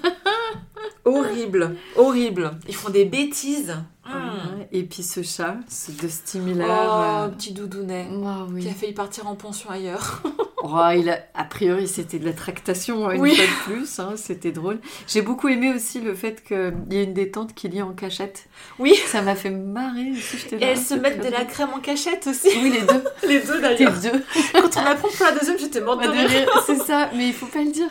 Horrible, 1.06 1.76
horrible. 1.96 2.52
Ils 2.68 2.76
font 2.76 2.90
des 2.90 3.06
bêtises. 3.06 3.76
Mm. 4.06 4.64
Et 4.72 4.84
puis 4.84 5.02
ce 5.04 5.22
chat, 5.24 5.56
ce 5.70 5.92
Dusty 5.92 6.40
Miller. 6.40 6.68
Oh, 6.70 7.26
euh, 7.26 7.28
petit 7.30 7.54
doudounet. 7.54 8.08
oh, 8.12 8.48
oui. 8.52 8.64
Qui 8.64 8.70
a 8.70 8.74
failli 8.74 8.94
partir 8.94 9.28
en 9.28 9.36
pension 9.36 9.70
ailleurs. 9.70 10.22
Oh, 10.66 10.80
il 10.96 11.10
a, 11.10 11.20
a 11.36 11.44
priori, 11.44 11.90
c'était 11.90 12.20
de 12.20 12.26
la 12.26 12.32
tractation 12.32 13.12
une 13.12 13.20
Oui. 13.20 13.36
fois 13.36 13.44
de 13.44 13.74
plus, 13.74 14.00
hein, 14.00 14.14
c'était 14.16 14.54
drôle. 14.54 14.80
J'ai 15.10 15.22
beaucoup 15.22 15.50
aimé 15.50 15.74
aussi 15.76 16.00
le 16.00 16.16
fait 16.16 16.42
qu'il 16.42 16.74
y 16.90 16.96
ait 17.00 17.04
une 17.04 17.14
détente 17.14 17.54
qui 17.54 17.68
lit 17.68 17.82
en 17.82 17.92
cachette. 17.92 18.46
Oui. 18.80 18.96
Ça 19.08 19.22
m'a 19.22 19.36
fait 19.36 19.50
marrer 19.50 20.12
aussi, 20.12 20.38
j'étais 20.38 20.56
Et 20.56 20.70
elles 20.70 20.78
se 20.78 20.94
mettent 20.94 21.22
de 21.22 21.30
la 21.30 21.44
crème 21.44 21.68
en 21.76 21.82
cachette 21.82 22.28
aussi. 22.28 22.48
Oui, 22.64 22.72
les 22.72 22.82
deux. 22.82 23.04
Les 23.28 23.42
deux 23.42 23.56
Les 23.56 23.62
d'ailleurs. 23.62 23.92
deux. 24.02 24.24
Quand 24.54 24.78
on 24.78 24.86
apprend 24.86 25.10
pour 25.10 25.26
la 25.26 25.34
deuxième, 25.34 25.60
j'étais 25.60 25.82
morte 25.82 26.02
de 26.02 26.08
rire. 26.08 26.64
C'est 26.66 26.78
ça, 26.82 27.10
mais 27.14 27.28
il 27.28 27.34
faut 27.34 27.48
pas 27.48 27.60
le 27.62 27.72
dire. 27.72 27.90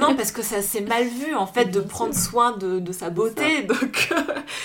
Non, 0.00 0.14
parce 0.14 0.30
que 0.30 0.42
ça 0.42 0.62
c'est 0.62 0.82
mal 0.82 1.08
vu 1.08 1.34
en 1.34 1.48
fait 1.48 1.64
de 1.64 1.80
prendre. 1.80 2.14
Soin 2.24 2.56
de, 2.56 2.78
de 2.78 2.92
sa 2.92 3.10
beauté. 3.10 3.62
Donc 3.62 4.08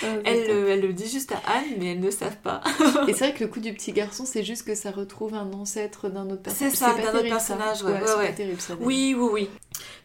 euh, 0.03 0.21
elle, 0.25 0.45
euh, 0.49 0.69
elle 0.73 0.81
le 0.81 0.93
dit 0.93 1.07
juste 1.09 1.31
à 1.31 1.37
Anne, 1.51 1.65
mais 1.79 1.91
elles 1.93 1.99
ne 1.99 2.11
savent 2.11 2.37
pas. 2.43 2.61
Et 3.07 3.13
c'est 3.13 3.25
vrai 3.29 3.33
que 3.33 3.43
le 3.43 3.49
coup 3.49 3.59
du 3.59 3.73
petit 3.73 3.91
garçon, 3.91 4.25
c'est 4.25 4.43
juste 4.43 4.65
que 4.65 4.75
ça 4.75 4.91
retrouve 4.91 5.33
un 5.33 5.51
ancêtre 5.53 6.09
d'un 6.09 6.29
autre 6.29 6.41
personnage. 6.43 6.71
C'est 6.73 6.77
ça, 6.77 6.93
d'un 6.93 7.09
autre 7.17 7.27
personnage, 7.29 7.83
ouais, 7.83 7.91
ouais, 7.93 8.15
ouais. 8.17 8.27
pas 8.27 8.33
terrible 8.33 8.61
ça. 8.61 8.73
Oui, 8.79 9.15
oui, 9.17 9.29
oui. 9.31 9.49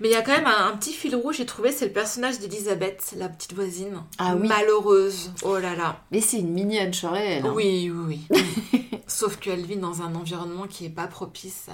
Mais 0.00 0.08
il 0.08 0.12
y 0.12 0.16
a 0.16 0.22
quand 0.22 0.32
même 0.32 0.46
un, 0.46 0.68
un 0.68 0.76
petit 0.76 0.92
fil 0.92 1.14
rouge, 1.16 1.36
j'ai 1.38 1.46
trouvé, 1.46 1.70
c'est 1.72 1.86
le 1.86 1.92
personnage 1.92 2.38
d'Elisabeth, 2.38 3.14
la 3.16 3.28
petite 3.28 3.52
voisine. 3.54 4.02
Ah 4.18 4.34
oui. 4.36 4.46
Malheureuse. 4.48 5.32
Oh 5.42 5.58
là 5.58 5.74
là. 5.74 6.00
Mais 6.10 6.20
c'est 6.20 6.38
une 6.38 6.50
mini 6.52 6.78
Anne 6.78 6.92
Shirley, 6.94 7.38
elle. 7.38 7.46
hein. 7.46 7.52
Oui, 7.54 7.90
oui, 7.94 8.20
oui. 8.32 8.84
Sauf 9.06 9.36
qu'elle 9.38 9.64
vit 9.64 9.76
dans 9.76 10.02
un 10.02 10.14
environnement 10.14 10.66
qui 10.66 10.86
est 10.86 10.90
pas 10.90 11.06
propice 11.06 11.66
à, 11.68 11.72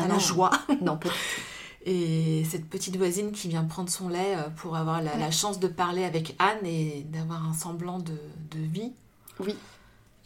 à 0.00 0.04
Ah 0.04 0.08
la 0.08 0.14
non. 0.14 0.18
joie. 0.20 0.50
Non, 0.82 0.96
pas 0.96 1.10
Et 1.90 2.44
cette 2.44 2.68
petite 2.68 2.96
voisine 2.96 3.32
qui 3.32 3.48
vient 3.48 3.64
prendre 3.64 3.88
son 3.88 4.08
lait 4.10 4.34
euh, 4.36 4.50
pour 4.56 4.76
avoir 4.76 5.00
la, 5.00 5.16
la 5.16 5.30
chance 5.30 5.58
de 5.58 5.68
parler 5.68 6.04
avec 6.04 6.36
Anne 6.38 6.66
et 6.66 7.06
d'avoir 7.10 7.48
un 7.48 7.54
semblant 7.54 7.98
de, 7.98 8.12
de 8.50 8.58
vie 8.70 8.92
Oui. 9.40 9.54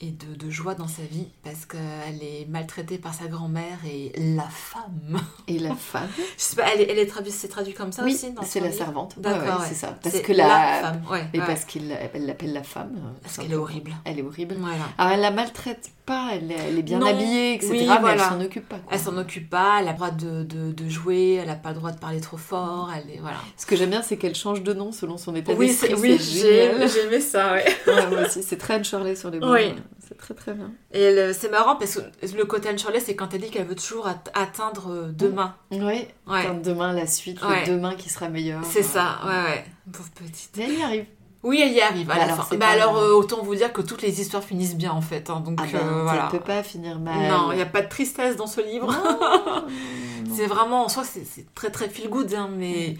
et 0.01 0.11
de, 0.11 0.35
de 0.35 0.51
joie 0.51 0.75
dans 0.75 0.89
sa 0.89 1.03
vie 1.03 1.29
parce 1.45 1.65
qu'elle 1.65 2.21
est 2.21 2.47
maltraitée 2.49 2.99
par 2.99 3.15
sa 3.15 3.29
grand-mère 3.29 3.79
et 3.87 4.11
la 4.35 4.49
femme. 4.49 5.21
Et 5.47 5.61
la 5.61 5.75
femme 5.77 6.09
Je 6.37 6.43
sais 6.43 6.57
pas, 6.57 6.65
elle 6.75 6.81
elle 6.91 6.99
est 6.99 7.07
traduite, 7.07 7.35
c'est 7.35 7.47
traduit 7.47 7.75
comme 7.75 7.93
ça 7.93 8.03
Oui, 8.03 8.15
aussi 8.15 8.35
c'est 8.43 8.59
la 8.59 8.67
livre 8.67 8.79
servante. 8.79 9.15
D'accord, 9.21 9.41
Ouais, 9.43 9.49
ouais, 9.51 9.61
ouais. 9.61 9.67
c'est 9.69 9.75
ça. 9.77 9.97
Parce 10.03 10.19
que 10.21 10.33
la... 10.33 10.49
femme, 10.81 11.03
ouais. 11.13 11.29
Et 11.33 11.39
parce 11.39 11.65
qu'il 11.65 11.97
elle 12.13 12.27
l'appelle 12.27 12.53
la 12.55 12.65
femme. 12.65 12.95
euh, 12.97 13.19
Parce 13.23 13.37
qu'elle 13.39 13.53
est 13.53 13.55
horrible. 13.55 13.95
Elle 14.05 14.19
est 14.19 14.23
horrible. 14.23 14.57
Voilà. 14.59 14.89
Alors 14.99 15.13
elle 15.13 15.21
la 15.21 15.31
maltraite 15.31 15.93
pas, 16.05 16.31
elle, 16.33 16.51
est- 16.51 16.57
elle 16.69 16.79
est 16.79 16.83
bien 16.83 16.99
Non, 16.99 17.07
habillée, 17.07 17.55
etc. 17.55 17.73
oui, 17.73 17.87
mais 17.89 17.99
voilà. 17.99 18.13
elle 18.25 18.29
s'en 18.29 18.41
occupe 18.41 18.69
pas. 18.69 18.77
quoi. 18.79 18.93
Elle 18.93 18.99
s'en 18.99 19.17
occupe 19.17 19.49
pas, 19.51 19.79
elle 19.81 19.89
a 19.89 19.93
le 19.93 19.97
droit 19.97 20.11
de, 20.11 20.43
de, 20.43 20.73
de 20.73 20.89
jouer, 20.89 21.35
elle 21.43 21.51
a 21.51 21.55
pas 21.55 21.71
le 21.71 21.77
droit 21.77 21.93
de 21.93 21.99
parler 21.99 22.21
trop 22.21 22.37
fort, 22.37 22.91
elle 22.95 23.11
est... 23.15 23.19
Voilà. 23.21 23.37
Ce 23.57 23.67
que 23.67 23.77
j'aime 23.77 23.91
bien, 23.91 24.03
c'est 24.03 24.17
qu'elle 24.17 24.35
change 24.35 24.63
de 24.63 24.73
nom 24.73 24.93
selon 24.93 25.17
son 25.17 25.35
état 25.35 25.53
Oui, 25.57 25.69
d'esprit. 25.69 25.95
oui 25.95 26.19
c'est 26.19 26.25
j'ai, 26.41 26.71
génial. 26.73 26.89
j'ai 26.89 27.01
aimé 27.07 27.21
ça, 27.21 27.53
ouais. 27.55 27.65
Ouais, 27.87 28.07
moi 28.09 28.23
aussi, 28.27 28.43
c'est 28.43 28.57
très 28.57 28.75
Anne 28.75 28.85
Shirley 28.85 29.15
sur 29.17 29.31
les 29.31 29.39
bords. 29.39 29.51
Oui. 29.53 29.75
C'est 30.07 30.19
très 30.19 30.35
très 30.35 30.53
bien. 30.53 30.71
Et 30.93 31.01
elle- 31.03 31.35
c'est 31.35 31.51
marrant 31.51 31.77
parce 31.77 31.95
que 31.97 32.37
le 32.37 32.45
côté 32.45 32.69
Anne 32.69 32.79
Shirley, 32.79 33.01
c'est 33.01 33.15
quand 33.17 33.33
elle 33.33 33.41
dit 33.41 33.51
qu'elle 33.51 33.67
veut 33.67 33.75
toujours 33.77 34.07
at- 34.07 34.23
atteindre 34.35 34.91
euh, 34.91 35.13
demain. 35.13 35.55
Ouais. 35.71 36.09
Ouais. 36.27 36.45
Quand 36.47 36.63
demain 36.63 36.93
la 36.93 37.07
suite, 37.07 37.43
Ouais. 37.43 37.65
le 37.67 37.75
demain 37.77 37.95
qui 37.95 38.09
sera 38.11 38.29
meilleur. 38.29 38.61
C'est 38.65 38.83
ça, 38.83 39.21
ouais, 39.25 39.31
ouais. 39.51 39.65
Pauvre 39.93 40.11
petite. 40.15 40.51
Mais 40.59 40.65
elle 40.65 40.79
y 40.79 40.83
arrive. 40.83 41.05
Oui, 41.43 41.61
elle 41.61 41.73
y 41.73 41.81
arrive 41.81 42.09
à 42.11 42.15
Bah 42.15 42.19
la 42.27 42.33
alors, 42.35 42.47
fin. 42.47 42.57
Bah 42.57 42.69
alors, 42.69 42.97
euh, 42.99 43.13
autant 43.15 43.43
vous 43.43 43.55
dire 43.57 43.73
que 43.73 43.83
toutes 43.83 44.03
les 44.03 44.21
histoires 44.21 44.45
finissent 44.45 44.77
bien 44.77 44.93
en 44.93 45.01
fait. 45.01 45.29
hein, 45.29 45.41
donc 45.41 45.59
Ah 45.61 45.67
ben, 45.73 45.79
euh, 45.81 46.03
voilà. 46.05 46.21
ça 46.21 46.27
ne 46.27 46.31
peut 46.39 46.45
pas 46.45 46.63
finir 46.63 47.01
mal. 47.01 47.29
Non, 47.29 47.51
il 47.53 47.57
n'y 47.57 47.63
a 47.63 47.67
pas 47.67 47.83
de 47.83 47.89
tristesse 47.89 48.37
dans 48.37 48.47
ce 48.47 48.61
livre. 48.61 48.95
C'est 50.35 50.47
vraiment, 50.47 50.85
en 50.85 50.89
soi, 50.89 51.03
c'est, 51.05 51.53
très 51.55 51.71
très 51.71 51.89
feel 51.89 52.09
good. 52.09 52.33
hein, 52.35 52.49
mais 52.57 52.97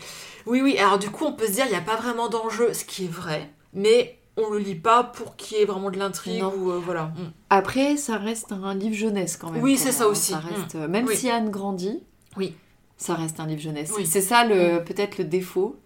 oui, 0.47 0.61
oui. 0.61 0.77
Alors 0.79 0.99
du 0.99 1.11
coup, 1.11 1.25
on 1.25 1.33
peut 1.33 1.47
se 1.47 1.53
dire, 1.53 1.65
il 1.67 1.71
n'y 1.71 1.77
a 1.77 1.81
pas 1.81 1.97
vraiment 1.97 2.29
d'enjeu, 2.29 2.73
ce 2.75 2.85
qui 2.85 3.05
est 3.05 3.09
vrai. 3.13 3.49
Mais 3.73 4.19
on 4.37 4.51
le 4.51 4.59
lit 4.59 4.75
pas 4.75 5.05
pour 5.05 5.37
qu'il 5.37 5.59
y 5.59 5.61
ait 5.61 5.65
vraiment 5.65 5.91
de 5.91 5.99
l'intrigue 5.99 6.43
ou 6.43 6.71
euh, 6.73 6.81
voilà. 6.85 7.05
Mm. 7.05 7.33
Après, 7.51 7.97
ça 7.97 8.17
reste 8.19 8.53
un 8.53 8.75
livre 8.75 8.95
jeunesse 8.97 9.37
quand 9.37 9.51
même. 9.51 9.63
Oui, 9.63 9.77
c'est 9.77 9.93
ça 9.93 10.05
hein. 10.05 10.09
aussi. 10.09 10.33
Ça 10.33 10.39
reste, 10.41 10.75
euh, 10.75 10.89
Même 10.89 11.07
Oui. 11.07 11.17
si 11.17 11.31
Anne 11.31 11.51
grandit, 11.51 12.03
Oui. 12.37 12.55
ça 12.97 13.15
reste 13.15 13.41
un 13.41 13.47
livre 13.47 13.61
jeunesse. 13.63 13.93
Oui. 13.97 14.05
C'est 14.07 14.21
ça 14.21 14.45
le 14.45 14.83
peut-être 14.85 15.19
le 15.19 15.25
défaut. 15.25 15.77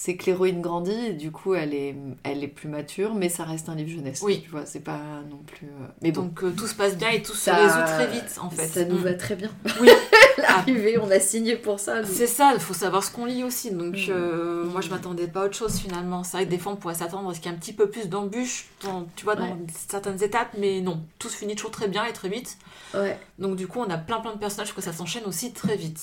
C'est 0.00 0.16
que 0.16 0.26
l'héroïne 0.26 0.60
grandit 0.62 1.06
et 1.06 1.12
du 1.12 1.32
coup 1.32 1.54
elle 1.56 1.74
est, 1.74 1.96
elle 2.22 2.44
est 2.44 2.48
plus 2.48 2.68
mature, 2.68 3.14
mais 3.14 3.28
ça 3.28 3.42
reste 3.42 3.68
un 3.68 3.74
livre 3.74 3.90
jeunesse. 3.90 4.20
Oui. 4.22 4.42
Tu 4.44 4.48
vois, 4.50 4.64
c'est 4.64 4.78
pas 4.84 5.00
non 5.28 5.38
plus. 5.44 5.66
euh, 5.66 5.86
Mais 6.02 6.12
bon, 6.12 6.22
Donc 6.22 6.44
euh, 6.44 6.52
tout 6.56 6.68
se 6.68 6.76
passe 6.76 6.96
bien 6.96 7.08
et 7.10 7.20
tout 7.20 7.34
Ça- 7.34 7.56
se 7.56 7.62
résout 7.62 7.84
très 7.84 8.06
vite 8.06 8.38
en 8.40 8.48
fait. 8.48 8.68
ça 8.68 8.84
nous 8.84 8.94
Mm. 8.98 9.02
va 9.02 9.14
très 9.14 9.34
bien. 9.34 9.50
Oui. 9.80 9.88
L'arrivée, 10.38 10.98
on 10.98 11.10
a 11.10 11.18
signé 11.18 11.56
pour 11.56 11.80
ça. 11.80 12.04
C'est 12.04 12.28
ça, 12.28 12.52
il 12.54 12.60
faut 12.60 12.74
savoir 12.74 13.02
ce 13.02 13.10
qu'on 13.10 13.24
lit 13.24 13.42
aussi. 13.42 13.72
Donc, 13.72 13.96
Mm. 13.96 14.10
euh, 14.10 14.64
moi, 14.66 14.80
je 14.82 14.86
Mm. 14.86 14.90
m'attendais 14.92 15.26
pas 15.26 15.42
à 15.42 15.44
autre 15.46 15.56
chose 15.56 15.76
finalement. 15.80 16.22
C'est 16.22 16.36
vrai 16.36 16.46
que 16.46 16.50
des 16.50 16.58
fois, 16.58 16.70
on 16.70 16.76
pourrait 16.76 16.94
s'attendre 16.94 17.28
à 17.28 17.34
ce 17.34 17.40
qu'il 17.40 17.50
y 17.50 17.52
ait 17.52 17.56
un 17.56 17.60
petit 17.60 17.72
peu 17.72 17.90
plus 17.90 18.08
d'embûches, 18.08 18.66
dans- 18.84 19.04
tu 19.16 19.24
vois, 19.24 19.34
dans 19.34 19.46
Ouais. 19.48 19.56
certaines 19.88 20.22
étapes, 20.22 20.54
mais 20.56 20.80
non, 20.80 21.00
tout 21.18 21.28
se 21.28 21.36
finit 21.36 21.56
toujours 21.56 21.72
très 21.72 21.88
bien 21.88 22.04
et 22.04 22.12
très 22.12 22.28
vite. 22.28 22.56
Ouais. 22.94 23.18
Donc, 23.40 23.56
du 23.56 23.66
coup, 23.66 23.80
on 23.80 23.90
a 23.90 23.98
plein 23.98 24.20
plein 24.20 24.32
de 24.32 24.38
personnages 24.38 24.72
que 24.72 24.80
ça 24.80 24.92
s'enchaîne 24.92 25.24
aussi 25.26 25.52
très 25.52 25.74
vite. 25.76 26.00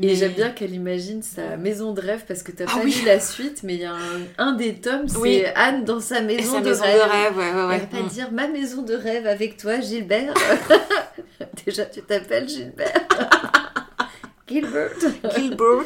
Et 0.00 0.06
Mais- 0.06 0.14
j'aime 0.14 0.32
bien 0.32 0.50
qu'elle 0.50 0.72
imagine 0.74 1.22
sa 1.22 1.56
maison 1.58 1.92
de 1.92 2.00
rêve 2.00 2.24
parce 2.26 2.42
que 2.42 2.50
t'as 2.50 2.64
Ah 2.66 2.76
pas 2.78 2.80
oui. 2.84 2.94
lu 2.98 3.04
la 3.04 3.20
suite, 3.20 3.62
mais 3.62 3.74
il 3.74 3.80
y 3.80 3.84
a 3.84 3.92
un, 3.92 4.22
un 4.38 4.52
des 4.52 4.76
tomes, 4.76 5.06
c'est 5.06 5.18
Oui. 5.18 5.44
Anne 5.54 5.84
dans 5.84 6.00
sa 6.00 6.22
maison, 6.22 6.54
sa 6.54 6.60
de, 6.60 6.68
maison 6.70 6.82
rêve. 6.82 6.96
de 6.96 7.00
rêve, 7.10 7.36
ouais, 7.36 7.42
ouais, 7.44 7.50
Elle 7.50 7.66
ouais. 7.68 7.78
va 7.80 7.86
pas 7.86 8.00
Mm. 8.02 8.08
dire 8.08 8.32
ma 8.32 8.48
maison 8.48 8.82
de 8.82 8.94
rêve 8.94 9.26
avec 9.26 9.58
toi, 9.58 9.80
Gilbert. 9.80 10.32
Déjà, 11.66 11.84
tu 11.86 12.00
t'appelles 12.02 12.48
Gilbert. 12.48 12.90
Gilbert. 14.48 14.90
Gilbert. 15.36 15.84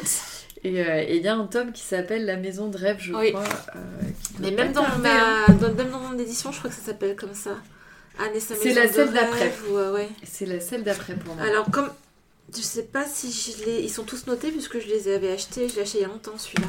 Et 0.63 0.81
euh, 0.81 1.03
et 1.07 1.17
il 1.17 1.23
y 1.23 1.27
a 1.27 1.35
un 1.35 1.45
tome 1.45 1.71
qui 1.71 1.83
s'appelle 1.83 2.25
La 2.25 2.35
maison 2.37 2.67
de 2.67 2.77
rêve, 2.77 2.97
je 2.99 3.13
Oui. 3.13 3.31
crois. 3.31 3.43
euh, 3.75 3.79
Mais 4.39 4.51
même 4.51 4.71
dans, 4.71 4.83
hein. 4.83 5.45
dans, 5.59 5.73
même 5.73 5.89
dans 5.91 5.99
mon 5.99 6.17
édition, 6.17 6.51
je 6.51 6.57
crois 6.59 6.69
que 6.69 6.75
ça 6.75 6.81
s'appelle 6.81 7.15
comme 7.15 7.33
ça. 7.33 7.51
Anne 8.19 8.31
et 8.35 8.39
sa 8.39 8.55
C'est 8.55 8.69
maison 8.69 8.79
la 8.81 8.87
de 8.87 8.91
celle 8.93 9.09
rêve, 9.09 9.13
d'après. 9.13 9.53
ou, 9.69 9.75
euh, 9.77 9.93
ouais. 9.93 10.07
C'est 10.23 10.45
la 10.45 10.59
celle 10.59 10.83
d'après 10.83 11.13
pour 11.13 11.35
moi. 11.35 11.45
Alors, 11.45 11.69
comme. 11.71 11.89
Je 12.55 12.61
sais 12.61 12.83
pas 12.83 13.05
si 13.05 13.31
je 13.31 13.65
les. 13.65 13.79
Ils 13.81 13.89
sont 13.89 14.03
tous 14.03 14.25
notés 14.27 14.51
puisque 14.51 14.79
je 14.79 14.87
les 14.87 15.13
avais 15.13 15.31
achetés. 15.31 15.67
Je 15.69 15.75
l'ai 15.75 15.81
acheté 15.81 15.99
il 15.99 16.01
y 16.01 16.05
a 16.05 16.07
longtemps 16.07 16.37
celui-là. 16.37 16.67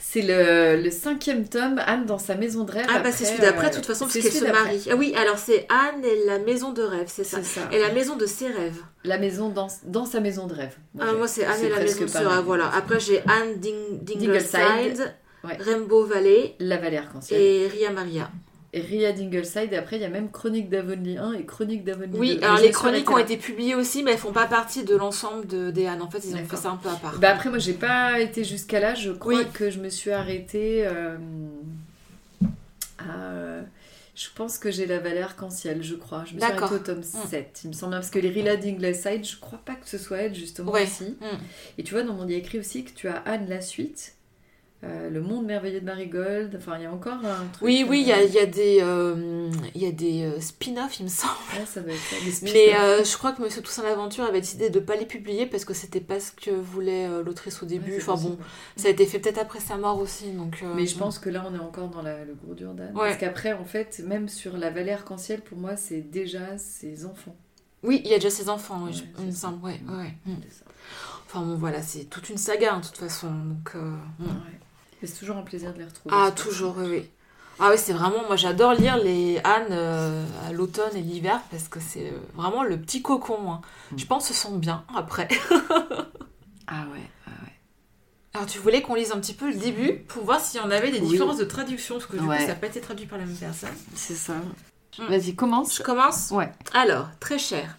C'est 0.00 0.22
le, 0.22 0.82
le 0.82 0.90
cinquième 0.90 1.46
tome, 1.46 1.78
Anne 1.84 2.06
dans 2.06 2.18
sa 2.18 2.34
maison 2.34 2.64
de 2.64 2.72
rêve. 2.72 2.86
Ah, 2.88 3.00
bah 3.00 3.12
c'est 3.12 3.26
celui 3.26 3.40
d'après, 3.40 3.66
euh, 3.66 3.70
de 3.70 3.74
toute 3.74 3.84
façon, 3.84 4.06
c'est 4.08 4.20
puisqu'elle 4.20 4.46
se 4.48 4.50
marie. 4.52 4.82
Ah 4.90 4.96
oui, 4.96 5.14
alors 5.14 5.36
c'est 5.38 5.66
Anne 5.68 6.02
et 6.02 6.24
la 6.24 6.38
maison 6.38 6.72
de 6.72 6.82
rêve, 6.82 7.08
c'est 7.08 7.24
ça. 7.24 7.42
Ça. 7.42 7.68
Et 7.72 7.78
la 7.78 7.92
maison 7.92 8.16
de 8.16 8.24
ses 8.24 8.46
rêves. 8.46 8.80
La 9.04 9.18
maison 9.18 9.50
dans, 9.50 9.68
dans 9.84 10.06
sa 10.06 10.20
maison 10.20 10.46
de 10.46 10.54
rêve. 10.54 10.74
Ah, 10.98 11.12
moi, 11.12 11.28
c'est 11.28 11.44
Anne 11.44 11.62
et 11.62 11.68
la 11.68 11.78
maison 11.80 12.00
de 12.02 12.06
ses 12.06 12.18
rêves, 12.18 12.44
voilà. 12.44 12.70
Après, 12.74 12.98
j'ai 13.00 13.20
Anne 13.28 13.56
Ding- 13.58 14.02
Dingleside, 14.02 14.52
Dingleside, 14.52 15.14
ouais. 15.44 15.56
Rainbow 15.60 16.06
Valley 16.06 16.54
La 16.58 16.78
vallée 16.78 16.96
arc-en-ciel. 16.96 17.38
et 17.40 17.66
Ria 17.68 17.90
Maria. 17.90 18.30
Et 18.74 18.80
Ria 18.82 19.12
Dingleside, 19.12 19.72
et 19.72 19.76
après 19.76 19.96
il 19.96 20.02
y 20.02 20.04
a 20.04 20.10
même 20.10 20.30
Chronique 20.30 20.68
d'Avonlea 20.68 21.18
1 21.18 21.32
et 21.34 21.44
Chronique 21.46 21.84
d'Avonlea 21.84 22.08
2. 22.08 22.18
Oui, 22.18 22.38
alors 22.42 22.58
les 22.58 22.70
chroniques 22.70 23.10
ont 23.10 23.16
été 23.16 23.38
publiées 23.38 23.74
aussi, 23.74 24.02
mais 24.02 24.12
elles 24.12 24.18
font 24.18 24.32
pas 24.32 24.46
partie 24.46 24.84
de 24.84 24.94
l'ensemble 24.94 25.46
de, 25.46 25.70
des 25.70 25.86
Anne. 25.86 26.02
En 26.02 26.10
fait, 26.10 26.18
ils 26.26 26.34
ont 26.34 26.44
fait 26.46 26.56
ça 26.56 26.70
un 26.70 26.76
peu 26.76 26.90
à 26.90 26.96
part. 26.96 27.18
Bah 27.18 27.30
après 27.30 27.48
moi 27.48 27.58
j'ai 27.58 27.72
pas 27.72 28.20
été 28.20 28.44
jusqu'à 28.44 28.78
là, 28.78 28.94
je 28.94 29.10
crois 29.10 29.36
Oui. 29.38 29.46
que 29.54 29.70
je 29.70 29.78
me 29.78 29.88
suis 29.88 30.10
arrêtée 30.10 30.86
euh, 30.86 31.16
à... 32.98 33.10
euh, 33.30 33.62
Je 34.14 34.26
pense 34.34 34.58
que 34.58 34.70
j'ai 34.70 34.84
la 34.86 34.98
vallée 34.98 35.22
arc-en-ciel, 35.22 35.82
je 35.82 35.94
crois. 35.94 36.24
Je 36.26 36.34
me 36.34 36.40
suis 36.40 36.50
arrêtée 36.52 36.74
au 36.74 36.78
tome 36.78 37.02
7, 37.02 37.60
il 37.64 37.68
me 37.68 37.72
semble 37.72 37.92
parce 37.94 38.10
que 38.10 38.18
les 38.18 38.28
Rilla 38.30 38.56
Dingleside, 38.56 39.24
je 39.24 39.36
crois 39.38 39.60
pas 39.64 39.76
que 39.76 39.88
ce 39.88 39.96
soit 39.96 40.18
elle 40.18 40.34
justement 40.34 40.72
Ouais. 40.72 40.82
aussi. 40.82 41.16
Mm. 41.20 41.38
Et 41.78 41.82
tu 41.84 41.94
vois, 41.94 42.02
dans 42.02 42.12
mon 42.14 42.26
il 42.26 42.32
y 42.32 42.34
a 42.34 42.38
écrit 42.38 42.58
aussi 42.58 42.84
que 42.84 42.90
tu 42.90 43.08
as 43.08 43.16
Anne 43.24 43.46
la 43.48 43.60
suite, 43.60 44.14
euh, 44.84 45.10
Le 45.10 45.20
monde 45.20 45.44
merveilleux 45.46 45.80
de 45.80 45.84
Marigold, 45.84 46.54
enfin 46.56 46.76
il 46.76 46.82
y 46.84 46.86
a 46.86 46.92
encore 46.92 47.14
un 47.24 47.46
truc. 47.52 47.62
Oui, 47.62 47.84
oui, 47.88 48.00
il 48.02 48.06
y 48.08 48.12
a, 48.12 48.18
euh, 48.18 48.24
il 48.26 48.32
y 48.34 48.38
a 48.38 48.46
des, 48.46 48.78
euh, 48.80 49.50
il 49.74 49.82
y 49.82 49.86
a 49.86 49.90
des 49.90 50.22
euh, 50.24 50.40
spin-offs, 50.40 51.00
il 51.00 51.04
me 51.04 51.08
semble. 51.08 51.32
ouais, 51.58 51.66
ça 51.66 51.80
doit 51.80 51.92
être 51.92 52.00
ça, 52.00 52.16
des 52.44 52.52
Mais 52.52 53.04
je 53.04 53.16
crois 53.16 53.32
que 53.32 53.42
Monsieur 53.42 53.60
Toussaint 53.62 53.82
l'Aventure 53.82 54.24
avait 54.24 54.40
décidé 54.40 54.70
de 54.70 54.78
pas 54.80 54.94
les 54.96 55.06
publier 55.06 55.46
parce 55.46 55.64
que 55.64 55.74
c'était 55.74 56.00
pas 56.00 56.20
ce 56.20 56.30
que 56.32 56.50
voulait 56.50 57.08
l'autrice 57.24 57.62
au 57.62 57.66
début. 57.66 57.90
Ouais, 57.92 57.98
enfin 58.00 58.14
bon, 58.22 58.38
ça 58.76 58.88
a 58.88 58.90
été 58.90 59.04
fait 59.06 59.18
peut-être 59.18 59.38
après 59.38 59.60
sa 59.60 59.76
mort 59.76 59.98
aussi. 59.98 60.30
Donc, 60.30 60.62
Mais 60.76 60.86
je 60.86 60.96
pense 60.96 61.18
que 61.18 61.28
là, 61.30 61.44
on 61.50 61.54
est 61.54 61.58
encore 61.58 61.88
dans 61.88 62.02
la- 62.02 62.24
le 62.24 62.34
gros 62.34 62.54
dur 62.54 62.72
d'Anne. 62.74 62.94
Ouais. 62.94 63.08
Parce 63.08 63.18
qu'après, 63.18 63.52
en 63.54 63.64
fait, 63.64 64.00
même 64.06 64.28
sur 64.28 64.56
la 64.56 64.70
vallée 64.70 64.92
arc-en-ciel, 64.92 65.40
pour 65.40 65.58
moi, 65.58 65.76
c'est 65.76 66.00
déjà 66.02 66.56
ses 66.56 67.04
enfants. 67.04 67.34
Oui, 67.82 68.00
il 68.04 68.10
y 68.10 68.14
a 68.14 68.18
déjà 68.18 68.30
ses 68.30 68.48
enfants, 68.48 68.84
Ouais, 68.86 68.92
je- 68.92 69.02
il 69.20 69.26
me 69.26 69.32
semble. 69.32 69.64
Ouais. 69.64 69.80
Enfin 71.26 71.42
bon, 71.42 71.56
voilà, 71.56 71.82
c'est 71.82 72.04
toute 72.04 72.28
une 72.30 72.38
saga 72.38 72.74
hein, 72.74 72.80
de 72.80 72.86
toute 72.86 72.96
façon. 72.96 73.28
Donc, 73.28 73.72
c'est 75.06 75.18
toujours 75.18 75.36
un 75.36 75.42
plaisir 75.42 75.72
de 75.72 75.78
les 75.78 75.84
retrouver. 75.84 76.14
Ah, 76.18 76.30
toujours, 76.30 76.76
oui, 76.78 76.86
oui. 76.88 77.10
Ah 77.60 77.70
oui, 77.72 77.76
c'est 77.76 77.92
vraiment, 77.92 78.24
moi 78.26 78.36
j'adore 78.36 78.72
lire 78.74 78.96
les 78.98 79.40
Anne 79.42 79.66
euh, 79.72 80.24
à 80.46 80.52
l'automne 80.52 80.94
et 80.96 81.00
l'hiver 81.00 81.40
parce 81.50 81.66
que 81.68 81.80
c'est 81.80 82.06
euh, 82.10 82.18
vraiment 82.34 82.62
le 82.62 82.78
petit 82.80 83.02
cocon. 83.02 83.50
hein. 83.52 83.60
Mm. 83.90 83.98
Je 83.98 84.06
pense 84.06 84.28
se 84.28 84.34
sent 84.34 84.48
bien 84.58 84.84
après. 84.96 85.26
Ah 86.68 86.84
ouais, 86.92 87.00
ah 87.26 87.30
ouais. 87.44 87.52
Alors 88.34 88.46
tu 88.46 88.58
voulais 88.58 88.82
qu'on 88.82 88.94
lise 88.94 89.10
un 89.12 89.18
petit 89.18 89.34
peu 89.34 89.48
le 89.50 89.56
début 89.56 89.94
pour 90.06 90.24
voir 90.24 90.40
s'il 90.40 90.60
y 90.60 90.62
en 90.62 90.70
avait 90.70 90.90
des 90.90 91.00
Oui. 91.00 91.08
différences 91.08 91.38
de 91.38 91.44
traduction 91.44 91.96
parce 91.96 92.06
que 92.06 92.16
du 92.16 92.24
Ouais. 92.24 92.36
coup 92.36 92.42
ça 92.42 92.48
n'a 92.48 92.54
pas 92.54 92.66
été 92.66 92.80
traduit 92.80 93.06
par 93.06 93.18
la 93.18 93.24
même 93.24 93.34
personne. 93.36 93.70
C'est 93.94 94.14
ça. 94.14 94.34
Mm. 94.98 95.06
Vas-y, 95.08 95.34
commence. 95.34 95.76
Je 95.78 95.82
commence 95.82 96.30
Ouais. 96.30 96.52
Alors, 96.74 97.08
très 97.20 97.38
cher. 97.38 97.78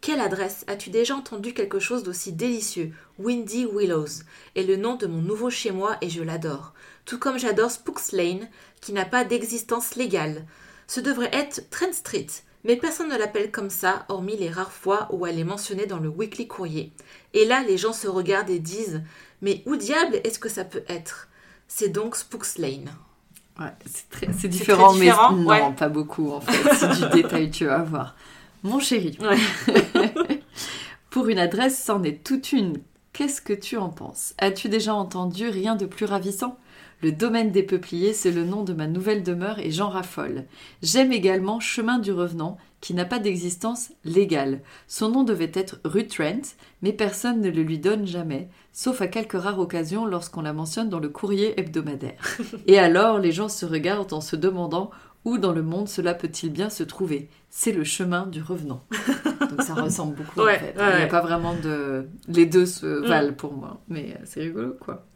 Quelle 0.00 0.20
adresse 0.20 0.64
As-tu 0.68 0.90
déjà 0.90 1.14
entendu 1.14 1.52
quelque 1.54 1.78
chose 1.78 2.02
d'aussi 2.02 2.32
délicieux? 2.32 2.92
Windy 3.18 3.66
Willows 3.66 4.22
est 4.56 4.62
le 4.64 4.76
nom 4.76 4.96
de 4.96 5.06
mon 5.06 5.22
nouveau 5.22 5.50
chez 5.50 5.70
moi 5.70 5.96
et 6.00 6.08
je 6.10 6.22
l'adore. 6.22 6.72
Tout 7.04 7.18
comme 7.18 7.38
j'adore 7.38 7.70
Spooks 7.70 8.12
Lane, 8.12 8.48
qui 8.80 8.92
n'a 8.92 9.04
pas 9.04 9.24
d'existence 9.24 9.94
légale. 9.94 10.46
Ce 10.86 11.00
devrait 11.00 11.30
être 11.32 11.68
Trent 11.70 11.92
Street, 11.92 12.26
Mais 12.64 12.76
personne 12.76 13.08
ne 13.10 13.16
l'appelle 13.16 13.50
comme 13.50 13.70
ça, 13.70 14.04
hormis 14.08 14.36
les 14.36 14.48
rares 14.50 14.72
fois 14.72 15.08
où 15.12 15.26
elle 15.26 15.38
est 15.38 15.44
mentionnée 15.44 15.86
dans 15.86 15.98
le 15.98 16.08
Weekly 16.08 16.48
Courrier. 16.48 16.92
Et 17.34 17.44
là, 17.44 17.62
les 17.62 17.76
gens 17.76 17.92
se 17.92 18.08
regardent 18.08 18.50
et 18.50 18.58
disent 18.58 19.02
Mais 19.42 19.62
où 19.66 19.76
diable 19.76 20.20
est-ce 20.24 20.38
que 20.38 20.48
ça 20.48 20.64
peut 20.64 20.84
être? 20.88 21.28
C'est 21.68 21.90
donc 21.90 22.16
Spooks 22.16 22.58
Lane. 22.58 22.90
Ouais, 23.60 23.72
c'est 23.86 24.10
très- 24.10 24.32
c'est 24.32 24.48
différent, 24.48 24.88
très 24.88 25.00
différent, 25.00 25.32
mais 25.32 25.60
non, 25.60 25.72
pas 25.74 25.88
beaucoup 25.88 26.32
en 26.32 26.40
fait. 26.40 26.74
C'est 26.74 27.06
du 27.06 27.08
détail, 27.22 27.50
tu 27.50 27.66
vas 27.66 27.82
voir. 27.82 28.16
Mon 28.62 28.80
chéri, 28.80 29.16
Ouais. 29.20 29.38
pour 31.10 31.28
une 31.28 31.38
adresse, 31.38 31.80
c'en 31.84 32.02
est 32.02 32.24
toute 32.24 32.52
une. 32.52 32.78
Qu'est-ce 33.14 33.40
que 33.40 33.52
tu 33.52 33.76
en 33.76 33.90
penses? 33.90 34.34
As-tu 34.38 34.68
déjà 34.68 34.92
entendu 34.92 35.48
rien 35.48 35.76
de 35.76 35.86
plus 35.86 36.04
ravissant? 36.04 36.58
Le 37.00 37.12
domaine 37.12 37.52
des 37.52 37.62
peupliers, 37.62 38.12
c'est 38.12 38.32
le 38.32 38.44
nom 38.44 38.64
de 38.64 38.72
ma 38.72 38.88
nouvelle 38.88 39.22
demeure 39.22 39.60
et 39.60 39.70
j'en 39.70 39.88
raffole. 39.88 40.46
J'aime 40.82 41.12
également 41.12 41.60
Chemin 41.60 42.00
du 42.00 42.10
Revenant, 42.10 42.58
qui 42.80 42.92
n'a 42.92 43.04
pas 43.04 43.20
d'existence 43.20 43.92
légale. 44.04 44.62
Son 44.88 45.10
nom 45.10 45.22
devait 45.22 45.52
être 45.54 45.78
rue 45.84 46.08
Trent, 46.08 46.56
mais 46.82 46.92
personne 46.92 47.40
ne 47.40 47.50
le 47.50 47.62
lui 47.62 47.78
donne 47.78 48.04
jamais, 48.04 48.48
sauf 48.72 49.00
à 49.00 49.06
quelques 49.06 49.40
rares 49.40 49.60
occasions 49.60 50.06
lorsqu'on 50.06 50.42
la 50.42 50.52
mentionne 50.52 50.88
dans 50.88 50.98
le 50.98 51.08
courrier 51.08 51.58
hebdomadaire. 51.60 52.18
Et 52.66 52.80
alors, 52.80 53.20
les 53.20 53.30
gens 53.30 53.48
se 53.48 53.64
regardent 53.64 54.12
en 54.12 54.20
se 54.20 54.34
demandant 54.34 54.90
où 55.24 55.38
dans 55.38 55.52
le 55.52 55.62
monde 55.62 55.88
cela 55.88 56.14
peut-il 56.14 56.50
bien 56.52 56.70
se 56.70 56.82
trouver? 56.82 57.28
C'est 57.50 57.72
le 57.72 57.84
chemin 57.84 58.26
du 58.26 58.42
revenant. 58.42 58.84
Donc 59.50 59.62
ça 59.62 59.74
ressemble 59.74 60.16
beaucoup 60.16 60.40
Ouais, 60.42 60.56
en 60.56 60.58
fait. 60.60 60.76
ouais, 60.78 60.90
Il 60.92 60.96
n'y 60.98 61.02
a 61.02 61.06
pas 61.06 61.20
vraiment 61.22 61.54
de... 61.54 62.06
Les 62.28 62.46
deux 62.46 62.66
se 62.66 62.86
Mm. 62.86 63.06
valent 63.06 63.32
pour 63.34 63.52
moi. 63.54 63.80
Mais 63.88 64.14
euh, 64.18 64.22
c'est 64.24 64.40
rigolo 64.42 64.74
quoi. 64.80 65.06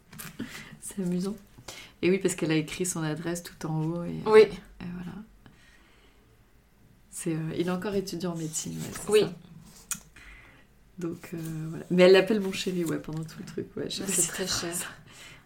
C'est 0.81 1.01
amusant. 1.03 1.35
Et 2.01 2.09
oui, 2.09 2.17
parce 2.19 2.35
qu'elle 2.35 2.51
a 2.51 2.55
écrit 2.55 2.85
son 2.85 3.03
adresse 3.03 3.43
tout 3.43 3.65
en 3.67 3.83
haut. 3.83 4.03
Et, 4.05 4.15
Oui, 4.25 4.41
et 4.41 4.85
voilà. 4.95 5.11
C'est, 7.11 7.33
euh, 7.33 7.51
il 7.57 7.67
est 7.67 7.71
encore 7.71 7.95
étudiant 7.95 8.31
en 8.31 8.37
médecine. 8.37 8.73
ouais, 9.09 9.09
oui. 9.09 9.21
ça. 9.21 9.29
Donc 10.97 11.29
euh, 11.33 11.37
voilà. 11.69 11.85
Mais 11.91 12.03
elle 12.03 12.13
l'appelle 12.13 12.39
mon 12.39 12.51
chéri, 12.51 12.83
ouais, 12.85 12.97
pendant 12.99 13.23
tout 13.23 13.37
le 13.39 13.45
truc. 13.45 13.67
Ouais, 13.77 13.83
pas 13.83 13.89
C'est 13.89 14.27
très 14.27 14.47
cher. 14.47 14.73
ça. 14.73 14.85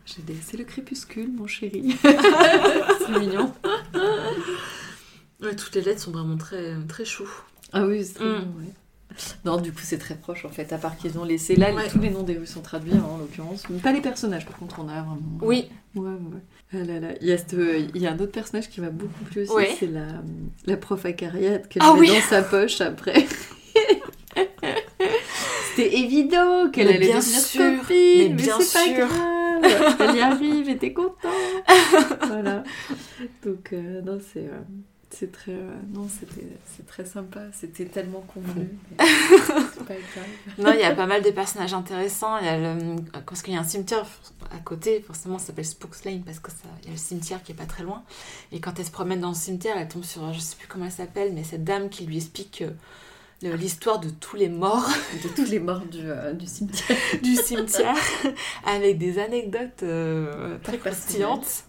J'ai 0.06 0.22
des- 0.24 0.36
C'est 0.42 0.58
le 0.58 0.64
crépuscule, 0.66 1.32
mon 1.32 1.48
chéri. 1.48 1.96
c'est 2.02 3.20
mignon. 3.20 3.54
Ouais, 5.42 5.56
toutes 5.56 5.76
les 5.76 5.82
lettres 5.82 6.02
sont 6.02 6.12
vraiment 6.12 6.38
très, 6.38 6.74
très 6.88 7.06
chou. 7.06 7.28
Ah 7.72 7.86
oui, 7.86 8.04
c'est 8.06 8.16
très 8.16 8.26
Mm. 8.26 8.42
bon, 8.46 8.60
ouais. 8.60 8.74
Non, 9.46 9.58
du 9.58 9.72
coup, 9.72 9.82
c'est 9.84 10.00
très 10.00 10.16
proche 10.16 10.44
en 10.44 10.50
fait, 10.50 10.74
à 10.74 10.78
part 10.80 10.98
qu'ils 10.98 11.20
ont 11.20 11.24
laissé 11.24 11.56
là, 11.56 11.72
Ouais. 11.74 11.88
tous 11.88 12.00
les 12.00 12.10
noms 12.10 12.24
des 12.24 12.36
rues 12.38 12.48
sont 12.48 12.62
traduits 12.62 12.94
hein, 12.96 13.04
en 13.08 13.18
l'occurrence. 13.18 13.64
Pas 13.84 13.92
les 13.92 14.02
personnages, 14.02 14.46
par 14.46 14.58
contre, 14.58 14.80
on 14.80 14.88
a 14.90 15.02
vraiment. 15.04 15.20
Oui, 15.42 15.68
Ouais, 15.96 16.10
ouais. 16.10 16.42
Ah 16.74 16.78
là 16.84 17.00
là. 17.00 17.08
Il, 17.22 17.28
y 17.28 17.32
a 17.32 17.38
cette- 17.38 17.56
il 17.94 18.02
y 18.02 18.08
a 18.08 18.12
un 18.12 18.16
autre 18.20 18.32
personnage 18.32 18.68
qui 18.72 18.82
m'a 18.82 18.90
beaucoup 18.90 19.24
plu 19.26 19.44
aussi, 19.44 19.52
Ouais. 19.54 19.76
c'est 19.80 19.86
la, 19.86 20.08
la 20.66 20.76
prof 20.78 21.06
acariate 21.06 21.68
qu'elle 21.70 21.84
Ah 21.86 21.94
met 21.94 22.00
oui. 22.00 22.08
dans 22.08 22.22
sa 22.22 22.42
poche 22.42 22.82
après. 22.82 23.28
C'était 25.76 25.98
évident 25.98 26.70
qu'elle 26.72 26.88
allait 26.90 27.00
bien 27.00 27.20
devenir 27.20 27.40
sûr, 27.40 27.80
copine, 27.82 28.36
mais 28.36 28.44
mais, 28.44 28.64
c'est 28.64 28.74
pas 28.74 29.08
grave. 29.08 29.98
Elle 30.00 30.16
y 30.16 30.22
arrive 30.22 30.70
et 30.70 30.78
t'es 30.78 30.94
content. 30.94 31.30
voilà. 32.28 32.64
Donc, 33.44 33.74
euh, 33.74 34.02
non, 34.02 34.20
c'est. 34.20 34.48
euh, 34.48 34.62
c'est 35.16 35.32
très, 35.32 35.52
euh, 35.52 35.70
non, 35.94 36.08
c'était, 36.10 36.48
c'est 36.66 36.88
très 36.88 37.06
sympa. 37.06 37.42
C'était 37.52 37.86
tellement 37.86 38.22
convenu. 38.22 38.68
mais 38.90 38.98
C'est 39.38 39.86
pas 39.86 39.94
grave. 39.94 40.26
non, 40.58 40.72
il 40.74 40.80
y 40.80 40.84
a 40.84 40.96
pas 40.96 41.06
mal 41.06 41.22
de 41.22 41.30
personnages 41.30 41.74
intéressants. 41.76 42.40
Il 42.40 42.46
y 42.46 42.50
a 42.50 42.58
le... 42.58 42.96
Parce 43.26 43.44
qu'il 43.44 43.54
y 43.54 43.58
a 43.58 43.60
un 43.60 43.64
cimetière 43.64 44.08
à 44.52 44.58
côté, 44.58 45.02
forcément, 45.02 45.38
ça 45.38 45.48
s'appelle 45.48 45.66
Spooks 45.66 46.04
Lane 46.06 46.24
parce 46.24 46.40
que 46.40 46.50
ça... 46.50 46.68
il 46.82 46.86
y 46.88 46.90
a 46.90 46.94
le 46.94 46.98
cimetière 46.98 47.44
qui 47.44 47.52
est 47.52 47.56
pas 47.56 47.68
très 47.68 47.84
loin. 47.84 48.02
Et 48.52 48.60
quand 48.60 48.80
elle 48.80 48.86
se 48.86 48.92
promène 48.92 49.20
dans 49.20 49.30
le 49.30 49.36
cimetière, 49.36 49.78
elle 49.78 49.88
tombe 49.88 50.04
sur, 50.04 50.34
je 50.34 50.40
sais 50.40 50.56
plus 50.56 50.68
comment 50.68 50.86
elle 50.86 50.92
s'appelle, 50.92 51.32
mais 51.34 51.44
cette 51.44 51.64
dame 51.64 51.90
qui 51.90 52.08
lui 52.08 52.18
explique 52.18 52.64
l'histoire 53.52 54.00
de 54.00 54.10
tous 54.10 54.36
les 54.36 54.50
morts 54.50 54.88
De 55.24 55.30
tous 55.30 55.50
les 55.50 55.60
morts 55.60 55.82
du, 55.86 56.00
euh, 56.04 56.34
du 56.34 56.48
cimetière. 56.48 56.98
du 57.24 57.36
cimetière 57.36 57.96
avec 58.66 58.98
des 58.98 59.20
anecdotes 59.20 59.84
euh, 59.84 60.58
très 60.64 60.78
croustillantes. 60.78 61.64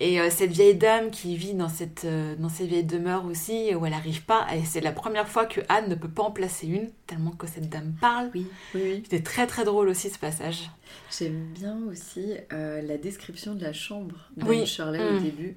Et 0.00 0.20
euh, 0.20 0.28
cette 0.28 0.50
vieille 0.50 0.74
dame 0.74 1.12
qui 1.12 1.36
vit 1.36 1.54
dans 1.54 1.68
cette, 1.68 2.04
euh, 2.04 2.34
dans 2.36 2.48
cette 2.48 2.66
vieille 2.66 2.82
demeure 2.82 3.24
aussi, 3.26 3.72
où 3.76 3.86
elle 3.86 3.92
n'arrive 3.92 4.24
pas, 4.24 4.44
et 4.52 4.64
c'est 4.64 4.80
la 4.80 4.90
première 4.90 5.28
fois 5.28 5.46
que 5.46 5.60
Anne 5.68 5.88
ne 5.88 5.94
peut 5.94 6.08
pas 6.08 6.24
en 6.24 6.32
placer 6.32 6.66
une, 6.66 6.90
tellement 7.06 7.30
que 7.30 7.46
cette 7.46 7.68
dame 7.68 7.94
parle. 8.00 8.28
Oui, 8.34 8.48
oui, 8.74 8.80
oui. 8.84 9.00
C'était 9.04 9.22
très 9.22 9.46
très 9.46 9.64
drôle 9.64 9.88
aussi 9.88 10.10
ce 10.10 10.18
passage. 10.18 10.68
J'aime 11.16 11.46
bien 11.54 11.78
aussi 11.88 12.34
la 12.50 12.96
description 12.98 13.54
de 13.54 13.62
la 13.62 13.72
chambre 13.72 14.16
d'Anne 14.36 14.48
Oui. 14.48 14.66
Shirley 14.66 14.98
Mm. 14.98 15.16
au 15.16 15.20
début. 15.20 15.56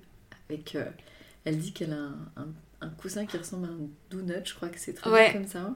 Avec, 0.49 0.77
elle 1.47 1.57
dit 1.57 1.71
qu'elle 1.73 1.93
a 1.93 1.97
un, 1.97 2.17
un- 2.35 2.53
un 2.81 2.89
coussin 2.89 3.25
qui 3.25 3.37
ressemble 3.37 3.65
à 3.67 3.69
un 3.69 3.77
donut, 4.11 4.45
je 4.45 4.53
crois 4.53 4.69
que 4.69 4.79
c'est 4.79 4.93
très 4.93 5.09
Ouais. 5.09 5.31
comme 5.33 5.47
ça. 5.47 5.73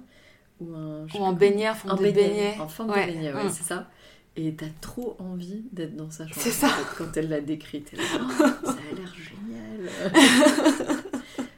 Ou, 0.60 0.76
un, 0.76 1.06
Ou 1.16 1.18
en 1.18 1.34
beignet, 1.34 1.70
en 1.70 1.74
forme 1.76 1.98
de 1.98 2.04
beignet. 2.04 2.28
beignet. 2.28 2.60
En 2.60 2.68
forme 2.68 2.92
Ouais. 2.92 3.08
de 3.08 3.12
beignet, 3.14 3.34
ouais, 3.34 3.46
Mm. 3.46 3.50
c'est 3.50 3.64
ça. 3.64 3.90
Et 4.36 4.54
t'as 4.54 4.68
trop 4.80 5.16
envie 5.20 5.64
d'être 5.72 5.96
dans 5.96 6.10
sa 6.12 6.26
chambre. 6.28 6.40
C'est 6.40 6.52
ça. 6.52 6.68
en 6.68 6.70
fait, 6.70 6.96
quand 7.04 7.18
elle 7.18 7.30
l'a 7.30 7.42
décrit. 7.42 7.82
T'es 7.82 7.98
là, 7.98 8.04
Oh, 8.16 8.44
ça 8.66 8.72
a 8.72 8.96
l'air 8.96 9.14
génial. 9.16 10.14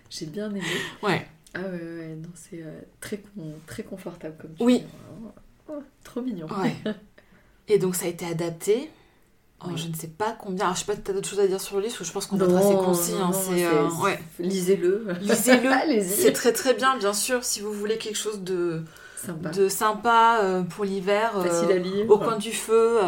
J'ai 0.10 0.26
bien 0.28 0.50
aimé. 0.50 0.62
Ouais. 1.02 1.28
Ah 1.56 1.60
ouais, 1.62 1.68
ouais, 1.70 2.16
non, 2.16 2.30
c'est 2.36 2.64
euh, 2.64 2.80
très, 3.00 3.18
con- 3.18 3.54
très 3.68 3.84
confortable 3.84 4.36
comme 4.42 4.54
tu 4.56 4.64
Oui. 4.64 4.80
dis. 4.80 4.86
Oh, 5.70 5.84
trop 6.04 6.22
mignon. 6.22 6.48
Ouais. 6.48 6.76
Et 7.68 7.78
donc 7.80 7.96
ça 7.96 8.06
a 8.06 8.10
été 8.10 8.26
adapté. 8.26 8.90
Oui. 9.68 9.74
je 9.78 9.88
ne 9.88 9.94
sais 9.96 10.08
pas 10.08 10.36
combien. 10.40 10.66
Alors, 10.66 10.76
je 10.76 10.80
sais 10.82 10.86
pas 10.86 10.96
si 10.96 11.02
t'as 11.02 11.14
d'autres 11.14 11.30
choses 11.30 11.40
à 11.40 11.48
dire 11.48 11.62
sur 11.62 11.78
le 11.78 11.84
livre, 11.84 11.94
parce 11.94 12.00
que 12.00 12.06
je 12.06 12.12
pense 12.12 12.26
qu'on 12.26 12.38
Non, 12.38 12.46
être 12.46 12.58
assez 12.58 12.76
concis. 12.76 13.14
hein, 13.22 13.32
euh, 13.54 13.90
ouais. 14.04 14.20
Lisez-le. 14.40 15.08
Lisez-le. 15.22 15.70
C'est 16.04 16.34
très 16.34 16.54
très 16.54 16.74
bien, 16.74 16.98
bien 16.98 17.14
sûr, 17.14 17.44
si 17.44 17.60
vous 17.62 17.72
voulez 17.74 17.98
quelque 17.98 18.18
chose 18.18 18.42
de, 18.42 18.84
Sympa. 19.26 19.50
de 19.50 19.70
sympa 19.70 20.40
euh, 20.44 20.64
pour 20.64 20.84
l'hiver. 20.86 21.32
euh, 21.38 21.44
Facile 21.44 21.72
à 21.72 21.78
lire. 21.80 22.10
au 22.10 22.18
coin 22.18 22.38
du 22.38 22.52
feu, 22.52 23.00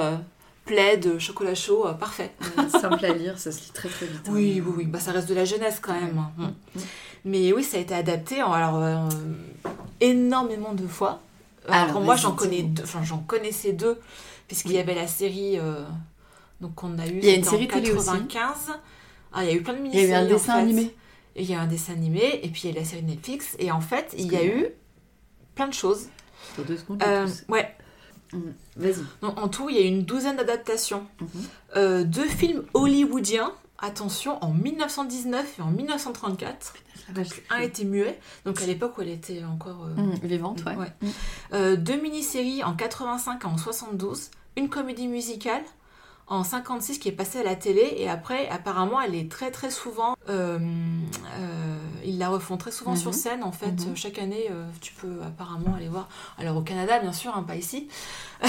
plaid, 0.65 1.20
chocolat 1.20 1.56
chaud, 1.56 1.86
parfait. 2.00 2.32
Simple 2.70 3.06
à 3.06 3.13
lire, 3.13 3.38
ça 3.38 3.52
se 3.52 3.60
lit 3.60 3.72
très 3.74 3.89
très 3.89 4.06
vite. 4.08 4.22
hein. 4.28 4.32
Oui, 4.34 4.62
oui, 4.65 4.74
oui, 4.78 4.86
bah, 4.86 5.00
ça 5.00 5.12
reste 5.12 5.30
de 5.30 5.36
la 5.36 5.46
jeunesse 5.46 5.80
quand 5.82 5.94
même. 5.94 6.18
hein. 6.39 6.52
Mais 7.26 7.52
oui, 7.54 7.63
ça 7.63 7.78
a 7.78 7.80
été 7.80 7.94
adapté 7.94 8.41
en- 8.44 8.52
alors, 8.54 8.82
euh, 8.82 9.00
énormément 10.00 10.74
de 10.74 10.88
fois. 10.88 11.20
Alors, 11.68 11.89
Alors, 11.89 12.02
moi, 12.02 12.15
j'en 12.15 12.34
connais 12.34 12.62
deux, 12.62 12.84
j'en 13.04 13.18
connaissais 13.20 13.72
deux, 13.74 14.00
puisqu'il 14.48 14.74
y 14.74 14.78
avait 14.78 14.94
la 14.94 15.08
série 15.08 15.58
euh, 15.60 15.84
donc 16.62 16.76
qu'on 16.76 16.98
a 16.98 17.08
eu. 17.08 17.20
Il 17.20 17.26
y 17.26 17.30
a 17.30 17.36
une 17.36 17.44
série 17.44 17.68
télé 17.68 17.91
aussi. 17.91 18.06
95. 18.08 18.74
Ah, 19.34 19.44
il 19.44 19.50
y 19.50 19.54
a 19.54 19.56
eu 19.56 19.62
plein 19.63 19.74
de 19.74 19.86
Il 19.86 19.96
y 19.96 20.00
a 20.00 20.04
eu 20.08 20.13
un 20.13 20.26
en 20.26 20.28
dessin 20.28 20.54
fait. 20.56 20.60
animé. 20.62 20.96
Il 21.36 21.44
y 21.50 21.54
a 21.54 21.60
un 21.62 21.68
dessin 21.68 21.94
animé, 21.94 22.39
et 22.44 22.48
puis 22.50 22.62
il 22.65 22.74
y 22.74 22.78
a 22.78 22.80
la 22.80 22.86
série 22.86 23.04
Netflix. 23.04 23.56
Et 23.60 23.72
en 23.72 23.82
fait, 23.82 24.15
il 24.18 24.32
y 24.32 24.38
a 24.38 24.46
eu 24.46 24.68
plein 25.56 25.68
de 25.68 25.74
choses. 25.74 26.08
Sur 26.54 26.63
deux 26.63 26.78
secondes. 26.78 27.04
Euh, 27.04 27.28
ouais, 27.50 27.76
Vas-y. 28.78 29.04
Donc, 29.22 29.38
en 29.39 29.48
tout, 29.48 29.70
il 29.70 29.76
y 29.76 29.80
a 29.80 29.82
eu 29.84 29.88
une 29.88 30.04
douzaine 30.04 30.36
d'adaptations. 30.38 31.06
Mhm. 31.22 31.28
Euh, 31.78 32.04
deux 32.04 32.28
films 32.28 32.63
hollywoodiens, 32.74 33.54
attention, 33.80 34.44
en 34.44 34.52
1919 34.54 35.60
et 35.60 35.62
en 35.62 35.72
1934. 35.72 36.74
Donc, 37.13 37.44
un 37.50 37.60
était 37.60 37.84
muet, 37.86 38.20
donc 38.46 38.62
à 38.62 38.65
l'époque 38.65 38.98
où 38.98 39.02
elle 39.02 39.10
était 39.10 39.44
encore... 39.44 39.86
euh, 39.86 40.02
Mmh, 40.02 40.20
vivante, 40.24 40.63
ouais. 40.65 40.76
ouais. 40.76 40.91
Mmh. 41.02 41.08
Euh, 41.54 41.76
deux 41.76 42.02
mini-séries 42.02 42.63
en 42.63 42.74
85 42.76 43.44
et 43.44 43.48
en 43.48 43.58
72. 43.58 44.32
Une 44.58 44.70
comédie 44.70 45.08
musicale 45.08 45.62
en 46.27 46.43
56 46.43 46.97
qui 46.99 47.09
est 47.09 47.11
passée 47.11 47.39
à 47.39 47.43
la 47.43 47.55
télé. 47.55 47.95
Et 47.97 48.09
après, 48.09 48.49
apparemment, 48.49 48.99
elle 49.01 49.15
est 49.15 49.29
très 49.31 49.51
très 49.51 49.69
souvent... 49.71 50.15
euh, 50.29 50.57
euh, 50.59 51.77
ils 52.07 52.17
la 52.19 52.29
refont 52.29 52.57
très 52.57 52.71
souvent 52.71 52.91
Mhm. 52.91 52.97
sur 52.97 53.13
scène, 53.13 53.43
en 53.43 53.51
fait. 53.51 53.71
Mhm. 53.88 53.95
Chaque 53.95 54.19
année, 54.19 54.47
euh, 54.51 54.65
tu 54.81 54.93
peux 54.93 55.17
apparemment 55.25 55.75
aller 55.75 55.88
voir. 55.88 56.07
Alors 56.38 56.55
au 56.57 56.61
Canada, 56.61 56.99
bien 56.99 57.13
sûr, 57.13 57.35
hein, 57.35 57.43
pas 57.43 57.55
ici. 57.55 57.88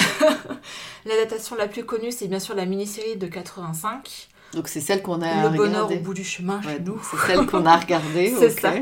L'adaptation 1.06 1.56
la 1.56 1.68
plus 1.68 1.84
connue, 1.84 2.12
c'est 2.12 2.28
bien 2.28 2.38
sûr 2.40 2.54
la 2.54 2.66
mini-série 2.66 3.16
de 3.16 3.26
85. 3.26 4.28
Donc 4.52 4.68
c'est 4.68 4.80
celle 4.80 5.02
qu'on 5.02 5.20
a 5.22 5.42
Le 5.42 5.56
bonheur 5.56 5.84
regardée. 5.86 5.96
au 5.96 6.00
bout 6.00 6.14
du 6.14 6.24
chemin 6.24 6.58
Ouais, 6.62 6.74
chez 6.74 6.80
nous. 6.80 7.00
c'est 7.02 7.26
celle 7.26 7.46
qu'on 7.46 7.66
a 7.66 7.76
regardée. 7.76 8.32
C'est 8.38 8.50
ça. 8.50 8.72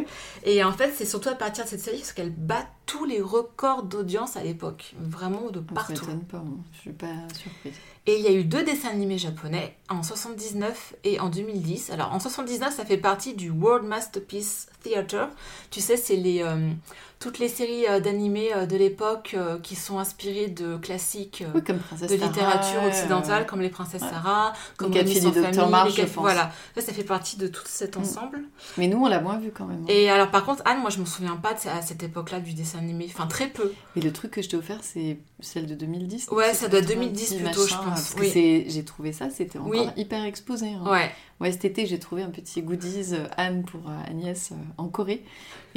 Et 0.46 0.62
en 0.62 0.72
fait, 0.72 0.92
c'est 0.94 1.06
surtout 1.06 1.30
à 1.30 1.34
partir 1.34 1.64
de 1.64 1.70
cette 1.70 1.80
série 1.80 1.98
parce 1.98 2.12
qu'elle 2.12 2.30
bat 2.30 2.66
tous 2.86 3.06
les 3.06 3.20
records 3.22 3.82
d'audience 3.84 4.36
à 4.36 4.42
l'époque. 4.42 4.94
Vraiment 5.00 5.50
de 5.50 5.60
partout. 5.60 5.92
m'étonne 5.92 6.20
pas, 6.24 6.36
moi. 6.38 6.58
je 6.74 6.80
suis 6.80 6.92
pas 6.92 7.06
surprise. 7.34 7.72
Et 8.06 8.18
il 8.18 8.22
y 8.22 8.26
a 8.28 8.32
eu 8.32 8.44
deux 8.44 8.62
dessins 8.62 8.90
animés 8.90 9.16
japonais 9.16 9.74
en 9.88 10.02
79 10.02 10.94
et 11.04 11.18
en 11.20 11.30
2010. 11.30 11.88
Alors 11.90 12.12
en 12.12 12.20
79, 12.20 12.74
ça 12.76 12.84
fait 12.84 12.98
partie 12.98 13.32
du 13.34 13.48
World 13.50 13.86
Masterpiece 13.86 14.66
Theater. 14.82 15.30
Tu 15.70 15.80
sais, 15.80 15.96
c'est 15.96 16.16
les 16.16 16.42
euh, 16.42 16.68
toutes 17.18 17.38
les 17.38 17.48
séries 17.48 17.86
euh, 17.88 18.00
d'animés 18.00 18.50
euh, 18.54 18.66
de 18.66 18.76
l'époque 18.76 19.34
qui 19.62 19.74
sont 19.76 19.98
inspirées 19.98 20.48
de 20.48 20.76
classiques 20.76 21.42
Oui, 21.54 21.64
comme 21.64 21.78
Princesse 21.78 22.10
de 22.10 22.18
Sarah, 22.18 22.30
littérature 22.30 22.82
occidentale, 22.84 23.46
comme 23.46 23.62
les 23.62 23.70
Princesses 23.70 24.02
ouais. 24.02 24.08
Sarah, 24.10 24.52
comme 24.76 24.92
Les 24.92 25.02
du 25.04 25.20
Docteur 25.20 25.44
famille, 25.54 25.70
March, 25.70 25.88
les 25.88 25.94
quatre- 25.96 26.08
je 26.08 26.12
pense. 26.14 26.22
Voilà, 26.22 26.52
ça, 26.74 26.82
ça 26.82 26.92
fait 26.92 27.04
partie 27.04 27.38
de 27.38 27.46
tout 27.46 27.62
cet 27.64 27.96
Mm. 27.96 28.00
ensemble. 28.00 28.42
Mais 28.76 28.86
nous, 28.88 29.02
on 29.02 29.08
l'a 29.08 29.20
moins 29.22 29.38
vu 29.38 29.50
quand 29.50 29.64
même. 29.64 29.80
hein. 29.84 29.86
Et 29.88 30.10
alors 30.10 30.30
par 30.34 30.44
contre, 30.44 30.62
Anne, 30.64 30.80
moi 30.80 30.90
je 30.90 30.98
me 30.98 31.04
souviens 31.04 31.36
pas 31.36 31.54
de, 31.54 31.68
à 31.68 31.80
cette 31.80 32.02
époque-là 32.02 32.40
du 32.40 32.54
dessin 32.54 32.78
animés. 32.78 33.06
Enfin, 33.08 33.26
très 33.28 33.46
peu. 33.48 33.72
Et 33.94 34.00
le 34.00 34.12
truc 34.12 34.32
que 34.32 34.42
je 34.42 34.48
t'ai 34.48 34.56
offert, 34.56 34.80
c'est 34.82 35.18
celle 35.40 35.66
de 35.66 35.74
2010 35.74 36.28
Ouais, 36.32 36.52
ça 36.54 36.68
doit 36.68 36.80
être 36.80 36.88
90, 36.88 37.30
2010 37.30 37.44
plutôt, 37.44 37.66
je 37.68 37.74
machin, 37.74 37.88
pense. 37.90 38.10
Parce 38.10 38.14
Oui. 38.20 38.30
c'est- 38.32 38.64
j'ai 38.68 38.84
trouvé 38.84 39.12
ça, 39.12 39.30
c'était 39.30 39.58
encore 39.58 39.70
Oui. 39.70 39.86
hyper 39.96 40.24
exposé. 40.24 40.70
hein. 40.74 40.90
Ouais. 40.90 41.10
Ouais, 41.40 41.52
cet 41.52 41.64
été, 41.64 41.86
j'ai 41.86 41.98
trouvé 42.00 42.22
un 42.24 42.30
petit 42.30 42.62
goodies 42.62 43.14
euh, 43.14 43.26
Anne 43.36 43.64
pour 43.64 43.80
euh, 43.88 44.10
Agnès 44.10 44.50
euh, 44.52 44.56
en 44.78 44.88
Corée. 44.88 45.22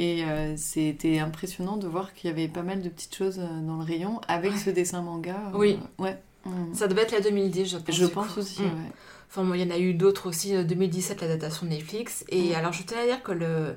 Et 0.00 0.22
c'était 0.56 1.18
impressionnant 1.18 1.76
de 1.76 1.86
voir 1.88 2.14
qu'il 2.14 2.28
y 2.28 2.32
avait 2.32 2.48
pas 2.48 2.62
mal 2.62 2.82
de 2.82 2.88
petites 2.88 3.14
choses 3.16 3.38
dans 3.38 3.76
le 3.78 3.84
rayon 3.84 4.20
avec 4.28 4.56
ce 4.56 4.70
dessin 4.70 5.02
manga. 5.02 5.36
Oui. 5.54 5.78
Ouais. 5.98 6.16
Mm. 6.44 6.72
Ça 6.74 6.86
devait 6.86 7.02
être 7.02 7.12
la 7.12 7.20
2010, 7.20 7.66
je 7.66 7.78
pense. 7.78 7.94
Je 7.94 8.04
pense 8.06 8.28
coup. 8.34 8.40
aussi, 8.40 8.62
Mm. 8.62 8.66
ouais. 8.66 8.92
Enfin, 9.30 9.44
bon, 9.44 9.54
il 9.54 9.60
y 9.60 9.64
en 9.64 9.74
a 9.74 9.78
eu 9.78 9.92
d'autres 9.94 10.28
aussi, 10.28 10.54
euh, 10.54 10.62
2017, 10.64 11.20
l'adaptation 11.20 11.66
de 11.66 11.70
Netflix. 11.72 12.24
Et 12.28 12.50
Mm. 12.50 12.54
alors, 12.54 12.72
je 12.72 12.82
tenais 12.84 13.00
à 13.02 13.06
dire 13.06 13.22
que 13.22 13.32
le- 13.32 13.74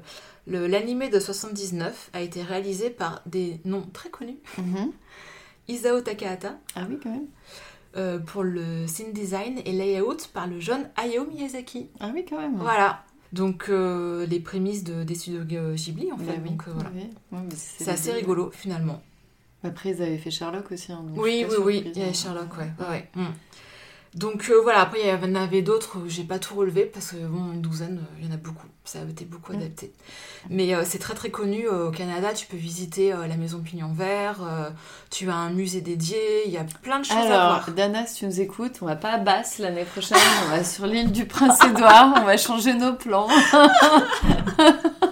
l'animé 0.48 1.10
de 1.10 1.20
79 1.20 2.10
a 2.14 2.22
été 2.22 2.42
réalisé 2.42 2.90
par 2.90 3.22
des 3.26 3.60
noms 3.66 3.86
très 3.94 4.10
connus. 4.10 4.38
Mhm. 4.58 4.92
Isao 5.68 6.02
Takahata 6.02 6.58
Ah 6.76 6.86
oui, 6.90 6.98
quand 7.02 7.12
même. 7.12 7.28
euh, 7.96 8.20
pour 8.20 8.44
le 8.44 8.88
scene 8.88 9.14
design 9.14 9.60
et 9.66 9.72
layout 9.72 10.18
par 10.34 10.48
le 10.48 10.60
jeune 10.60 10.90
Hayao 10.98 11.26
Miyazaki. 11.26 11.90
Ah 12.00 12.12
oui, 12.14 12.26
quand 12.28 12.40
même. 12.40 12.58
Voilà. 12.58 13.04
Donc, 13.32 13.68
euh, 13.70 14.26
les 14.26 14.40
prémices 14.42 14.84
de, 14.84 15.04
des 15.04 15.16
studios 15.16 15.44
Ghibli, 15.46 16.12
en 16.12 16.18
Bah 16.18 16.24
fait. 16.26 16.40
oui, 16.44 16.50
Donc, 16.50 16.64
euh, 16.68 16.72
voilà. 16.74 16.90
oui. 16.94 17.40
C'est 17.56 17.88
assez 17.90 18.12
rigolo, 18.12 18.52
finalement. 18.52 19.02
Après, 19.64 19.92
ils 19.92 20.02
avaient 20.02 20.18
fait 20.18 20.32
Sherlock 20.32 20.72
aussi. 20.72 20.92
hein, 20.92 21.04
donc 21.08 21.22
Oui, 21.24 21.46
oui, 21.50 21.56
oui, 21.64 21.84
il 21.96 22.02
y 22.02 22.04
a. 22.04 22.12
Sherlock, 22.12 22.58
ouais. 22.58 22.72
ouais, 22.80 22.88
ouais. 22.90 23.10
Mm. 23.16 23.26
Donc 24.14 24.50
euh, 24.50 24.60
voilà, 24.62 24.82
après 24.82 25.00
il 25.02 25.08
y 25.08 25.12
en 25.14 25.36
avait 25.36 25.62
d'autres, 25.62 25.98
euh, 26.00 26.04
j'ai 26.10 26.24
pas 26.24 26.38
tout 26.38 26.54
relevé 26.56 26.84
parce 26.84 27.12
que 27.12 27.16
bon, 27.16 27.54
une 27.54 27.62
douzaine, 27.62 28.00
euh, 28.00 28.20
il 28.20 28.26
y 28.28 28.30
en 28.30 28.34
a 28.34 28.38
beaucoup, 28.38 28.68
ça 28.84 29.00
a 29.00 29.04
été 29.10 29.24
beaucoup 29.24 29.54
Mm. 29.54 29.56
adapté. 29.56 29.94
Mais 30.50 30.76
euh, 30.76 30.84
c'est 30.86 31.00
très 31.00 31.14
très 31.14 31.30
connu 31.30 31.66
euh, 31.66 31.88
au 31.88 31.92
Canada, 31.92 32.34
tu 32.34 32.46
peux 32.46 32.58
visiter 32.58 33.12
la 33.12 33.38
maison 33.38 33.60
Pignon 33.60 33.94
Vert, 33.94 34.40
tu 35.10 35.30
as 35.30 35.36
un 35.36 35.50
musée 35.52 35.80
dédié, 35.80 36.20
il 36.46 36.52
y 36.52 36.58
a 36.58 36.66
plein 36.84 37.00
de 37.00 37.06
choses 37.06 37.16
à 37.16 37.22
Alors, 37.22 37.62
voir. 37.64 37.72
Dana, 37.72 38.06
si 38.06 38.16
tu 38.16 38.26
nous 38.26 38.42
écoutes, 38.42 38.80
on 38.82 38.86
va 38.86 38.98
pas 38.98 39.12
à 39.14 39.18
Basse 39.18 39.60
l'année 39.60 39.86
prochaine, 39.86 40.18
on 40.48 40.50
va 40.50 40.64
sur 40.66 40.88
l'île 40.88 41.14
du 41.14 41.26
Prince-Édouard, 41.26 42.14
on 42.18 42.26
va 42.26 42.36
changer 42.36 42.74
nos 42.74 42.94
plans. 42.94 43.30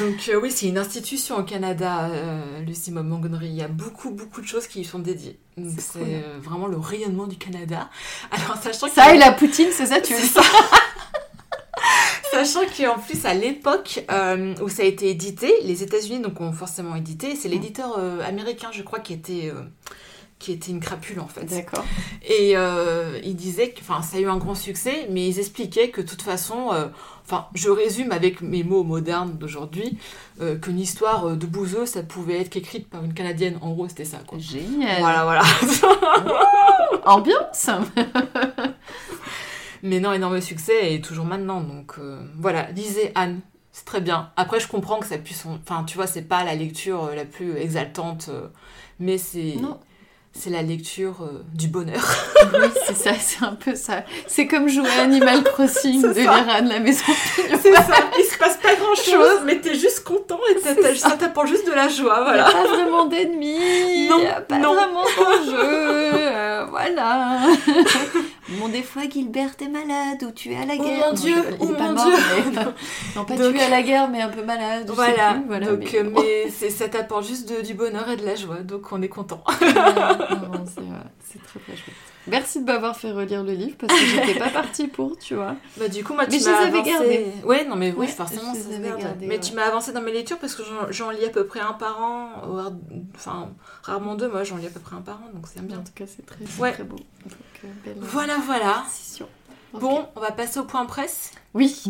Donc 0.00 0.28
euh, 0.28 0.40
oui, 0.40 0.50
c'est 0.50 0.66
une 0.66 0.78
institution 0.78 1.36
au 1.36 1.42
Canada, 1.42 2.08
euh, 2.08 2.64
le 2.66 2.72
Simon 2.74 3.04
Montgomery, 3.04 3.48
il 3.48 3.54
y 3.54 3.62
a 3.62 3.68
beaucoup 3.68 4.10
beaucoup 4.10 4.40
de 4.40 4.46
choses 4.46 4.66
qui 4.66 4.80
y 4.80 4.84
sont 4.84 4.98
dédiées. 4.98 5.38
Donc 5.56 5.74
C'est 5.78 5.98
euh, 6.00 6.38
vraiment 6.40 6.66
le 6.66 6.78
rayonnement 6.78 7.26
du 7.26 7.36
Canada. 7.36 7.90
Alors 8.30 8.56
sachant 8.62 8.88
que... 8.88 8.94
Ça 8.94 9.14
et 9.14 9.18
la 9.18 9.32
poutine, 9.32 9.68
c'est 9.70 9.86
ça 9.86 10.00
tu 10.00 10.14
veux 10.14 10.26
ça. 10.26 10.42
Sachant 12.30 12.60
qu'en 12.76 12.98
plus, 12.98 13.24
à 13.24 13.34
l'époque 13.34 14.04
euh, 14.10 14.54
où 14.62 14.68
ça 14.68 14.82
a 14.82 14.86
été 14.86 15.10
édité, 15.10 15.52
les 15.64 15.82
États-Unis 15.82 16.20
donc 16.20 16.40
ont 16.40 16.52
forcément 16.52 16.94
édité. 16.94 17.34
C'est 17.34 17.48
l'éditeur 17.48 17.96
euh, 17.98 18.20
américain, 18.22 18.68
je 18.72 18.82
crois, 18.82 19.00
qui 19.00 19.12
était 19.12 19.50
euh, 19.52 19.62
qui 20.40 20.52
était 20.52 20.72
une 20.72 20.80
crapule 20.80 21.20
en 21.20 21.28
fait. 21.28 21.44
D'accord. 21.44 21.84
Et 22.26 22.56
euh, 22.56 23.20
ils 23.22 23.36
disaient 23.36 23.70
que, 23.70 23.80
enfin, 23.80 24.02
ça 24.02 24.16
a 24.16 24.20
eu 24.20 24.28
un 24.28 24.38
grand 24.38 24.56
succès, 24.56 25.06
mais 25.10 25.28
ils 25.28 25.38
expliquaient 25.38 25.90
que 25.90 26.00
de 26.00 26.06
toute 26.06 26.22
façon, 26.22 26.72
euh, 26.72 26.88
enfin, 27.24 27.46
je 27.54 27.68
résume 27.68 28.10
avec 28.10 28.40
mes 28.40 28.64
mots 28.64 28.82
modernes 28.82 29.36
d'aujourd'hui, 29.38 29.98
euh, 30.40 30.58
qu'une 30.58 30.80
histoire 30.80 31.28
euh, 31.28 31.36
de 31.36 31.46
bouseux, 31.46 31.84
ça 31.84 32.02
pouvait 32.02 32.40
être 32.40 32.48
qu'écrite 32.48 32.88
par 32.88 33.04
une 33.04 33.12
Canadienne. 33.12 33.58
En 33.60 33.72
gros, 33.72 33.86
c'était 33.86 34.06
ça. 34.06 34.18
Quoi. 34.26 34.38
Génial. 34.38 35.00
Voilà, 35.00 35.24
voilà. 35.24 35.42
Ambiance 37.04 37.68
Mais 39.82 40.00
non, 40.00 40.12
énorme 40.12 40.40
succès 40.40 40.94
et 40.94 41.00
toujours 41.02 41.26
maintenant. 41.26 41.60
Donc 41.60 41.94
euh, 41.98 42.22
voilà, 42.38 42.70
lisez 42.70 43.12
Anne. 43.14 43.40
C'est 43.72 43.84
très 43.84 44.00
bien. 44.00 44.30
Après, 44.36 44.58
je 44.58 44.66
comprends 44.66 44.98
que 44.98 45.06
ça 45.06 45.18
puisse. 45.18 45.44
Enfin, 45.46 45.84
tu 45.84 45.96
vois, 45.96 46.06
c'est 46.06 46.22
pas 46.22 46.44
la 46.44 46.54
lecture 46.54 47.10
la 47.14 47.24
plus 47.24 47.56
exaltante, 47.56 48.30
mais 48.98 49.18
c'est. 49.18 49.56
Non. 49.60 49.78
C'est 50.42 50.48
la 50.50 50.62
lecture 50.62 51.16
euh, 51.22 51.44
du 51.52 51.68
bonheur. 51.68 52.00
Oui, 52.54 52.68
c'est 52.86 52.96
ça, 52.96 53.10
c'est 53.20 53.44
un 53.44 53.52
peu 53.54 53.74
ça. 53.74 54.02
C'est 54.26 54.46
comme 54.46 54.68
jouer 54.68 54.88
à 54.98 55.02
Animal 55.02 55.42
Crossing 55.44 56.00
de 56.02 56.12
ça. 56.14 56.20
lire 56.20 56.32
Anne 56.48 56.68
la 56.68 56.80
maison. 56.80 57.04
c'est 57.36 57.74
ça. 57.74 57.94
Il 58.18 58.24
se 58.24 58.38
passe 58.38 58.56
pas 58.56 58.74
grand 58.74 58.94
chose, 58.94 59.40
mais 59.44 59.60
t'es 59.60 59.74
juste 59.74 60.02
content 60.04 60.40
et 60.50 60.54
t'as- 60.60 60.94
ça 60.96 61.10
t'apporte 61.18 61.48
juste 61.48 61.66
de 61.66 61.72
la 61.72 61.88
joie. 61.88 62.16
Il 62.20 62.24
Voilà. 62.24 62.44
n'y 62.44 62.48
a 62.48 62.52
pas 62.52 62.68
vraiment 62.68 63.04
d'ennemis, 63.06 64.08
Non, 64.08 64.16
il 64.18 64.22
n'y 64.22 64.26
a 64.28 64.40
pas 64.40 64.58
non. 64.58 64.74
vraiment 64.74 65.02
d'enjeu, 65.04 65.52
euh, 65.58 66.64
voilà. 66.70 67.38
Bon, 68.58 68.68
des 68.68 68.82
fois, 68.82 69.02
Gilbert 69.08 69.50
est 69.60 69.68
malade 69.68 70.22
ou 70.24 70.32
tu 70.32 70.50
es 70.52 70.56
à 70.56 70.64
la 70.66 70.74
Oh 70.78 70.82
guerre. 70.82 70.98
mon 70.98 71.06
Non, 71.08 71.12
Dieu, 71.12 71.36
est 71.38 71.56
oh 71.60 71.66
mon 71.66 71.92
mort, 71.92 72.04
Dieu. 72.06 72.14
mais- 72.52 72.64
Non, 73.16 73.24
pas 73.24 73.36
Donc- 73.36 73.52
tué 73.54 73.62
à 73.62 73.68
la 73.68 73.82
guerre, 73.82 74.08
mais 74.10 74.20
un 74.22 74.28
peu 74.28 74.42
malade. 74.42 74.90
Voilà. 74.92 75.34
plus, 75.34 75.44
voilà, 75.46 75.66
donc, 75.68 75.78
mais 75.92 75.98
euh, 76.00 76.10
bon. 76.10 76.22
ça 76.70 76.88
t'apporte 76.88 77.26
juste 77.26 77.48
de- 77.48 77.62
du 77.64 77.74
bonheur 77.74 78.08
et 78.10 78.16
de 78.16 78.26
la 78.26 78.34
joie. 78.34 78.56
Donc, 78.60 78.90
on 78.92 79.00
est 79.02 79.08
content. 79.08 79.42
Non, 79.60 80.64
c'est 80.66 81.42
très 81.42 81.60
très 81.60 81.76
chouette. 81.76 81.94
Merci 82.26 82.60
de 82.60 82.64
m'avoir 82.66 82.96
fait 82.96 83.10
relire 83.12 83.42
le 83.42 83.52
livre 83.52 83.76
parce 83.78 83.92
que 83.98 84.06
j'étais 84.06 84.38
pas 84.38 84.50
partie 84.50 84.86
pour, 84.88 85.16
tu 85.18 85.34
vois. 85.34 85.56
Bah 85.78 85.88
du 85.88 86.04
coup 86.04 86.12
moi 86.12 86.26
tu 86.26 86.32
Mais 86.32 86.38
je 86.38 86.44
m'as 86.50 86.60
les 86.60 86.66
avais 86.66 86.78
avancé... 86.78 86.90
gardés. 86.92 87.26
Ouais 87.44 87.64
non 87.64 87.76
mais 87.76 87.90
oui 87.92 88.00
Ouais, 88.00 88.06
forcément 88.08 88.54
ça 88.54 88.60
se 88.60 88.68
garde. 88.68 89.16
Mais 89.22 89.28
ouais. 89.28 89.40
tu 89.40 89.54
m'as 89.54 89.62
avancé 89.62 89.92
dans 89.92 90.02
mes 90.02 90.12
lectures 90.12 90.38
parce 90.38 90.54
que 90.54 90.62
j'en- 90.90 91.10
lis 91.10 91.24
à 91.24 91.30
peu 91.30 91.46
près 91.46 91.60
un 91.60 91.72
par 91.72 92.00
an. 92.00 92.28
Enfin 93.16 93.48
rarement 93.82 94.14
deux, 94.16 94.28
moi 94.28 94.44
j'en 94.44 94.58
lis 94.58 94.66
à 94.66 94.70
peu 94.70 94.80
près 94.80 94.96
un 94.96 95.00
par 95.00 95.16
an 95.16 95.30
donc 95.34 95.46
c'est 95.52 95.60
En 95.60 95.64
bien. 95.64 95.78
tout 95.78 95.92
cas, 95.94 96.04
c'est 96.06 96.24
très, 96.26 96.38
Ouais. 96.60 96.72
très 96.72 96.84
beau. 96.84 96.96
Euh, 97.64 97.68
belle 97.84 97.96
Voilà 98.00 98.38
voilà. 98.44 98.84
Bon 99.72 100.06
on 100.16 100.20
va 100.20 100.32
passer 100.32 100.58
au 100.58 100.64
point 100.64 100.86
presse. 100.86 101.32
Oui. 101.54 101.82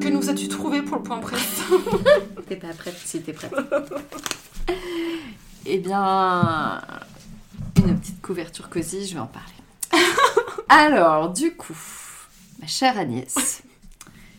Que 0.00 0.08
nous 0.08 0.30
as-tu 0.30 0.48
trouvé 0.48 0.82
pour 0.82 0.96
le 0.96 1.02
point 1.02 1.18
presse? 1.18 1.62
T'es 2.48 2.56
pas 2.56 2.68
prête 2.68 2.96
si 3.04 3.20
t'es 3.20 3.32
prête. 3.32 3.52
eh 5.66 5.78
bien, 5.78 6.80
une 7.76 7.98
petite 7.98 8.22
couverture 8.22 8.68
cosy, 8.68 9.06
je 9.06 9.14
vais 9.14 9.20
en 9.20 9.26
parler. 9.26 10.04
Alors, 10.68 11.30
du 11.30 11.54
coup, 11.54 11.76
ma 12.60 12.66
chère 12.66 12.98
Agnès, 12.98 13.62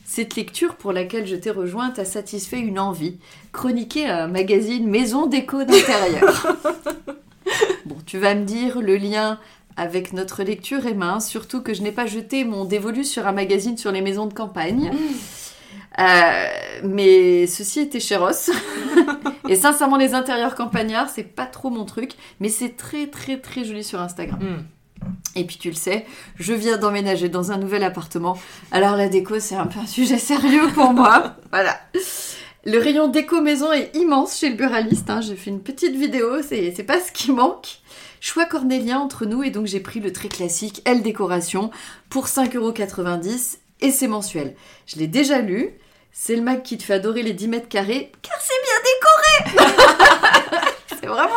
cette 0.10 0.36
lecture 0.36 0.76
pour 0.76 0.92
laquelle 0.92 1.28
je 1.28 1.36
t'ai 1.36 1.52
rejointe 1.52 2.00
a 2.00 2.04
satisfait 2.04 2.60
une 2.60 2.80
envie, 2.80 3.20
chroniquer 3.52 4.08
un 4.08 4.28
magazine 4.28 4.90
maison 4.90 5.28
déco 5.28 5.64
d'intérieur. 5.64 6.58
bon, 7.86 7.96
tu 8.08 8.18
vas 8.18 8.34
me 8.34 8.44
dire, 8.44 8.82
le 8.82 8.98
lien 8.98 9.38
avec 9.78 10.12
notre 10.12 10.42
lecture 10.42 10.88
est 10.88 10.96
mince, 10.96 11.30
surtout 11.30 11.62
que 11.62 11.76
je 11.76 11.84
n'ai 11.84 11.92
pas 11.92 12.08
jeté 12.08 12.44
mon 12.44 12.66
dévolu 12.66 13.04
sur 13.04 13.28
un 13.28 13.34
magazine 13.34 13.78
sur 13.78 13.92
les 13.92 14.02
maisons 14.02 14.26
de 14.26 14.34
campagne. 14.34 14.92
Euh, 16.00 16.48
mais 16.84 17.46
ceci 17.46 17.82
était 17.82 18.00
chéros. 18.00 18.50
Et 19.48 19.56
sincèrement, 19.56 19.98
les 19.98 20.16
intérieurs 20.16 20.56
campagnards, 20.56 21.10
c'est 21.10 21.22
pas 21.22 21.46
trop 21.46 21.70
mon 21.70 21.86
truc, 21.86 22.14
mais 22.40 22.50
c'est 22.50 22.76
très 22.76 23.06
très 23.06 23.38
très 23.38 23.64
joli 23.64 23.84
sur 23.84 24.02
Instagram. 24.02 24.40
Hmm. 24.42 24.64
Et 25.36 25.46
puis 25.46 25.58
tu 25.58 25.70
le 25.70 25.76
sais, 25.76 26.06
je 26.40 26.54
viens 26.54 26.78
d'emménager 26.78 27.30
dans 27.30 27.52
un 27.52 27.58
nouvel 27.58 27.84
appartement. 27.84 28.38
Alors 28.72 28.96
la 28.96 29.10
déco, 29.10 29.40
c'est 29.40 29.56
un 29.56 29.68
peu 29.68 29.80
un 29.80 29.86
sujet 29.88 30.18
sérieux 30.18 30.68
pour 30.74 30.94
moi. 30.94 31.36
Voilà. 31.52 31.80
Le 32.66 32.78
rayon 32.78 33.08
déco 33.08 33.42
maison 33.42 33.72
est 33.72 33.96
immense 33.96 34.38
chez 34.38 34.50
le 34.50 34.56
buraliste. 34.56 35.10
hein. 35.10 35.22
J'ai 35.22 35.36
fait 35.36 35.50
une 35.50 35.62
petite 35.62 35.96
vidéo, 35.96 36.42
c'est 36.48 36.84
pas 36.86 37.00
ce 37.00 37.12
qui 37.12 37.32
manque. 37.32 37.80
Choix 38.22 38.46
cornélien 38.46 39.00
entre 39.00 39.26
nous 39.26 39.44
et 39.44 39.50
donc 39.50 39.66
j'ai 39.66 39.80
pris 39.80 40.02
le 40.02 40.12
très 40.12 40.28
classique 40.28 40.82
L 40.86 41.02
Décoration 41.02 41.72
pour 42.10 42.28
5,90€ 42.28 43.58
et 43.82 43.92
c'est 43.92 44.08
mensuel. 44.08 44.56
Je 44.88 44.98
l'ai 44.98 45.08
déjà 45.08 45.40
lu. 45.40 45.70
C'est 46.12 46.36
le 46.36 46.42
Mac 46.42 46.64
qui 46.64 46.78
te 46.78 46.84
fait 46.84 46.96
adorer 46.96 47.24
les 47.24 47.32
10 47.34 47.48
mètres 47.48 47.70
carrés 47.70 48.12
car 48.22 48.38
c'est 48.42 49.54
bien 49.54 49.56
décoré 49.64 49.70
C'est 51.00 51.08
vraiment 51.08 51.30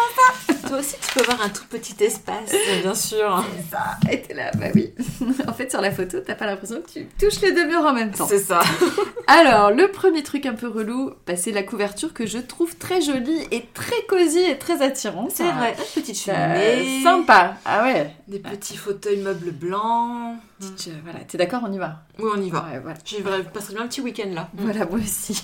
Toi 0.72 0.80
aussi 0.80 0.94
tu 1.02 1.12
peux 1.14 1.20
avoir 1.20 1.42
un 1.44 1.50
tout 1.50 1.64
petit 1.68 1.94
espace 2.02 2.50
bien 2.82 2.94
sûr. 2.94 3.44
ça 3.70 3.98
Et 4.10 4.22
t'es 4.22 4.32
là, 4.32 4.50
bah 4.54 4.68
oui. 4.74 4.94
en 5.46 5.52
fait, 5.52 5.70
sur 5.70 5.82
la 5.82 5.90
photo, 5.90 6.20
t'as 6.24 6.34
pas 6.34 6.46
l'impression 6.46 6.80
que 6.80 6.90
tu 6.90 7.04
touches 7.20 7.42
les 7.42 7.52
deux 7.52 7.66
murs 7.66 7.84
en 7.84 7.92
même 7.92 8.10
temps. 8.10 8.26
C'est 8.26 8.38
ça. 8.38 8.60
Alors, 9.26 9.70
le 9.70 9.88
premier 9.88 10.22
truc 10.22 10.46
un 10.46 10.54
peu 10.54 10.68
relou, 10.68 11.12
bah, 11.26 11.36
c'est 11.36 11.50
la 11.52 11.62
couverture 11.62 12.14
que 12.14 12.24
je 12.26 12.38
trouve 12.38 12.74
très 12.76 13.02
jolie 13.02 13.46
et 13.50 13.66
très 13.74 14.00
cosy 14.08 14.38
et 14.38 14.56
très 14.56 14.80
attirante. 14.80 15.30
C'est 15.34 15.44
vrai. 15.44 15.76
Une 15.96 16.02
petite 16.02 16.26
Euh, 16.30 16.54
cheminée. 16.54 17.02
sympa. 17.02 17.56
Ah 17.66 17.82
ouais. 17.84 18.10
Des 18.28 18.38
petits 18.38 18.78
fauteuils 18.78 19.18
meubles 19.18 19.50
blancs. 19.50 20.36
Petite, 20.58 20.88
euh, 20.88 20.98
voilà, 21.04 21.18
t'es 21.20 21.36
d'accord, 21.36 21.60
on 21.68 21.72
y 21.72 21.78
va? 21.78 21.98
Oui 22.18 22.30
on 22.34 22.40
y 22.40 22.48
va. 22.48 22.60
Ouais, 22.72 22.78
voilà. 22.82 22.96
Je 23.04 23.48
passerai 23.50 23.74
bien 23.74 23.82
un 23.84 23.88
petit 23.88 24.00
week-end 24.00 24.30
là. 24.34 24.48
Voilà, 24.54 24.86
moi 24.86 24.98
aussi. 24.98 25.42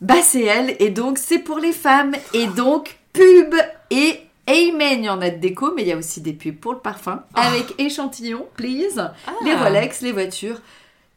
Bah, 0.00 0.22
c'est 0.22 0.44
elle, 0.44 0.74
et 0.78 0.88
donc 0.88 1.18
c'est 1.18 1.38
pour 1.40 1.58
les 1.58 1.72
femmes, 1.72 2.14
et 2.32 2.46
donc 2.46 2.98
pub 3.12 3.54
et 3.90 4.20
Amen. 4.48 4.98
Il 5.00 5.04
y 5.04 5.08
en 5.10 5.20
a 5.20 5.30
de 5.30 5.36
déco, 5.36 5.72
mais 5.76 5.82
il 5.82 5.88
y 5.88 5.92
a 5.92 5.96
aussi 5.96 6.20
des 6.20 6.32
pubs 6.32 6.56
pour 6.56 6.72
le 6.72 6.78
parfum, 6.78 7.22
Ah. 7.34 7.48
avec 7.48 7.74
échantillons, 7.78 8.46
please, 8.56 8.98
Ah. 9.26 9.32
les 9.44 9.54
Rolex, 9.54 10.00
les 10.00 10.12
voitures. 10.12 10.60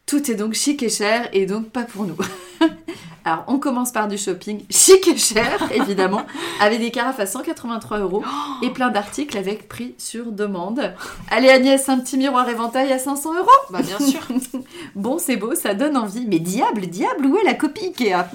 Tout 0.06 0.30
est 0.30 0.34
donc 0.34 0.52
chic 0.54 0.82
et 0.82 0.88
cher, 0.90 1.28
et 1.32 1.46
donc 1.46 1.70
pas 1.70 1.84
pour 1.84 2.04
nous. 2.04 2.16
Alors, 3.24 3.44
on 3.46 3.58
commence 3.60 3.92
par 3.92 4.08
du 4.08 4.18
shopping 4.18 4.64
chic 4.68 5.06
et 5.06 5.16
cher, 5.16 5.62
évidemment, 5.74 6.22
avec 6.60 6.80
des 6.80 6.90
carafes 6.90 7.20
à 7.20 7.26
183 7.26 7.98
euros 8.00 8.24
et 8.62 8.70
plein 8.70 8.88
d'articles 8.90 9.38
avec 9.38 9.68
prix 9.68 9.94
sur 9.96 10.32
demande. 10.32 10.92
Allez, 11.30 11.48
Agnès, 11.48 11.88
un 11.88 12.00
petit 12.00 12.16
miroir 12.18 12.48
éventail 12.48 12.92
à 12.92 12.98
500 12.98 13.32
euros 13.38 13.48
Bah 13.70 13.80
bien 13.80 13.98
sûr. 14.00 14.20
Bon, 14.96 15.18
c'est 15.18 15.36
beau, 15.36 15.54
ça 15.54 15.72
donne 15.72 15.96
envie. 15.96 16.26
Mais 16.26 16.40
diable, 16.40 16.86
diable, 16.88 17.26
où 17.26 17.36
est 17.38 17.44
la 17.44 17.54
copie 17.54 17.86
Ikea? 17.96 18.26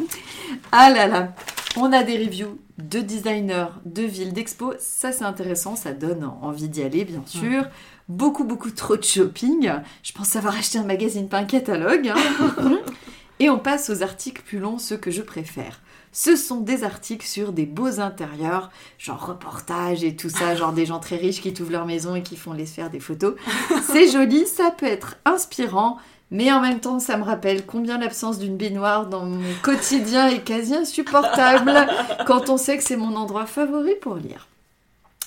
Ah 0.72 0.90
là 0.90 1.06
là 1.08 1.34
On 1.76 1.92
a 1.92 2.04
des 2.04 2.18
reviews 2.18 2.58
de 2.78 3.00
designers, 3.00 3.68
de 3.86 4.04
villes, 4.04 4.34
d'expos. 4.34 4.76
Ça, 4.80 5.12
c'est 5.12 5.24
intéressant, 5.26 5.76
ça 5.76 5.94
donne 5.94 6.30
envie 6.42 6.70
d'y 6.70 6.84
aller, 6.84 7.06
bien 7.06 7.24
sûr. 7.26 7.66
Beaucoup, 8.08 8.44
beaucoup 8.44 8.72
trop 8.72 8.96
de 8.98 9.04
shopping. 9.04 9.72
Je 10.04 10.12
pense 10.14 10.36
avoir 10.36 10.56
acheté 10.56 10.78
un 10.78 10.84
magazine, 10.84 11.28
pas 11.28 11.40
un 11.40 11.46
catalogue. 11.46 12.10
hein. 12.10 12.78
Et 13.40 13.50
on 13.52 13.60
passe 13.60 13.90
aux 13.92 14.02
articles 14.02 14.42
plus 14.44 14.60
longs, 14.60 14.80
ceux 14.80 14.98
que 14.98 15.12
je 15.12 15.22
préfère. 15.22 15.82
Ce 16.12 16.36
sont 16.36 16.62
des 16.62 16.84
articles 16.84 17.26
sur 17.28 17.52
des 17.54 17.68
beaux 17.68 18.00
intérieurs, 18.00 18.72
genre 18.98 19.28
reportages 19.28 20.04
et 20.04 20.16
tout 20.16 20.30
ça, 20.30 20.56
genre 20.56 20.74
des 20.74 20.88
gens 20.88 21.00
très 21.00 21.18
riches 21.18 21.42
qui 21.42 21.54
t'ouvrent 21.54 21.74
leur 21.74 21.86
maison 21.86 22.16
et 22.16 22.24
qui 22.24 22.36
font 22.38 22.54
les 22.54 22.66
faire 22.66 22.90
des 22.90 23.00
photos. 23.00 23.36
C'est 23.92 24.08
joli, 24.10 24.48
ça 24.48 24.72
peut 24.72 24.88
être 24.88 25.18
inspirant, 25.26 25.98
mais 26.32 26.52
en 26.52 26.60
même 26.60 26.80
temps, 26.80 27.00
ça 27.00 27.18
me 27.18 27.24
rappelle 27.24 27.66
combien 27.66 27.98
l'absence 27.98 28.40
d'une 28.40 28.58
baignoire 28.58 29.08
dans 29.08 29.26
mon 29.26 29.42
quotidien 29.62 30.28
est 30.28 30.44
quasi 30.44 30.76
insupportable 30.76 31.74
quand 32.28 32.50
on 32.50 32.58
sait 32.58 32.78
que 32.78 32.84
c'est 32.84 32.98
mon 32.98 33.16
endroit 33.16 33.46
favori 33.46 33.96
pour 34.02 34.16
lire. 34.16 34.48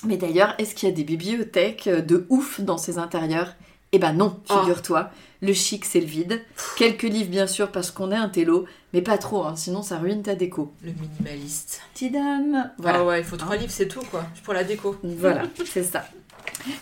Mais 0.03 0.17
d'ailleurs, 0.17 0.55
est-ce 0.57 0.75
qu'il 0.75 0.89
y 0.89 0.91
a 0.91 0.95
des 0.95 1.03
bibliothèques 1.03 1.87
de 1.89 2.25
ouf 2.29 2.61
dans 2.61 2.77
ces 2.77 2.97
intérieurs? 2.97 3.53
Eh 3.91 3.99
ben 3.99 4.13
non, 4.13 4.39
figure-toi. 4.47 5.11
Le 5.41 5.53
chic, 5.53 5.85
c'est 5.85 5.99
le 5.99 6.05
vide. 6.05 6.41
Quelques 6.77 7.03
livres, 7.03 7.29
bien 7.29 7.47
sûr, 7.47 7.71
parce 7.71 7.91
qu'on 7.91 8.11
est 8.11 8.15
un 8.15 8.29
télo, 8.29 8.65
mais 8.93 9.01
pas 9.01 9.17
trop, 9.17 9.43
hein, 9.43 9.55
sinon 9.55 9.81
ça 9.81 9.97
ruine 9.97 10.21
ta 10.21 10.35
déco. 10.35 10.71
Le 10.83 10.91
minimaliste. 10.91 11.81
Tidam 11.93 12.71
Voilà. 12.77 12.99
Ah 12.99 13.05
ouais, 13.05 13.19
il 13.19 13.25
faut 13.25 13.37
trois 13.37 13.57
livres, 13.57 13.71
c'est 13.71 13.87
tout 13.87 14.03
quoi. 14.11 14.25
Pour 14.43 14.53
la 14.53 14.63
déco. 14.63 14.95
Voilà, 15.03 15.43
c'est 15.65 15.83
ça. 15.83 16.05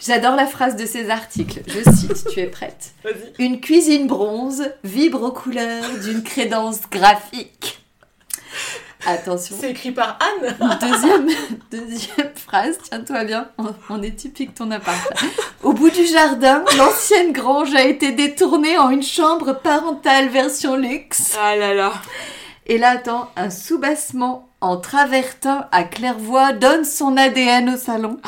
J'adore 0.06 0.36
la 0.36 0.46
phrase 0.46 0.76
de 0.76 0.86
ces 0.86 1.10
articles. 1.10 1.62
Je 1.68 1.92
cite, 1.92 2.28
tu 2.30 2.40
es 2.40 2.48
prête 2.48 2.92
Vas-y. 3.04 3.44
Une 3.46 3.60
cuisine 3.62 4.08
bronze 4.08 4.64
vibre 4.84 5.24
aux 5.24 5.32
couleurs 5.32 5.84
d'une 6.04 6.24
crédence 6.24 6.82
graphique. 6.92 7.80
Attention. 9.06 9.56
C'est 9.60 9.72
écrit 9.72 9.92
par 9.92 10.20
Anne. 10.20 10.58
Deuxième, 10.82 11.28
deuxième 11.72 12.32
phrase, 12.36 12.78
tiens-toi 12.84 13.24
bien, 13.24 13.50
on, 13.58 13.74
on 13.90 14.04
est 14.04 14.16
typique 14.16 14.54
ton 14.54 14.70
appart. 14.72 15.00
Au 15.64 15.72
bout 15.72 15.90
du 15.90 16.06
jardin, 16.06 16.64
l'ancienne 16.78 17.32
grange 17.32 17.74
a 17.76 17.84
été 17.86 18.12
détournée 18.12 18.78
en 18.78 18.90
une 18.90 19.04
chambre 19.04 19.54
parentale 19.54 20.28
version 20.28 20.76
luxe. 20.76 21.38
Ah 21.40 21.56
là 21.56 21.74
là. 21.74 21.94
Et 22.66 22.78
là, 22.78 22.90
attends, 22.92 23.32
un 23.38 23.50
soubassement 23.50 24.50
en 24.62 24.78
travertin 24.78 25.68
à 25.72 25.84
claire-voie 25.84 26.54
donne 26.54 26.84
son 26.84 27.16
ADN 27.18 27.76
au 27.76 27.78
salon. 27.78 28.20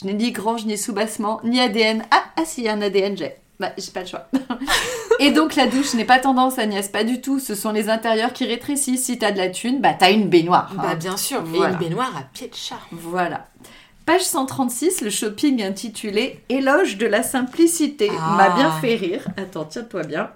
Je 0.00 0.06
n'ai 0.06 0.14
ni 0.14 0.30
grange, 0.32 0.64
ni 0.64 0.78
soubassement, 0.78 1.40
ni 1.44 1.60
ADN. 1.60 2.04
Ah, 2.10 2.24
ah 2.36 2.42
si, 2.44 2.60
il 2.60 2.64
y 2.64 2.68
a 2.68 2.72
un 2.74 2.82
ADN, 2.82 3.16
j'ai. 3.16 3.34
Bah, 3.58 3.72
j'ai 3.76 3.90
pas 3.90 4.00
le 4.02 4.06
choix. 4.06 4.28
Et 5.18 5.32
donc, 5.32 5.56
la 5.56 5.66
douche 5.66 5.94
n'est 5.94 6.04
pas 6.04 6.20
tendance, 6.20 6.58
Agnès, 6.60 6.86
pas 6.88 7.02
du 7.02 7.20
tout. 7.20 7.40
Ce 7.40 7.56
sont 7.56 7.72
les 7.72 7.88
intérieurs 7.88 8.32
qui 8.32 8.44
rétrécissent. 8.44 9.04
Si 9.06 9.18
t'as 9.18 9.32
de 9.32 9.38
la 9.38 9.48
thune, 9.48 9.80
bah 9.80 9.94
t'as 9.98 10.12
une 10.12 10.28
baignoire. 10.28 10.70
hein. 10.78 10.80
Bah 10.80 10.94
bien 10.94 11.16
sûr, 11.16 11.42
mais 11.44 11.58
Voilà. 11.58 11.72
une 11.72 11.78
baignoire 11.80 12.12
à 12.16 12.22
pied 12.32 12.46
de 12.46 12.54
chat. 12.54 12.78
Voilà. 12.92 13.48
Page 14.06 14.22
136, 14.22 15.00
le 15.00 15.10
shopping 15.10 15.62
intitulé 15.64 16.40
Éloge 16.48 16.96
de 16.98 17.06
la 17.06 17.24
simplicité 17.24 18.10
Ah. 18.16 18.36
m'a 18.36 18.50
bien 18.50 18.70
fait 18.80 18.94
rire. 18.94 19.26
Attends, 19.36 19.64
tiens-toi 19.64 20.04
bien. 20.04 20.30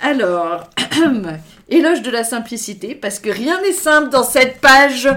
Alors, 0.00 0.68
éloge 1.68 2.02
de 2.02 2.10
la 2.10 2.22
simplicité, 2.24 2.94
parce 2.94 3.18
que 3.18 3.30
rien 3.30 3.60
n'est 3.62 3.72
simple 3.72 4.10
dans 4.10 4.22
cette 4.24 4.60
page. 4.60 5.08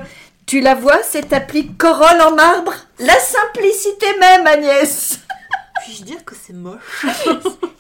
Tu 0.48 0.62
la 0.62 0.76
vois, 0.76 1.04
cette 1.04 1.34
appli 1.34 1.74
Corolle 1.76 2.22
en 2.22 2.34
marbre? 2.34 2.74
La 3.00 3.20
simplicité 3.20 4.06
même, 4.18 4.48
Agnès 4.48 5.20
Puis-je 5.84 6.04
dire 6.04 6.24
que 6.26 6.36
c'est 6.36 6.54
moche? 6.54 7.06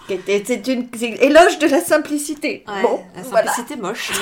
C'est 0.09 0.67
une 0.67 0.87
éloge 1.21 1.59
de 1.59 1.67
la 1.67 1.81
simplicité. 1.81 2.63
bon, 2.81 3.03
la 3.15 3.21
voilà. 3.23 3.51
simplicité 3.51 3.81
moche. 3.81 4.11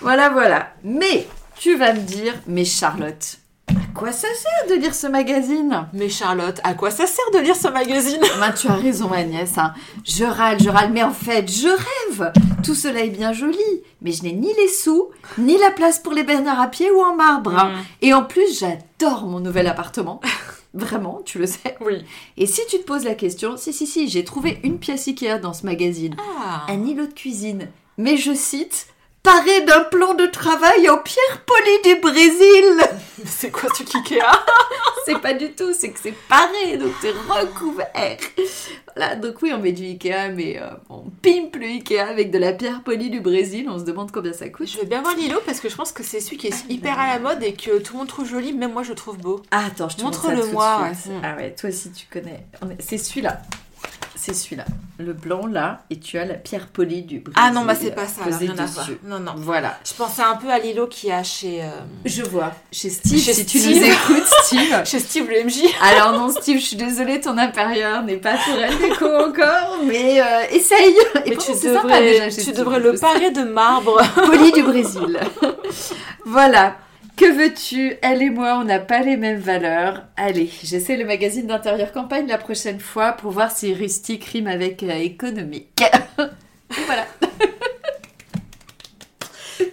Voilà, 0.00 0.28
voilà. 0.28 0.72
Mais 0.84 1.26
tu 1.58 1.76
vas 1.76 1.92
me 1.92 2.00
dire, 2.00 2.34
mais 2.46 2.64
Charlotte, 2.64 3.38
à 3.68 3.98
quoi 3.98 4.12
ça 4.12 4.28
sert 4.28 4.76
de 4.76 4.80
lire 4.80 4.94
ce 4.94 5.06
magazine? 5.06 5.88
Mais 5.92 6.08
Charlotte, 6.08 6.60
à 6.64 6.74
quoi 6.74 6.90
ça 6.90 7.06
sert 7.06 7.24
de 7.32 7.38
lire 7.38 7.56
ce 7.56 7.68
magazine? 7.68 8.20
Ben, 8.40 8.52
tu 8.52 8.68
as 8.68 8.74
raison, 8.74 9.10
Agnès. 9.12 9.56
hein. 9.58 9.72
Je 10.04 10.24
râle, 10.24 10.60
je 10.62 10.68
râle, 10.68 10.92
mais 10.92 11.02
en 11.02 11.10
fait, 11.12 11.50
je 11.50 11.68
rêve. 11.68 12.32
Tout 12.62 12.74
cela 12.74 13.00
est 13.00 13.10
bien 13.10 13.32
joli, 13.32 13.56
mais 14.02 14.12
je 14.12 14.22
n'ai 14.22 14.32
ni 14.32 14.52
les 14.54 14.68
sous, 14.68 15.08
ni 15.38 15.56
la 15.58 15.70
place 15.70 15.98
pour 15.98 16.12
les 16.12 16.22
bernards 16.24 16.60
à 16.60 16.68
pied 16.68 16.90
ou 16.90 17.00
en 17.00 17.14
marbre. 17.16 17.56
hein. 17.56 17.70
Mm. 17.70 17.84
Et 18.02 18.14
en 18.14 18.22
plus, 18.22 18.58
j'adore 18.60 19.26
mon 19.26 19.40
nouvel 19.40 19.66
appartement. 19.66 20.20
Vraiment, 20.74 21.22
tu 21.24 21.38
le 21.38 21.46
sais. 21.46 21.76
Oui. 21.80 22.04
Et 22.36 22.44
si 22.46 22.60
tu 22.68 22.78
te 22.78 22.84
poses 22.84 23.04
la 23.04 23.14
question, 23.14 23.56
si, 23.56 23.72
si, 23.72 23.86
si, 23.86 24.08
j'ai 24.08 24.24
trouvé 24.24 24.60
une 24.62 24.78
pièce 24.78 25.08
Ikea 25.08 25.38
dans 25.40 25.54
ce 25.54 25.64
magazine. 25.64 26.14
Ah. 26.38 26.66
Un 26.68 26.84
îlot 26.84 27.06
de 27.06 27.12
cuisine. 27.14 27.68
Mais 27.98 28.18
je 28.18 28.34
cite, 28.34 28.86
paré 29.26 29.60
d'un 29.62 29.80
plan 29.80 30.14
de 30.14 30.26
travail 30.26 30.88
en 30.88 30.98
pierre 30.98 31.42
polie 31.44 31.82
du 31.94 32.00
Brésil. 32.00 32.78
C'est 33.26 33.50
quoi 33.50 33.68
ce 33.76 33.82
truc 33.82 33.92
Ikea 34.12 34.20
C'est 35.04 35.18
pas 35.20 35.34
du 35.34 35.50
tout, 35.52 35.72
c'est 35.72 35.90
que 35.90 35.98
c'est 36.00 36.14
paré, 36.28 36.76
donc 36.78 36.92
c'est 37.00 37.10
recouvert. 37.10 37.86
Voilà, 38.96 39.14
donc 39.16 39.40
oui, 39.42 39.52
on 39.54 39.58
met 39.58 39.72
du 39.72 39.84
Ikea, 39.84 40.30
mais 40.34 40.58
euh, 40.60 40.66
on 40.90 41.04
pimpe 41.22 41.56
le 41.56 41.66
Ikea 41.66 42.00
avec 42.08 42.30
de 42.30 42.38
la 42.38 42.52
pierre 42.52 42.82
polie 42.84 43.10
du 43.10 43.20
Brésil. 43.20 43.66
On 43.68 43.78
se 43.78 43.84
demande 43.84 44.10
combien 44.12 44.32
ça 44.32 44.48
coûte. 44.48 44.68
Je 44.68 44.78
veux 44.78 44.84
bien 44.84 45.02
voir 45.02 45.14
Lilo 45.16 45.40
parce 45.44 45.60
que 45.60 45.68
je 45.68 45.74
pense 45.76 45.90
que 45.92 46.02
c'est 46.04 46.20
celui 46.20 46.36
qui 46.36 46.48
est 46.48 46.64
hyper 46.68 46.98
à 46.98 47.06
la 47.08 47.18
mode 47.18 47.42
et 47.42 47.52
que 47.54 47.78
tout 47.78 47.94
le 47.94 47.98
monde 48.00 48.08
trouve 48.08 48.26
joli, 48.28 48.52
même 48.52 48.72
moi 48.72 48.82
je 48.84 48.90
le 48.90 48.94
trouve 48.96 49.18
beau. 49.18 49.42
Ah, 49.50 49.64
attends, 49.66 49.88
je 49.88 49.96
te 49.96 50.02
montre 50.02 50.20
ça 50.22 50.28
Montre-le 50.28 50.42
tout 50.42 50.48
de 50.48 50.52
moi, 50.54 50.88
suite. 51.00 51.12
ouais. 51.12 51.20
Ah 51.24 51.36
ouais, 51.36 51.54
toi 51.54 51.68
aussi 51.70 51.90
tu 51.92 52.06
connais. 52.12 52.44
On 52.62 52.70
est- 52.70 52.80
C'est 52.80 52.98
celui-là. 52.98 53.42
C'est 54.18 54.34
celui-là. 54.34 54.64
Le 54.98 55.12
blanc 55.12 55.46
là, 55.46 55.82
et 55.90 56.00
tu 56.00 56.18
as 56.18 56.24
la 56.24 56.34
pierre 56.34 56.66
polie 56.68 57.02
du 57.02 57.20
Brésil. 57.20 57.34
Ah 57.40 57.50
non, 57.52 57.64
bah 57.64 57.74
c'est 57.78 57.92
pas 57.94 58.06
ça, 58.08 58.28
là, 58.28 58.36
rien 58.36 58.58
à 58.58 58.64
voir. 58.64 58.88
Non, 59.04 59.20
non. 59.20 59.34
Voilà. 59.36 59.78
Je 59.86 59.92
pensais 59.92 60.22
un 60.22 60.34
peu 60.36 60.50
à 60.50 60.58
Lilo 60.58 60.86
qui 60.86 61.12
a 61.12 61.22
chez, 61.22 61.62
euh, 61.62 61.68
Je 62.04 62.22
vois. 62.22 62.52
Chez 62.72 62.88
Steve, 62.90 63.20
Chez 63.20 63.34
si 63.34 63.46
tu 63.46 63.58
Steve. 63.60 63.76
nous 63.76 63.84
écoutes, 63.84 64.26
Steve. 64.42 64.84
chez 64.84 64.98
Steve 64.98 65.28
le 65.28 65.44
MJ. 65.44 65.60
Alors 65.82 66.18
non, 66.18 66.30
Steve, 66.30 66.58
je 66.58 66.64
suis 66.64 66.76
désolée, 66.76 67.20
ton 67.20 67.36
intérieur 67.38 68.02
n'est 68.02 68.16
pas 68.16 68.36
pour 68.38 68.54
elle 68.58 68.76
déco 68.78 69.04
encore, 69.06 69.78
mais 69.84 70.20
euh, 70.20 70.24
essaye. 70.50 70.96
Et 71.24 71.30
Mais 71.30 71.36
pourtant, 71.36 71.52
tu 71.52 71.58
c'est 71.60 71.74
sympa 71.74 72.00
déjà 72.00 72.12
devrais, 72.24 72.28
tu 72.30 72.40
Steve, 72.40 72.56
devrais 72.56 72.80
le 72.80 72.94
parer 72.94 73.30
de 73.30 73.42
marbre. 73.44 74.00
Poli 74.14 74.50
du 74.50 74.62
Brésil. 74.62 75.20
voilà. 76.24 76.78
Que 77.16 77.32
veux-tu? 77.32 77.96
Elle 78.02 78.22
et 78.22 78.30
moi, 78.30 78.58
on 78.60 78.64
n'a 78.64 78.78
pas 78.78 79.00
les 79.00 79.16
mêmes 79.16 79.38
valeurs. 79.40 80.02
Allez, 80.16 80.50
j'essaie 80.62 80.96
le 80.96 81.06
magazine 81.06 81.46
d'intérieur 81.46 81.92
campagne 81.92 82.26
la 82.26 82.36
prochaine 82.38 82.78
fois 82.80 83.12
pour 83.12 83.30
voir 83.32 83.50
si 83.50 83.72
rustique 83.72 84.24
rime 84.26 84.46
avec 84.48 84.82
euh, 84.82 84.92
économique. 84.92 85.82
Voilà. 86.86 87.06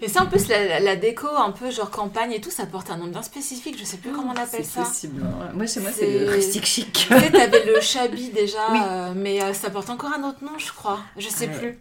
Et 0.02 0.08
c'est 0.08 0.20
en 0.20 0.28
plus 0.28 0.48
la, 0.48 0.80
la- 0.80 0.96
déco, 0.96 1.28
un 1.28 1.52
peu 1.52 1.70
genre 1.72 1.90
campagne 1.90 2.32
et 2.34 2.40
tout, 2.42 2.52
ça 2.52 2.66
porte 2.66 2.90
un 2.90 2.98
nom 2.98 3.08
bien 3.08 3.22
spécifique, 3.22 3.78
je 3.80 3.84
sais 3.84 3.98
plus 3.98 4.12
comment 4.12 4.32
on 4.34 4.40
appelle 4.42 4.64
C'est 4.64 4.76
ça. 4.80 4.84
possible. 4.84 5.22
hein. 5.26 5.50
Moi, 5.54 5.66
chez 5.66 5.80
moi, 5.82 5.90
c'est 5.94 6.06
C'est- 6.06 6.20
le 6.20 6.30
rustique 6.30 6.66
chic. 6.66 6.94
Tu 6.94 7.08
sais, 7.20 7.32
t'avais 7.32 7.66
le 7.66 7.82
chabi 7.82 8.30
déjà, 8.30 8.60
Oui. 8.72 8.80
euh, 8.82 9.14
mais 9.16 9.42
euh, 9.44 9.54
ça 9.54 9.70
porte 9.70 9.90
encore 9.90 10.12
un 10.14 10.24
autre 10.28 10.44
nom, 10.44 10.58
je 10.58 10.72
crois. 10.72 11.00
Je 11.18 11.28
sais 11.28 11.48
Ouais. 11.48 11.58
plus. 11.58 11.80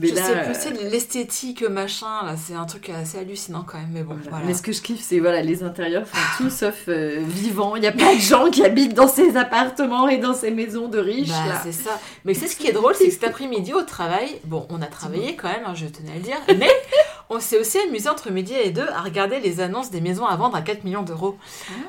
Mais 0.00 0.10
là, 0.12 0.22
sais 0.24 0.32
plus, 0.32 0.50
euh, 0.50 0.54
c'est 0.58 0.90
l'esthétique 0.90 1.62
machin, 1.62 2.24
là, 2.24 2.34
c'est 2.36 2.54
un 2.54 2.64
truc 2.64 2.88
assez 2.90 3.18
hallucinant 3.18 3.64
quand 3.66 3.78
même, 3.78 3.90
mais 3.92 4.02
bon, 4.02 4.14
Voilà. 4.14 4.30
voilà. 4.30 4.44
Mais 4.46 4.54
ce 4.54 4.62
que 4.62 4.72
je 4.72 4.80
kiffe, 4.82 5.00
c'est 5.02 5.18
voilà, 5.20 5.42
les 5.42 5.62
intérieurs 5.62 6.06
font 6.06 6.18
tout 6.44 6.50
sauf 6.60 6.84
euh, 6.88 7.20
vivant. 7.26 7.76
Il 7.76 7.82
y 7.84 7.86
a 7.86 7.92
pas 7.92 8.14
de 8.14 8.20
gens 8.20 8.50
qui 8.50 8.64
habitent 8.64 8.94
dans 8.94 9.08
ces 9.08 9.36
appartements 9.36 10.08
et 10.08 10.18
dans 10.18 10.34
ces 10.34 10.50
maisons 10.50 10.88
de 10.88 10.98
riches. 10.98 11.28
Bah, 11.28 11.34
là. 11.48 11.60
c'est 11.62 11.72
ça. 11.72 11.98
Mais 12.24 12.34
c'est 12.34 12.46
ce 12.48 12.56
qui 12.56 12.66
est 12.68 12.72
drôle, 12.72 12.94
c'est 12.94 13.06
que 13.06 13.12
cet 13.12 13.24
après-midi 13.24 13.72
au 13.74 13.82
travail, 13.82 14.40
bon, 14.44 14.66
on 14.70 14.80
a 14.82 14.86
travaillé 14.86 15.36
quand 15.36 15.48
même, 15.48 15.62
hein, 15.66 15.74
je 15.74 15.86
tenais 15.86 16.12
à 16.12 16.14
le 16.16 16.20
dire, 16.22 16.36
mais 16.58 16.70
on 17.28 17.38
s'est 17.40 17.58
aussi 17.58 17.78
amusé 17.78 18.08
entre 18.08 18.30
midi 18.30 18.54
et 18.54 18.70
deux 18.70 18.88
à 18.94 19.00
regarder 19.02 19.38
les 19.40 19.60
annonces 19.60 19.90
des 19.90 20.00
maisons 20.00 20.26
à 20.26 20.34
vendre 20.36 20.56
à 20.56 20.62
4 20.62 20.84
millions 20.84 21.02
d'euros 21.02 21.36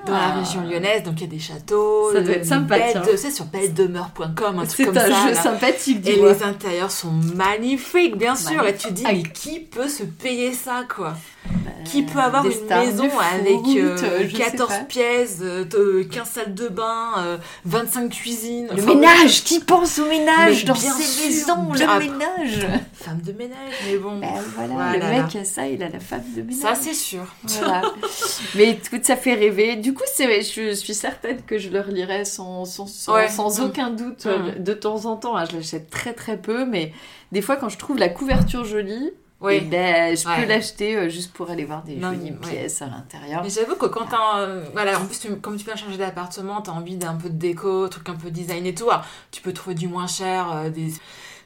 dans 0.05 0.13
la 0.13 0.19
Ah. 0.33 0.39
région 0.39 0.61
lyonnaise. 0.61 1.03
Donc 1.03 1.15
il 1.17 1.21
y 1.21 1.23
a 1.23 1.27
des 1.27 1.39
châteaux, 1.39 2.11
Ça 2.13 2.21
doit 2.21 2.33
être 2.33 2.45
sympa, 2.45 2.75
sais, 3.17 3.31
sur 3.31 3.45
belledemeure.com, 3.45 4.59
un 4.59 4.65
truc 4.65 4.69
C'est 4.77 4.85
comme 4.85 4.97
un 4.97 5.01
ça. 5.01 5.27
jeu 5.27 5.33
là. 5.33 5.41
sympathique, 5.41 5.97
Et 6.07 6.13
dis-moi. 6.13 6.33
les 6.33 6.43
intérieurs 6.43 6.91
sont 6.91 7.11
magnifiques, 7.35 8.00
bien 8.09 8.35
sûr. 8.35 8.65
Et 8.65 8.75
tu 8.75 8.87
te 8.87 8.93
dis, 8.93 9.03
mais 9.03 9.23
qui 9.23 9.59
peut 9.59 9.87
se 9.87 10.03
payer 10.03 10.53
ça, 10.53 10.83
quoi? 10.93 11.13
Bah, 11.45 11.71
Qui 11.85 12.03
peut 12.03 12.19
avoir 12.19 12.45
une 12.45 12.51
maison 12.67 13.09
foot, 13.09 13.19
avec 13.33 13.55
euh, 13.75 13.97
euh, 14.03 14.19
je 14.27 14.35
sais 14.37 14.43
14 14.43 14.69
pas. 14.69 14.79
pièces, 14.85 15.39
euh, 15.41 15.65
de- 15.65 16.03
15 16.03 16.29
salles 16.29 16.53
de 16.53 16.67
bain, 16.67 17.09
euh, 17.17 17.37
25 17.65 18.09
cuisines 18.11 18.67
Le 18.67 18.81
Enfin, 18.83 18.93
ménage, 18.95 19.43
qui 19.43 19.59
pense 19.59 19.97
au 19.99 20.05
ménage 20.05 20.65
dans 20.65 20.75
ces 20.75 21.27
maisons, 21.27 21.71
le 21.73 21.99
ménage. 21.99 22.67
Femme 22.93 23.21
de 23.21 23.31
ménage, 23.31 23.57
mais 23.87 23.97
bon. 23.97 24.19
Ben 24.19 24.27
voilà, 24.55 24.73
Voilà, 24.73 24.93
le 25.17 25.23
mec 25.23 25.35
a 25.35 25.43
ça, 25.43 25.67
il 25.67 25.81
a 25.83 25.89
la 25.89 25.99
femme 25.99 26.23
de 26.35 26.41
ménage. 26.43 26.61
Ça, 26.61 26.75
c'est 26.75 26.93
sûr. 26.93 27.25
Voilà. 27.43 27.81
Mais 28.55 28.69
écoute, 28.71 29.03
ça 29.05 29.15
fait 29.15 29.33
rêver. 29.33 29.75
Du 29.77 29.93
coup, 29.93 30.03
je 30.17 30.73
suis 30.73 30.93
certaine 30.93 31.41
que 31.41 31.57
je 31.57 31.69
le 31.69 31.81
relirai 31.81 32.23
sans, 32.25 32.65
sans, 32.65 32.85
sans, 32.87 33.15
Ouais. 33.15 33.27
sans 33.29 33.59
aucun 33.61 33.89
doute 33.89 34.25
euh, 34.27 34.53
de 34.57 34.73
temps 34.73 35.05
en 35.05 35.15
temps. 35.17 35.35
hein. 35.35 35.45
Je 35.51 35.57
l'achète 35.57 35.89
très 35.89 36.13
très 36.13 36.37
peu, 36.37 36.65
mais 36.65 36.93
des 37.31 37.41
fois, 37.41 37.55
quand 37.55 37.69
je 37.69 37.77
trouve 37.77 37.97
la 37.97 38.09
couverture 38.09 38.63
jolie, 38.65 39.11
eh 39.49 39.61
ben, 39.61 40.15
je 40.15 40.27
Ouais. 40.27 40.35
peux 40.41 40.47
l'acheter 40.47 40.95
euh, 40.95 41.09
juste 41.09 41.33
pour 41.33 41.49
aller 41.49 41.65
voir 41.65 41.83
des 41.83 41.95
Non, 41.95 42.13
jolies 42.13 42.31
ouais. 42.31 42.37
pièces 42.49 42.81
à 42.83 42.85
l'intérieur. 42.87 43.41
Mais 43.43 43.49
j'avoue 43.49 43.75
que 43.75 43.87
quand 43.87 44.05
t'as. 44.05 44.17
un- 44.45 44.59
Voilà, 44.73 44.99
en 44.99 45.05
plus, 45.05 45.19
tu- 45.19 45.35
comme 45.37 45.57
tu 45.57 45.65
viens 45.65 45.73
de 45.73 45.79
changer 45.79 45.97
d'appartement, 45.97 46.61
t'as 46.61 46.71
envie 46.73 46.95
d'un 46.95 47.15
peu 47.15 47.29
de 47.29 47.37
déco, 47.37 47.87
truc 47.87 48.07
un 48.09 48.15
peu 48.15 48.29
design 48.29 48.65
et 48.67 48.75
tout. 48.75 48.89
Alors, 48.91 49.03
tu 49.31 49.41
peux 49.41 49.51
trouver 49.53 49.75
du 49.75 49.87
moins 49.87 50.05
cher, 50.07 50.51
euh, 50.51 50.69
des... 50.69 50.93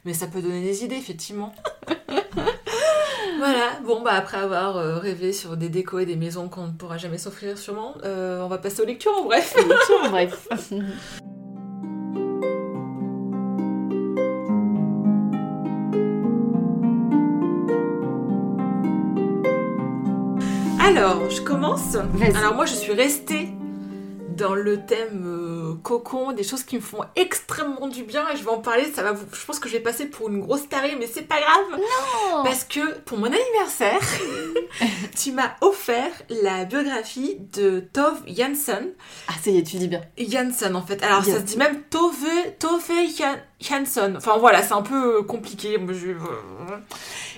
mais 0.03 0.13
ça 0.13 0.27
peut 0.27 0.41
donner 0.41 0.61
des 0.61 0.83
idées, 0.83 0.95
effectivement. 0.97 1.53
voilà, 3.37 3.79
bon, 3.85 4.01
bah 4.01 4.11
après 4.13 4.37
avoir 4.37 4.75
euh, 4.77 4.97
rêvé 4.97 5.31
sur 5.33 5.55
des 5.55 5.69
décos 5.69 5.99
et 5.99 6.05
des 6.05 6.15
maisons 6.17 6.49
qu'on 6.49 6.67
ne 6.67 6.71
pourra 6.73 6.97
jamais 6.97 7.17
s'offrir, 7.17 7.57
sûrement, 7.57 7.95
euh, 8.03 8.41
on 8.43 8.47
va 8.47 8.57
passer 8.57 8.81
aux 8.81 8.85
lectures 8.85 9.15
en 9.17 9.23
bref. 9.23 9.53
Tiens, 9.55 10.09
bref. 10.09 10.47
Alors, 20.95 21.29
je 21.29 21.41
commence. 21.41 21.95
Vas-y. 22.13 22.35
Alors, 22.37 22.55
moi, 22.55 22.65
je 22.65 22.73
suis 22.73 22.93
restée 22.93 23.49
dans 24.35 24.53
le 24.55 24.85
thème 24.85 25.23
euh, 25.25 25.75
cocon, 25.83 26.31
des 26.31 26.43
choses 26.43 26.63
qui 26.63 26.75
me 26.75 26.81
font 26.81 27.01
extrêmement 27.15 27.87
du 27.87 28.03
bien 28.03 28.25
et 28.33 28.37
je 28.37 28.43
vais 28.43 28.49
en 28.51 28.59
parler. 28.59 28.85
Ça 28.93 29.03
va 29.03 29.11
vous... 29.13 29.25
Je 29.33 29.45
pense 29.45 29.59
que 29.59 29.67
je 29.69 29.73
vais 29.73 29.79
passer 29.83 30.05
pour 30.07 30.29
une 30.29 30.41
grosse 30.41 30.67
tarée, 30.69 30.95
mais 30.99 31.07
c'est 31.07 31.23
pas 31.27 31.39
grave. 31.39 31.79
Parce 32.43 32.63
que 32.63 32.99
pour 32.99 33.17
mon 33.17 33.25
anniversaire, 33.27 33.99
tu 35.21 35.31
m'as 35.31 35.51
offert 35.61 36.11
la 36.29 36.65
biographie 36.65 37.37
de 37.53 37.79
Tove 37.93 38.21
Jansson. 38.27 38.89
Ah, 39.27 39.33
ça 39.41 39.49
y 39.51 39.57
est, 39.57 39.63
tu 39.63 39.77
dis 39.77 39.87
bien. 39.87 40.01
Jansson 40.17 40.75
en 40.75 40.81
fait. 40.85 41.01
Alors 41.03 41.23
ça 41.23 41.37
se 41.39 41.43
dit 41.43 41.57
même 41.57 41.81
Tove, 41.89 42.13
Tove 42.59 42.91
Jan- 43.17 43.39
Jansson. 43.59 44.13
Enfin 44.17 44.37
voilà, 44.37 44.61
c'est 44.63 44.73
un 44.73 44.81
peu 44.81 45.19
euh, 45.19 45.21
compliqué. 45.23 45.77
Je- 45.89 46.11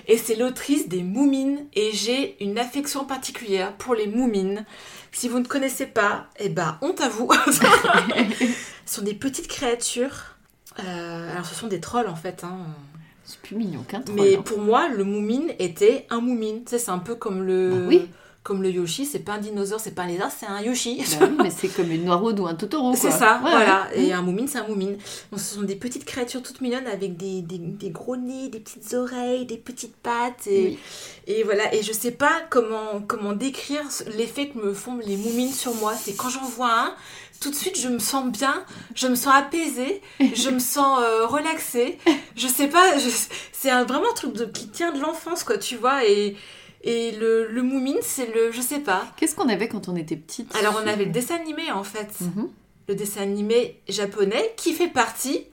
Et 0.06 0.16
c'est 0.18 0.34
l'autrice 0.34 0.88
des 0.88 1.02
Moumines 1.02 1.66
et 1.74 1.90
j'ai 1.92 2.42
une 2.42 2.58
affection 2.58 3.04
particulière 3.04 3.74
pour 3.76 3.94
les 3.94 4.06
Moumines. 4.06 4.64
Si 5.12 5.28
vous 5.28 5.38
ne 5.38 5.46
connaissez 5.46 5.86
pas, 5.86 6.26
eh 6.38 6.48
ben 6.48 6.78
honte 6.82 7.00
à 7.00 7.08
vous. 7.08 7.30
ce 7.46 7.60
sont 8.86 9.02
des 9.02 9.14
petites 9.14 9.48
créatures. 9.48 10.36
Euh, 10.80 11.32
alors 11.32 11.46
ce 11.46 11.54
sont 11.54 11.66
des 11.66 11.80
trolls 11.80 12.08
en 12.08 12.16
fait. 12.16 12.44
Hein. 12.44 12.58
C'est 13.24 13.40
plus 13.40 13.56
mignon 13.56 13.82
qu'un 13.82 14.00
troll. 14.00 14.16
Mais 14.16 14.36
hein. 14.36 14.42
pour 14.42 14.58
moi, 14.58 14.88
le 14.88 15.04
moumine 15.04 15.52
était 15.58 16.06
un 16.10 16.20
moumine. 16.20 16.64
Tu 16.64 16.70
sais, 16.70 16.78
c'est 16.78 16.90
un 16.90 16.98
peu 16.98 17.14
comme 17.14 17.42
le. 17.42 17.70
Bah 17.70 17.86
oui. 17.88 18.08
Comme 18.48 18.62
le 18.62 18.70
Yoshi, 18.70 19.04
c'est 19.04 19.18
pas 19.18 19.32
un 19.34 19.38
dinosaure, 19.38 19.78
c'est 19.78 19.94
pas 19.94 20.04
un 20.04 20.06
lézard, 20.06 20.30
c'est 20.34 20.46
un 20.46 20.58
Yoshi. 20.62 21.04
Bah 21.20 21.26
oui, 21.28 21.36
mais 21.42 21.50
c'est 21.50 21.68
comme 21.68 21.90
une 21.92 22.04
noiraude 22.06 22.40
ou 22.40 22.46
un 22.46 22.54
Totoro. 22.54 22.94
C'est 22.96 23.10
ça, 23.10 23.42
Ouais, 23.44 23.50
voilà. 23.50 23.86
ouais. 23.94 24.04
Et 24.06 24.12
un 24.14 24.22
moumine, 24.22 24.48
c'est 24.48 24.56
un 24.56 24.66
moumine. 24.66 24.96
Donc, 25.30 25.38
ce 25.38 25.54
sont 25.56 25.60
des 25.64 25.76
petites 25.76 26.06
créatures 26.06 26.42
toutes 26.42 26.62
mignonnes 26.62 26.86
avec 26.86 27.18
des, 27.18 27.42
des, 27.42 27.58
des 27.58 27.90
gros 27.90 28.16
nez, 28.16 28.48
des 28.48 28.58
petites 28.60 28.94
oreilles, 28.94 29.44
des 29.44 29.58
petites 29.58 29.94
pattes. 29.96 30.46
Et, 30.46 30.62
Oui. 30.64 30.78
et 31.26 31.42
voilà. 31.42 31.74
Et 31.74 31.82
je 31.82 31.92
sais 31.92 32.10
pas 32.12 32.32
comment, 32.48 33.02
comment 33.06 33.34
décrire 33.34 33.82
l'effet 34.16 34.48
que 34.48 34.56
me 34.58 34.72
font 34.72 34.96
les 35.04 35.18
moumines 35.18 35.52
sur 35.52 35.74
moi. 35.74 35.92
C'est 35.94 36.14
quand 36.16 36.30
j'en 36.30 36.46
vois 36.46 36.72
un, 36.72 36.94
tout 37.40 37.50
de 37.50 37.54
suite, 37.54 37.78
je 37.78 37.88
me 37.88 37.98
sens 37.98 38.32
bien, 38.32 38.64
je 38.94 39.08
me 39.08 39.14
sens 39.14 39.34
apaisée, 39.36 40.00
je 40.34 40.48
me 40.48 40.58
sens 40.58 41.00
euh, 41.02 41.26
relaxée. 41.26 41.98
Je 42.34 42.46
sais 42.48 42.68
pas, 42.68 42.94
c'est 43.52 43.70
vraiment 43.84 44.10
un 44.10 44.14
truc 44.14 44.32
de, 44.32 44.46
qui 44.46 44.68
tient 44.68 44.90
de 44.92 45.00
l'enfance, 45.00 45.44
quoi, 45.44 45.58
tu 45.58 45.76
vois. 45.76 46.06
Et, 46.06 46.34
et 46.82 47.12
le, 47.12 47.46
le 47.48 47.62
moumine, 47.62 47.98
c'est 48.02 48.32
le. 48.34 48.52
Je 48.52 48.60
sais 48.60 48.78
pas. 48.80 49.06
Qu'est-ce 49.16 49.34
qu'on 49.34 49.48
avait 49.48 49.68
quand 49.68 49.88
on 49.88 49.96
était 49.96 50.16
petite 50.16 50.54
Alors, 50.56 50.80
on 50.82 50.86
avait 50.86 51.04
le 51.06 51.10
dessin 51.10 51.34
animé, 51.36 51.70
en 51.72 51.84
fait 51.84 52.12
Mhm. 52.20 52.48
le 52.88 52.94
dessin 52.94 53.22
animé 53.22 53.80
japonais 53.88 54.54
qui 54.56 54.72
fait 54.72 54.88
partie 54.88 55.44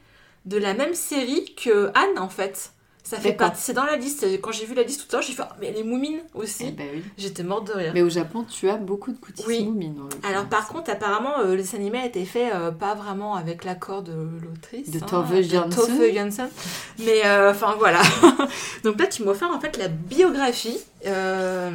de 0.45 0.57
la 0.57 0.73
même 0.75 0.93
série 0.93 1.55
que 1.55 1.89
Anne 1.95 2.17
en 2.19 2.29
fait. 2.29 2.71
Ça 3.05 3.19
fait 3.19 3.33
partie, 3.33 3.61
c'est 3.61 3.73
dans 3.73 3.85
la 3.85 3.97
liste. 3.97 4.25
Quand 4.41 4.51
j'ai 4.51 4.65
vu 4.65 4.73
la 4.73 4.81
liste 4.81 5.01
tout 5.07 5.15
à 5.15 5.19
l'heure, 5.19 5.27
j'ai 5.27 5.33
fait 5.33 5.43
oh, 5.45 5.53
mais 5.61 5.71
les 5.71 5.83
moumines 5.83 6.21
Eh 6.33 6.37
aussi. 6.39 6.71
ben 6.71 6.87
oui. 6.91 7.03
J'étais 7.19 7.43
morte 7.43 7.67
de 7.67 7.73
rire. 7.73 7.91
Mais 7.93 8.01
au 8.01 8.09
Japon, 8.09 8.43
tu 8.49 8.67
as 8.67 8.77
beaucoup 8.77 9.11
de 9.11 9.17
coutisses 9.17 9.45
Oui. 9.45 9.63
moumines. 9.63 9.95
Alors 10.23 10.45
par 10.45 10.67
contre, 10.67 10.89
apparemment, 10.89 11.37
euh, 11.39 11.51
le 11.51 11.57
dessin 11.57 11.77
animé 11.77 11.99
a 11.99 12.05
été 12.07 12.25
fait 12.25 12.51
euh, 12.51 12.71
pas 12.71 12.95
vraiment 12.95 13.35
avec 13.35 13.63
l'accord 13.63 14.01
de 14.01 14.13
l'autrice. 14.13 14.89
De 14.89 14.97
hein, 14.97 15.05
Tove 15.05 16.11
Jansson. 16.11 16.49
Mais 16.97 17.23
euh, 17.25 17.51
enfin 17.51 17.75
voilà. 17.77 18.01
Donc 18.83 18.99
là, 18.99 19.05
tu 19.05 19.23
m'as 19.23 19.31
offert 19.31 19.51
en 19.51 19.59
fait 19.59 19.77
la 19.77 19.87
biographie 19.87 20.79
euh, 21.05 21.69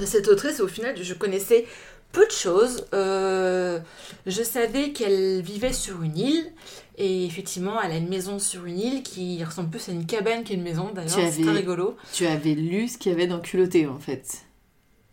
de 0.00 0.06
cette 0.06 0.26
autrice. 0.26 0.58
Et 0.58 0.62
au 0.62 0.68
final, 0.68 0.96
je 1.00 1.14
connaissais 1.14 1.66
peu 2.10 2.26
de 2.26 2.32
choses. 2.32 2.84
Je 2.92 4.42
savais 4.42 4.90
qu'elle 4.90 5.40
vivait 5.40 5.72
sur 5.72 6.02
une 6.02 6.18
île. 6.18 6.52
Et 7.00 7.24
effectivement, 7.24 7.80
elle 7.80 7.92
a 7.92 7.96
une 7.96 8.08
maison 8.08 8.38
sur 8.40 8.66
une 8.66 8.78
île 8.78 9.02
qui 9.04 9.42
ressemble 9.44 9.70
plus 9.70 9.88
à 9.88 9.92
une 9.92 10.04
cabane 10.04 10.42
qu'une 10.42 10.62
maison 10.62 10.90
d'ailleurs. 10.92 11.10
C'est 11.32 11.42
très 11.42 11.52
rigolo. 11.52 11.96
Tu 12.12 12.26
avais 12.26 12.54
lu 12.54 12.88
ce 12.88 12.98
qu'il 12.98 13.12
y 13.12 13.14
avait 13.14 13.28
dans 13.28 13.38
Culotté, 13.40 13.86
en 13.86 14.00
fait. 14.00 14.38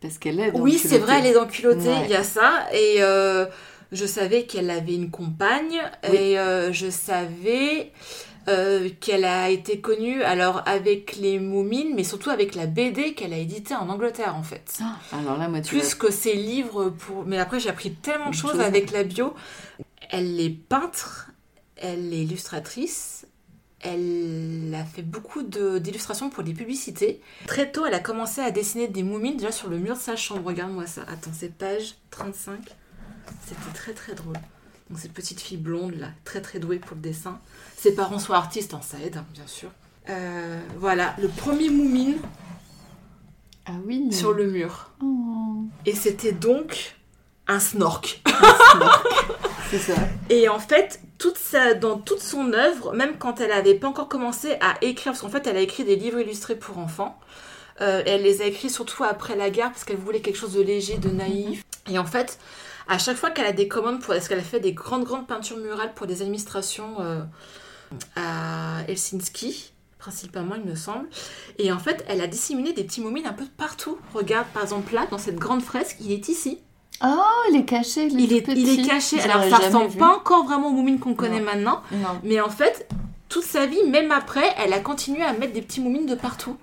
Parce 0.02 0.18
qu'elle 0.18 0.40
est 0.40 0.52
dans 0.52 0.60
Oui, 0.60 0.80
c'est 0.80 0.98
vrai, 0.98 1.20
elle 1.20 1.28
est 1.28 1.34
dans 1.34 1.46
culotté, 1.48 1.88
Ouais. 1.88 2.02
il 2.06 2.12
y 2.12 2.16
a 2.16 2.24
ça. 2.24 2.66
Et 2.74 2.98
euh, 3.04 3.46
je 3.92 4.06
savais 4.06 4.46
qu'elle 4.46 4.70
avait 4.72 4.96
une 4.96 5.10
compagne. 5.12 5.80
Oui. 6.10 6.16
Et 6.16 6.40
euh, 6.40 6.72
je 6.74 6.90
savais 6.90 7.92
euh, 8.48 8.90
qu'elle 9.00 9.26
a 9.26 9.50
été 9.50 9.80
connue 9.80 10.22
alors 10.24 10.62
avec 10.68 11.16
les 11.18 11.40
Moumines, 11.40 11.94
mais 11.96 12.04
surtout 12.04 12.30
avec 12.30 12.56
la 12.56 12.66
BD 12.68 13.14
qu'elle 13.14 13.34
a 13.34 13.38
éditée 13.38 13.74
en 13.76 13.90
Angleterre 13.90 14.36
en 14.36 14.44
fait. 14.44 14.78
Ah, 14.82 14.96
alors 15.20 15.38
là, 15.38 15.48
moi, 15.48 15.62
tu 15.62 15.70
Plus 15.76 15.96
que 15.96 16.12
ses 16.12 16.34
livres 16.34 16.90
pour. 16.90 17.26
Mais 17.26 17.38
après, 17.38 17.60
j'ai 17.60 17.70
appris 17.70 17.92
tellement 17.94 18.26
de 18.32 18.36
Une 18.36 18.42
choses 18.42 18.52
chose. 18.52 18.60
avec 18.62 18.92
la 18.92 19.04
bio. 19.04 19.34
Elle 20.12 20.40
est 20.40 20.50
peintre, 20.52 21.30
elle 21.78 22.14
est 22.14 22.24
illustratrice. 22.24 23.26
Elle 23.82 24.74
a 24.80 24.84
fait 24.86 25.02
beaucoup 25.04 25.44
de- 25.44 25.78
d'illustrations 25.78 26.30
pour 26.30 26.44
des 26.44 26.54
publicités. 26.54 27.22
Très 27.46 27.72
tôt, 27.72 27.86
elle 27.86 27.94
a 27.94 28.00
commencé 28.00 28.42
à 28.42 28.50
dessiner 28.52 28.88
des 28.88 29.04
moumines 29.04 29.38
déjà 29.38 29.52
sur 29.52 29.70
le 29.70 29.78
mur 29.78 29.96
de 29.96 30.00
sa 30.02 30.16
chambre. 30.16 30.44
Regarde-moi 30.46 30.88
ça. 30.88 31.02
Attends, 31.08 31.32
c'est 31.38 31.56
page 31.56 31.96
35. 32.10 32.60
C'était 33.48 33.60
très 33.74 33.94
très 33.94 34.16
drôle. 34.16 34.36
Donc 34.90 35.00
cette 35.00 35.14
petite 35.14 35.40
fille 35.42 35.58
blonde 35.58 35.96
là, 35.96 36.10
très 36.24 36.42
très 36.42 36.60
douée 36.60 36.80
pour 36.80 36.96
le 36.96 37.02
dessin. 37.02 37.40
Ses 37.78 37.94
parents 37.96 38.20
sont 38.20 38.34
artistes, 38.34 38.74
hein, 38.74 38.82
ça 38.84 38.98
aide, 39.00 39.18
hein, 39.18 39.26
bien 39.34 39.46
sûr. 39.48 39.70
Euh, 40.10 40.60
voilà, 40.78 41.16
le 41.20 41.28
premier 41.28 41.70
moumine 41.70 42.18
Ah 43.66 43.72
oui. 43.86 44.12
sur 44.14 44.32
le 44.34 44.46
mur. 44.50 44.92
Oh, 45.04 45.66
Et 45.86 45.96
c'était 45.96 46.32
donc 46.32 46.96
un 47.48 47.60
snork. 47.60 48.22
c'est 49.72 49.80
ça. 49.80 49.96
Et 50.30 50.48
en 50.50 50.60
fait, 50.60 51.02
toute 51.26 51.40
sa, 51.40 51.74
dans 51.74 51.98
toute 51.98 52.22
son 52.22 52.54
œuvre, 52.54 52.94
même 52.94 53.18
quand 53.18 53.42
elle 53.42 53.50
n'avait 53.50 53.74
pas 53.74 53.88
encore 53.88 54.08
commencé 54.08 54.58
à 54.62 54.76
écrire, 54.82 55.14
parce 55.14 55.22
qu'en 55.22 55.30
fait, 55.30 55.48
elle 55.48 55.58
a 55.58 55.62
écrit 55.62 55.84
des 55.84 55.96
livres 55.96 56.20
illustrés 56.20 56.56
pour 56.56 56.78
enfants. 56.78 57.18
euh, 57.82 58.04
elle 58.06 58.22
les 58.22 58.44
a 58.44 58.46
écrits 58.46 58.70
surtout 58.70 59.04
après 59.04 59.36
la 59.36 59.50
guerre 59.50 59.72
parce 59.72 59.84
qu'elle 59.86 59.98
voulait 59.98 60.22
quelque 60.22 60.38
chose 60.38 60.54
de 60.54 60.62
léger, 60.62 60.98
de 61.00 61.10
naïf. 61.10 61.64
Et 61.90 61.98
en 61.98 62.06
fait, 62.06 62.38
à 62.88 63.00
chaque 63.00 63.18
fois 63.18 63.32
qu'elle 63.32 63.48
a 63.48 63.54
des 63.54 63.68
commandes, 63.68 64.02
pour, 64.02 64.14
parce 64.14 64.28
qu'elle 64.28 64.38
a 64.38 64.44
fait 64.44 64.60
des 64.60 64.74
grandes, 64.74 65.04
grandes 65.04 65.26
peintures 65.26 65.58
murales 65.58 65.96
pour 65.96 66.06
des 66.06 66.22
administrations 66.22 66.98
euh, 67.00 67.24
à 68.16 68.84
Helsinki, 68.88 69.74
principalement, 69.98 70.54
il 70.54 70.70
me 70.70 70.76
semble. 70.76 71.08
Et 71.58 71.72
en 71.72 71.80
fait, 71.80 72.06
elle 72.08 72.22
a 72.22 72.28
disséminé 72.28 72.72
des 72.72 72.84
petits 72.84 73.02
moumines 73.02 73.26
un 73.26 73.34
peu 73.34 73.46
partout. 73.58 73.98
Regarde, 74.14 74.46
par 74.54 74.62
exemple, 74.62 74.94
là, 74.94 75.08
dans 75.10 75.18
cette 75.18 75.40
grande 75.40 75.64
fresque, 75.64 75.98
il 76.02 76.12
est 76.12 76.30
ici. 76.30 76.60
Oh, 77.04 77.08
il 77.52 77.58
est 77.60 77.66
caché, 77.66 78.08
Il 78.08 78.32
est, 78.34 78.48
il 78.50 78.80
est 78.80 78.88
caché. 78.88 79.20
Alors, 79.22 79.44
ça 79.50 79.58
ressemble 79.66 79.92
pas 79.98 80.16
encore 80.16 80.46
vraiment 80.46 80.70
aux 80.70 80.74
moumines 80.74 81.00
qu'on 81.00 81.14
connaît 81.14 81.40
Non. 81.40 81.46
maintenant. 81.46 81.82
Non. 81.92 82.20
Mais 82.24 82.40
en 82.40 82.50
fait, 82.50 82.88
toute 83.30 83.44
sa 83.44 83.66
vie, 83.66 83.84
même 83.88 84.12
après, 84.12 84.46
elle 84.64 84.74
a 84.74 84.80
continué 84.80 85.22
à 85.24 85.34
mettre 85.34 85.54
des 85.54 85.62
petits 85.62 85.82
moumines 85.82 86.06
de 86.06 86.16
partout. 86.16 86.56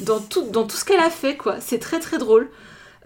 Dans 0.00 0.20
tout, 0.20 0.42
dans 0.50 0.64
tout 0.64 0.76
ce 0.76 0.84
qu'elle 0.84 1.00
a 1.00 1.10
fait, 1.10 1.36
quoi. 1.36 1.56
C'est 1.60 1.78
très 1.78 2.00
très 2.00 2.18
drôle. 2.18 2.50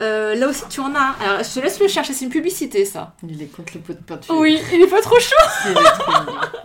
Euh, 0.02 0.34
là 0.34 0.48
aussi, 0.48 0.62
tu 0.68 0.80
en 0.80 0.94
as 0.94 0.98
un. 0.98 1.14
Alors, 1.24 1.42
je 1.44 1.54
te 1.54 1.60
laisse 1.60 1.78
le 1.80 1.88
chercher, 1.88 2.12
c'est 2.12 2.24
une 2.24 2.30
publicité, 2.30 2.84
ça. 2.84 3.14
Il 3.26 3.40
est 3.40 3.46
contre 3.46 3.72
le 3.74 3.80
pot 3.80 3.92
de 3.92 3.98
peinture. 4.02 4.34
Oui, 4.36 4.58
il 4.72 4.82
est 4.82 4.86
pas 4.88 5.00
trop 5.00 5.18
chaud. 5.20 5.74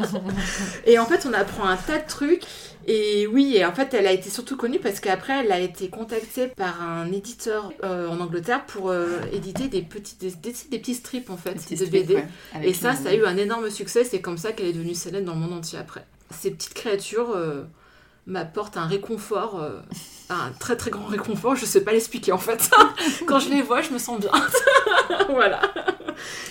Trop. 0.04 0.20
Et 0.86 0.98
en 1.00 1.06
fait, 1.06 1.26
on 1.30 1.34
apprend 1.34 1.66
un 1.66 1.78
tas 1.78 2.00
de 2.00 2.08
trucs. 2.08 2.44
Et 2.90 3.28
oui, 3.28 3.54
et 3.58 3.66
en 3.66 3.74
fait, 3.74 3.94
elle 3.94 4.08
a 4.08 4.12
été 4.14 4.30
surtout 4.30 4.56
connue 4.56 4.80
parce 4.80 5.02
qu'après, 5.02 5.44
elle 5.44 5.52
a 5.52 5.60
été 5.60 5.90
contactée 5.90 6.48
par 6.48 6.82
un 6.82 7.12
éditeur 7.12 7.74
euh, 7.84 8.08
en 8.08 8.20
Angleterre 8.22 8.66
pour 8.66 8.90
euh, 8.92 9.20
éditer 9.34 9.68
des 9.68 9.82
petits, 9.82 10.16
des, 10.20 10.32
des- 10.32 10.56
des 10.72 10.80
petits 10.80 10.96
strips, 10.96 11.30
en 11.30 11.36
fait, 11.36 11.56
de 11.56 11.86
BD. 11.86 12.16
ouais, 12.16 12.28
Et 12.64 12.74
ça, 12.74 12.96
ça 12.96 13.10
a 13.10 13.14
eu 13.14 13.26
un 13.26 13.36
énorme 13.36 13.70
succès. 13.70 14.06
C'est 14.06 14.22
comme 14.22 14.38
ça 14.38 14.54
qu'elle 14.54 14.68
est 14.68 14.74
devenue 14.74 14.96
célèbre 14.96 15.26
dans 15.28 15.34
le 15.34 15.40
monde 15.42 15.54
entier 15.54 15.78
après. 15.80 16.06
Ces 16.32 16.52
petites 16.52 16.74
créatures, 16.74 17.36
m'apportent 18.28 18.78
un 18.78 18.86
réconfort, 18.86 19.60
euh, 19.60 19.80
un 20.30 20.52
très 20.60 20.76
très 20.76 20.92
grand 20.92 21.06
réconfort. 21.06 21.56
Je 21.56 21.66
sais 21.66 21.82
pas 21.84 21.92
l'expliquer 21.94 22.32
en 22.34 22.38
fait. 22.38 22.70
Quand 23.26 23.40
je 23.40 23.50
les 23.50 23.62
vois, 23.64 23.82
je 23.82 23.90
me 23.92 23.98
sens 23.98 24.20
bien. 24.20 24.32
voilà. 25.30 25.62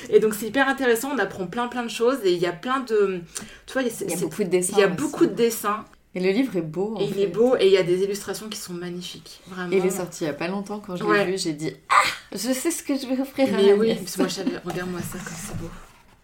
Et 0.08 0.18
donc 0.20 0.34
c'est 0.34 0.46
hyper 0.46 0.68
intéressant, 0.68 1.10
on 1.14 1.18
apprend 1.18 1.46
plein 1.46 1.68
plein 1.68 1.82
de 1.82 1.90
choses 1.90 2.18
et 2.24 2.32
il 2.32 2.38
y 2.38 2.46
a 2.46 2.52
plein 2.52 2.80
de... 2.80 3.20
Tu 3.66 3.72
vois, 3.72 3.82
Il 3.82 3.88
y 3.88 4.14
a 4.14 4.16
beaucoup 4.18 4.44
de 4.44 4.48
dessins. 4.48 4.72
il 4.76 4.80
y 4.80 4.82
a 4.84 4.86
aussi. 4.86 4.96
beaucoup 4.96 5.26
de 5.26 5.32
dessins 5.34 5.84
Et 6.14 6.20
le 6.20 6.30
livre 6.30 6.56
est 6.56 6.62
beau. 6.62 6.94
en 6.96 7.00
et 7.00 7.04
il 7.04 7.14
fait. 7.14 7.22
est 7.22 7.26
beau 7.26 7.56
et 7.58 7.66
il 7.66 7.72
y 7.72 7.76
a 7.76 7.82
des 7.82 8.02
illustrations 8.04 8.48
qui 8.48 8.58
sont 8.58 8.72
magnifiques. 8.74 9.40
Vraiment. 9.48 9.72
Et 9.72 9.78
il 9.78 9.84
est 9.86 9.90
sorti 9.90 10.22
il 10.24 10.28
y 10.28 10.30
a 10.30 10.34
pas 10.34 10.48
longtemps 10.48 10.78
quand 10.78 10.94
je 10.96 11.02
l'ai 11.02 11.10
Ouais. 11.10 11.24
vu, 11.26 11.36
j'ai 11.36 11.52
dit 11.52 11.72
Ah 11.88 11.94
Je 12.32 12.52
sais 12.52 12.70
ce 12.70 12.82
que 12.84 12.96
je 12.96 13.06
vais 13.06 13.20
offrir 13.20 13.48
à 13.52 13.56
Mais 13.56 13.72
ma 13.72 13.74
oui, 13.74 13.94
parce 13.96 14.12
que 14.14 14.18
moi 14.20 14.28
je 14.28 14.34
savais, 14.34 14.52
regarde-moi 14.64 15.00
ça 15.00 15.18
comme 15.18 15.36
c'est 15.36 15.56
beau. 15.58 15.68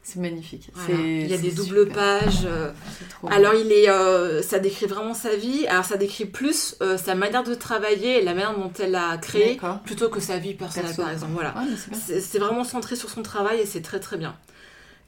C'est 0.05 0.19
magnifique. 0.19 0.69
Voilà. 0.75 1.01
Il 1.01 1.29
y 1.29 1.35
a 1.35 1.39
des 1.39 1.53
doubles 1.53 1.87
super. 1.87 1.95
pages. 1.95 2.41
euh, 2.45 2.73
trop. 3.09 3.29
Alors 3.31 3.55
il 3.55 3.71
est, 3.71 3.89
euh, 3.89 4.43
ça 4.43 4.59
décrit 4.59 4.87
vraiment 4.87 5.15
sa 5.15 5.37
vie. 5.37 5.65
Alors 5.69 5.85
ça 5.85 5.97
décrit 5.97 6.25
plus 6.25 6.75
euh, 6.83 6.99
sa 6.99 7.15
manière 7.15 7.45
de 7.45 7.55
travailler 7.55 8.21
et 8.21 8.25
la 8.25 8.35
manière 8.35 8.59
dont 8.59 8.73
elle 8.81 8.97
a 8.97 9.17
créé, 9.19 9.61
plutôt 9.85 10.09
que 10.09 10.19
sa 10.19 10.39
vie 10.39 10.55
personnelle 10.55 10.89
Perso. 10.89 11.03
par 11.03 11.13
exemple. 11.13 11.33
Voilà. 11.35 11.55
Ouais, 11.57 11.97
c'est 12.21 12.39
vraiment 12.41 12.65
centré 12.65 12.97
sur 12.97 13.11
son 13.11 13.23
travail 13.23 13.61
et 13.61 13.67
c'est 13.67 13.81
très 13.83 14.01
très 14.01 14.17
bien. 14.17 14.35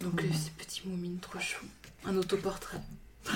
Donc 0.00 0.22
Mhm. 0.22 0.30
euh, 0.30 0.34
ces 0.44 0.50
petits 0.50 0.82
moumines 0.86 1.18
trop 1.20 1.40
chou. 1.40 1.64
Un 2.06 2.16
autoportrait. 2.16 2.78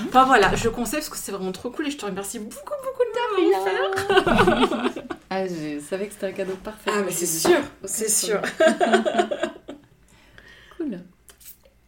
Enfin 0.09 0.25
voilà, 0.27 0.55
je 0.55 0.69
conseille 0.69 1.01
parce 1.01 1.09
que 1.09 1.17
c'est 1.17 1.33
vraiment 1.33 1.51
trop 1.53 1.71
cool 1.71 1.89
et 1.89 1.91
je 1.91 1.97
te 1.97 2.05
remercie 2.07 2.39
beaucoup 2.39 2.75
beaucoup 2.85 3.03
de 3.05 3.13
t'avoir 3.15 4.85
offert. 4.87 5.05
Ah, 5.31 5.47
je 5.47 5.79
savais 5.81 6.07
que 6.07 6.15
c'était 6.15 6.27
un 6.29 6.33
cadeau 6.33 6.55
parfait. 6.65 6.91
Ah 6.95 7.03
mais 7.05 7.11
c'est 7.13 7.27
sûr, 7.27 7.59
c'est 7.85 8.09
sûr. 8.09 8.41
Cool. 10.77 11.01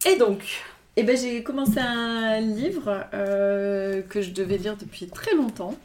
Et 0.05 0.17
donc, 0.17 0.63
Et 0.97 1.03
ben 1.03 1.15
j'ai 1.15 1.43
commencé 1.43 1.79
un 1.79 2.39
livre 2.39 3.05
euh, 3.13 4.01
que 4.01 4.21
je 4.21 4.31
devais 4.31 4.57
lire 4.57 4.75
depuis 4.77 5.07
très 5.07 5.35
longtemps. 5.35 5.75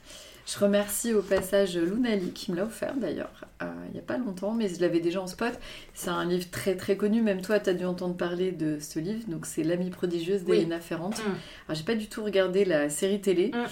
Je 0.46 0.58
remercie 0.58 1.12
au 1.12 1.22
passage 1.22 1.76
Lunali 1.76 2.30
qui 2.30 2.52
me 2.52 2.56
l'a 2.56 2.64
offert 2.64 2.94
d'ailleurs 2.94 3.32
euh, 3.62 3.66
il 3.88 3.94
n'y 3.94 3.98
a 3.98 4.02
pas 4.02 4.16
longtemps, 4.16 4.52
mais 4.52 4.68
je 4.68 4.80
l'avais 4.80 5.00
déjà 5.00 5.20
en 5.20 5.26
spot. 5.26 5.52
C'est 5.92 6.10
un 6.10 6.24
livre 6.24 6.48
très 6.50 6.76
très 6.76 6.96
connu, 6.96 7.20
même 7.20 7.40
toi 7.40 7.58
tu 7.58 7.70
as 7.70 7.74
dû 7.74 7.84
entendre 7.84 8.16
parler 8.16 8.52
de 8.52 8.78
ce 8.80 8.98
livre. 8.98 9.24
Donc 9.28 9.44
c'est 9.44 9.64
L'amie 9.64 9.90
prodigieuse 9.90 10.42
Oui. 10.46 10.60
d'Elena 10.60 10.80
Ferrante. 10.80 11.18
Mm. 11.18 11.30
Alors 11.68 11.76
j'ai 11.78 11.84
pas 11.84 11.94
du 11.94 12.06
tout 12.08 12.22
regardé 12.22 12.64
la 12.64 12.88
série 12.90 13.20
télé. 13.20 13.50
Mm. 13.52 13.64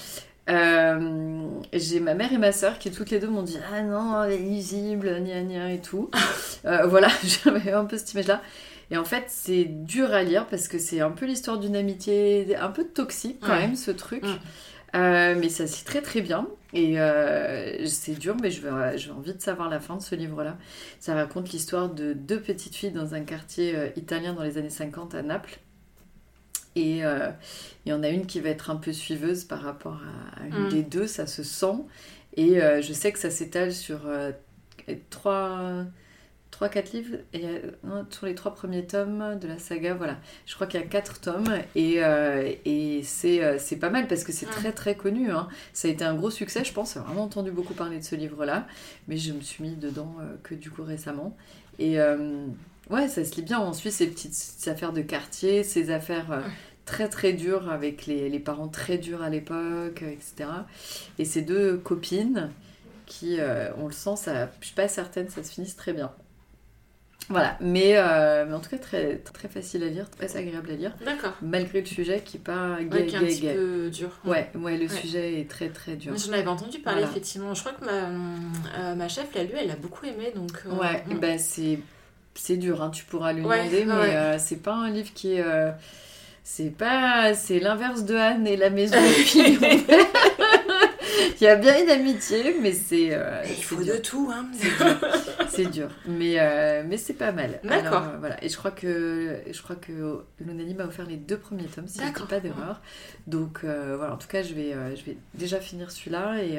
Euh, 0.51 1.49
j'ai 1.73 2.01
ma 2.01 2.15
mère 2.15 2.33
et 2.33 2.39
ma 2.39 2.53
soeur 2.53 2.79
qui 2.79 2.91
toutes 2.91 3.11
les 3.11 3.19
deux 3.19 3.29
m'ont 3.29 3.43
dit 3.43 3.59
ah 3.73 3.81
non 3.81 4.23
elle 4.25 4.33
est 4.33 4.39
lisible 4.39 5.23
gna 5.23 5.41
gna 5.43 5.73
et 5.73 5.81
tout 5.81 6.11
Euh, 6.67 6.87
voilà 6.87 7.09
j'avais 7.45 7.73
un 7.73 7.87
peu 7.87 7.97
cette 7.97 8.13
image 8.13 8.27
là 8.27 8.43
et 8.95 8.97
en 8.97 9.05
fait 9.05 9.25
c'est 9.29 9.65
dur 9.65 10.13
à 10.15 10.23
lire 10.23 10.47
parce 10.47 10.69
que 10.69 10.79
c'est 10.79 11.01
un 11.01 11.11
peu 11.11 11.27
l'histoire 11.27 11.59
d'une 11.59 11.77
amitié 11.77 12.57
un 12.57 12.69
peu 12.71 12.85
toxique 12.85 13.39
quand 13.41 13.49
Ouais. 13.53 13.67
même 13.67 13.77
ce 13.77 13.91
truc. 13.91 14.25
Euh, 14.95 15.35
mais 15.37 15.49
ça 15.49 15.67
se 15.67 15.79
lit 15.79 15.85
très 15.85 16.03
très 16.03 16.21
bien 16.21 16.47
et 16.73 17.01
euh, 17.01 17.85
c'est 17.87 18.15
dur 18.15 18.37
mais 18.41 18.51
j'ai 18.53 19.11
envie 19.11 19.35
de 19.35 19.43
savoir 19.43 19.69
la 19.69 19.81
fin 19.81 19.97
de 19.97 20.03
ce 20.03 20.15
livre 20.15 20.45
là 20.45 20.57
ça 21.01 21.15
raconte 21.15 21.51
l'histoire 21.51 21.89
de 21.89 22.13
deux 22.13 22.41
petites 22.41 22.77
filles 22.77 22.93
dans 22.93 23.13
un 23.15 23.23
quartier 23.23 23.75
euh, 23.75 23.89
italien 23.97 24.35
dans 24.35 24.45
les 24.45 24.57
années 24.57 24.71
50 24.71 25.17
à 25.17 25.23
Naples 25.23 25.59
et 26.77 27.05
euh, 27.05 27.31
il 27.85 27.91
y 27.91 27.93
en 27.93 28.05
a 28.05 28.09
une 28.09 28.27
qui 28.27 28.39
va 28.41 28.51
être 28.51 28.71
un 28.71 28.77
peu 28.77 28.93
suiveuse 28.93 29.43
par 29.45 29.63
rapport 29.63 30.01
à, 30.39 30.43
à 30.43 30.47
une 30.47 30.67
Mm. 30.67 30.69
des 30.69 30.83
deux, 30.85 31.07
ça 31.09 31.27
se 31.27 31.43
sent. 31.43 31.77
Et 32.37 32.59
je 32.59 32.93
sais 32.93 33.13
que 33.13 33.19
ça 33.21 33.31
s'étale 33.31 33.73
sur 33.73 34.01
trois, 35.11 35.85
trois, 36.55 36.69
quatre 36.69 36.93
livres, 36.93 37.17
et, 37.33 37.45
euh, 37.47 38.03
sur 38.11 38.27
les 38.27 38.35
trois 38.37 38.55
premiers 38.55 38.87
tomes 38.87 39.39
de 39.41 39.49
la 39.49 39.59
saga. 39.59 39.95
Voilà, 39.95 40.19
je 40.47 40.55
crois 40.55 40.67
qu'il 40.69 40.79
y 40.81 40.83
a 40.83 40.87
quatre 40.87 41.21
tomes 41.21 41.53
et, 41.75 41.97
euh, 42.05 42.49
et 42.65 43.03
c'est 43.03 43.43
euh, 43.43 43.57
c'est 43.59 43.77
pas 43.77 43.91
mal 43.91 44.07
parce 44.07 44.23
que 44.23 44.31
c'est 44.33 44.47
très 44.47 44.73
très 44.73 44.95
connu. 44.97 45.31
hein. 45.33 45.49
Ça 45.73 45.89
a 45.89 45.91
été 45.91 46.05
un 46.05 46.15
gros 46.15 46.31
succès, 46.31 46.65
je 46.65 46.73
pense. 46.73 46.95
J'ai 46.95 47.01
vraiment 47.01 47.25
entendu 47.25 47.51
beaucoup 47.51 47.75
parler 47.75 47.99
de 47.99 48.05
ce 48.05 48.15
livre-là, 48.15 48.69
mais 49.09 49.17
je 49.17 49.33
me 49.33 49.41
suis 49.41 49.65
mis 49.65 49.75
dedans 49.75 50.15
euh, 50.21 50.37
que 50.45 50.55
du 50.55 50.71
coup 50.71 50.85
récemment. 50.85 51.37
Et 51.81 51.99
euh, 52.01 52.47
ouais, 52.89 53.09
ça 53.09 53.25
se 53.25 53.35
lit 53.35 53.43
bien. 53.43 53.61
On 53.61 53.73
suit 53.73 53.91
ces 53.91 54.07
petites 54.07 54.35
ces 54.35 54.71
affaires 54.71 54.93
de 54.93 55.03
quartier, 55.03 55.65
ces 55.65 55.91
affaires 55.91 56.45
très 56.85 57.09
très 57.09 57.33
dures 57.33 57.69
avec 57.71 58.07
les, 58.07 58.29
les 58.29 58.39
parents 58.41 58.69
très 58.69 58.97
durs 58.97 59.23
à 59.23 59.29
l'époque, 59.29 60.03
etc. 60.03 60.49
Et 61.19 61.25
ces 61.25 61.43
deux 61.43 61.79
copines 61.79 62.51
qui, 63.07 63.39
on 63.79 63.87
le 63.87 63.93
sent, 63.93 64.17
ça, 64.17 64.51
je 64.61 64.67
suis 64.67 64.75
pas 64.77 64.87
certaine, 64.89 65.29
ça 65.31 65.43
se 65.43 65.51
finisse 65.53 65.75
très 65.77 65.93
bien. 65.93 66.13
Voilà, 67.31 67.57
mais, 67.61 67.95
euh, 67.97 68.45
mais 68.47 68.55
en 68.55 68.61
tout 68.61 68.69
cas 68.69 68.77
très, 68.77 69.17
très 69.17 69.49
facile 69.49 69.83
à 69.83 69.87
lire, 69.87 70.11
très 70.11 70.37
agréable 70.37 70.71
à 70.71 70.75
lire, 70.75 70.93
d'accord. 71.05 71.33
malgré 71.41 71.81
le 71.81 71.87
sujet 71.87 72.21
qui 72.23 72.37
pas 72.39 72.77
gay, 72.83 72.97
Ouais, 72.99 73.07
qui 73.07 73.15
est 73.15 73.19
un 73.19 73.23
petit 73.23 73.41
gay. 73.41 73.55
peu 73.55 73.89
dur. 73.91 74.11
Ouais, 74.27 74.51
ouais, 74.55 74.77
le 74.77 74.85
Ouais. 74.89 75.01
sujet 75.01 75.41
est 75.41 75.49
très 75.51 75.71
très 75.71 75.97
dur. 75.97 76.13
J'en 76.17 76.33
avais 76.35 76.47
entendu 76.47 76.81
parler 76.81 76.99
Voilà. 77.01 77.11
effectivement. 77.11 77.55
Je 77.55 77.61
crois 77.61 77.73
que 77.73 77.85
ma, 77.87 77.93
euh, 77.93 78.95
ma 78.95 79.09
chef 79.09 79.35
l'a 79.35 79.45
lu, 79.45 79.53
elle 79.59 79.71
a 79.71 79.77
beaucoup 79.77 80.05
aimé 80.05 80.33
donc. 80.35 80.53
euh, 80.67 80.75
Ouais, 80.75 81.03
mm. 81.09 81.19
bah 81.19 81.39
c'est 81.39 81.79
c'est 82.35 82.57
dur, 82.59 82.83
hein, 82.83 82.91
tu 82.91 83.05
pourras 83.05 83.33
lui 83.33 83.43
demander, 83.43 83.85
mais 83.87 84.39
c'est 84.39 84.63
pas 84.63 84.75
un 84.75 84.91
livre 84.91 85.13
qui 85.15 85.35
est. 85.35 85.45
c'est 86.43 86.77
pas. 86.77 87.33
C'est 87.35 87.59
l'inverse 87.59 88.05
de 88.05 88.17
Anne 88.17 88.47
et 88.47 88.57
la 88.59 88.69
maison. 88.71 88.99
Il 91.41 91.45
y 91.45 91.47
a 91.49 91.57
bien 91.57 91.83
une 91.83 91.91
amitié, 91.91 92.57
mais 92.61 92.73
c'est. 92.73 93.19
Il 93.49 93.63
faut 93.65 93.83
de 93.83 93.97
tout, 93.97 94.31
hein. 94.33 94.47
C'est 95.57 95.67
dur, 95.67 95.89
mais, 96.07 96.35
euh, 96.39 96.83
mais 96.87 96.97
c'est 96.97 97.15
pas 97.15 97.33
mal. 97.33 97.61
D'accord. 97.65 97.87
Alors, 97.87 98.03
euh, 98.15 98.17
voilà. 98.19 98.43
Et 98.45 98.49
je 98.49 98.57
crois 98.57 98.71
que 98.71 99.39
je 99.51 99.63
crois 99.63 99.77
que 99.77 100.23
Lunani 100.41 100.75
m'a 100.75 100.85
offert 100.85 101.07
les 101.07 101.17
deux 101.17 101.39
premiers 101.39 101.65
tomes, 101.65 101.87
si 101.89 101.99
je 101.99 102.05
dis 102.05 102.09
D'accord. 102.09 102.27
pas 102.27 102.41
d'erreur. 102.41 102.81
Donc 103.27 103.61
euh, 103.65 103.95
voilà, 103.97 104.15
en 104.15 104.19
tout 104.19 104.29
cas, 104.29 104.43
je 104.43 104.55
vais, 104.55 104.73
euh, 104.75 104.95
je 104.97 105.05
vais 105.05 105.17
déjà 105.35 105.61
finir 105.61 105.91
celui-là. 105.91 106.43
Et, 106.43 106.59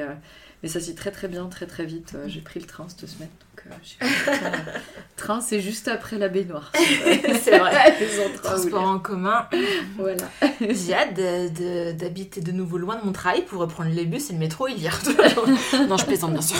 mais 0.62 0.68
ça 0.70 0.80
se 0.80 0.86
lit 0.88 0.94
très 0.94 1.10
très 1.10 1.28
bien, 1.28 1.46
très 1.46 1.66
très 1.66 1.84
vite. 1.84 2.16
J'ai 2.26 2.40
pris 2.40 2.58
le 2.60 2.66
train 2.66 2.86
cette 2.88 3.06
semaine. 3.08 3.28
Donc, 3.28 3.74
j'ai 3.82 3.98
train. 3.98 4.50
train, 5.16 5.40
c'est 5.42 5.60
juste 5.60 5.86
après 5.88 6.16
la 6.18 6.28
baignoire. 6.28 6.72
C'est 7.42 7.58
vrai. 7.58 7.94
Transport 8.42 8.82
en 8.82 8.98
commun. 8.98 9.48
Voilà. 9.98 10.24
J'ai 10.60 10.94
hâte 10.94 11.14
de- 11.14 11.48
de- 11.48 11.92
d'habiter 11.92 12.40
de, 12.40 12.52
nouveau 12.52 12.78
loin 12.78 12.96
de 12.96 13.04
mon 13.04 13.12
travail 13.12 13.42
pour 13.44 13.60
reprendre 13.60 13.90
les 13.90 14.06
bus 14.06 14.30
et 14.30 14.32
le 14.32 14.38
métro 14.38 14.66
et 14.66 14.74
lire. 14.74 14.98
non, 15.88 15.96
je 15.98 16.06
plaisante 16.06 16.32
bien 16.32 16.40
sûr. 16.40 16.56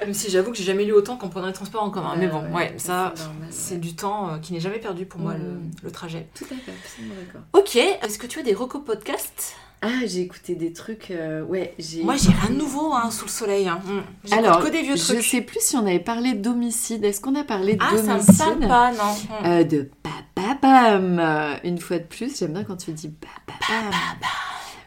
Même 0.00 0.14
si 0.14 0.30
j'avoue 0.30 0.50
que 0.50 0.56
j'ai 0.56 0.64
jamais 0.64 0.84
lu 0.84 0.92
autant 0.92 1.16
qu'en 1.16 1.28
prenant 1.28 1.46
les 1.46 1.52
transports 1.52 1.82
en 1.82 1.90
commun. 1.90 2.14
Mais 2.16 2.26
bon, 2.28 2.42
ouais, 2.54 2.74
ça, 2.78 3.14
c'est 3.50 3.80
du 3.80 3.94
temps 3.94 4.30
euh, 4.30 4.38
qui 4.38 4.52
n'est 4.52 4.60
jamais 4.60 4.78
perdu 4.78 5.06
pour 5.06 5.20
moi, 5.20 5.34
Mm. 5.34 5.38
le, 5.38 5.60
le 5.84 5.90
trajet. 5.90 6.28
Tout 6.34 6.44
à 6.44 6.54
fait, 6.54 6.72
absolument 6.84 7.14
d'accord. 7.24 7.40
Ok, 7.52 7.76
est-ce 7.76 8.18
que 8.18 8.26
tu 8.26 8.38
as 8.38 8.42
des 8.42 8.54
recos 8.54 8.82
podcasts? 8.84 9.54
Ah, 9.82 9.88
j'ai 10.04 10.20
écouté 10.20 10.54
des 10.56 10.74
trucs. 10.74 11.10
euh, 11.10 11.42
ouais, 11.42 11.74
j'ai. 11.78 12.02
Moi, 12.04 12.16
j'ai 12.16 12.30
rien 12.32 12.50
de 12.50 12.58
nouveau 12.58 12.92
hein, 12.92 13.10
sous 13.10 13.24
le 13.24 13.30
soleil. 13.30 13.66
Hein. 13.66 13.80
Mm. 13.86 14.32
Alors, 14.34 14.62
que 14.62 14.68
des 14.68 14.82
vieux 14.82 14.96
je 14.96 15.02
trucs. 15.04 15.22
sais 15.24 15.40
plus 15.40 15.60
si 15.62 15.74
on 15.76 15.86
avait 15.86 15.98
parlé 16.00 16.34
d'homicide. 16.34 17.02
Est-ce 17.04 17.20
qu'on 17.22 17.34
a 17.34 17.44
parlé 17.44 17.78
Ah, 17.80 17.96
ça 17.96 18.02
me 18.02 18.08
d'homicide? 18.08 18.36
parle 18.36 18.68
pas, 18.68 18.92
non. 18.92 19.14
Mm. 19.14 19.46
Euh, 19.46 19.64
de 19.64 19.90
bababam. 20.36 21.18
Euh, 21.18 21.54
Une 21.64 21.78
fois 21.78 21.98
de 21.98 22.04
plus, 22.04 22.38
j'aime 22.38 22.52
bien 22.52 22.64
quand 22.64 22.76
tu 22.76 22.92
dis 22.92 23.08
bababam. 23.08 23.90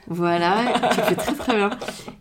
Voilà, 0.08 0.58
tu 0.92 1.02
fais 1.02 1.16
très 1.16 1.34
très 1.34 1.56
bien. 1.56 1.70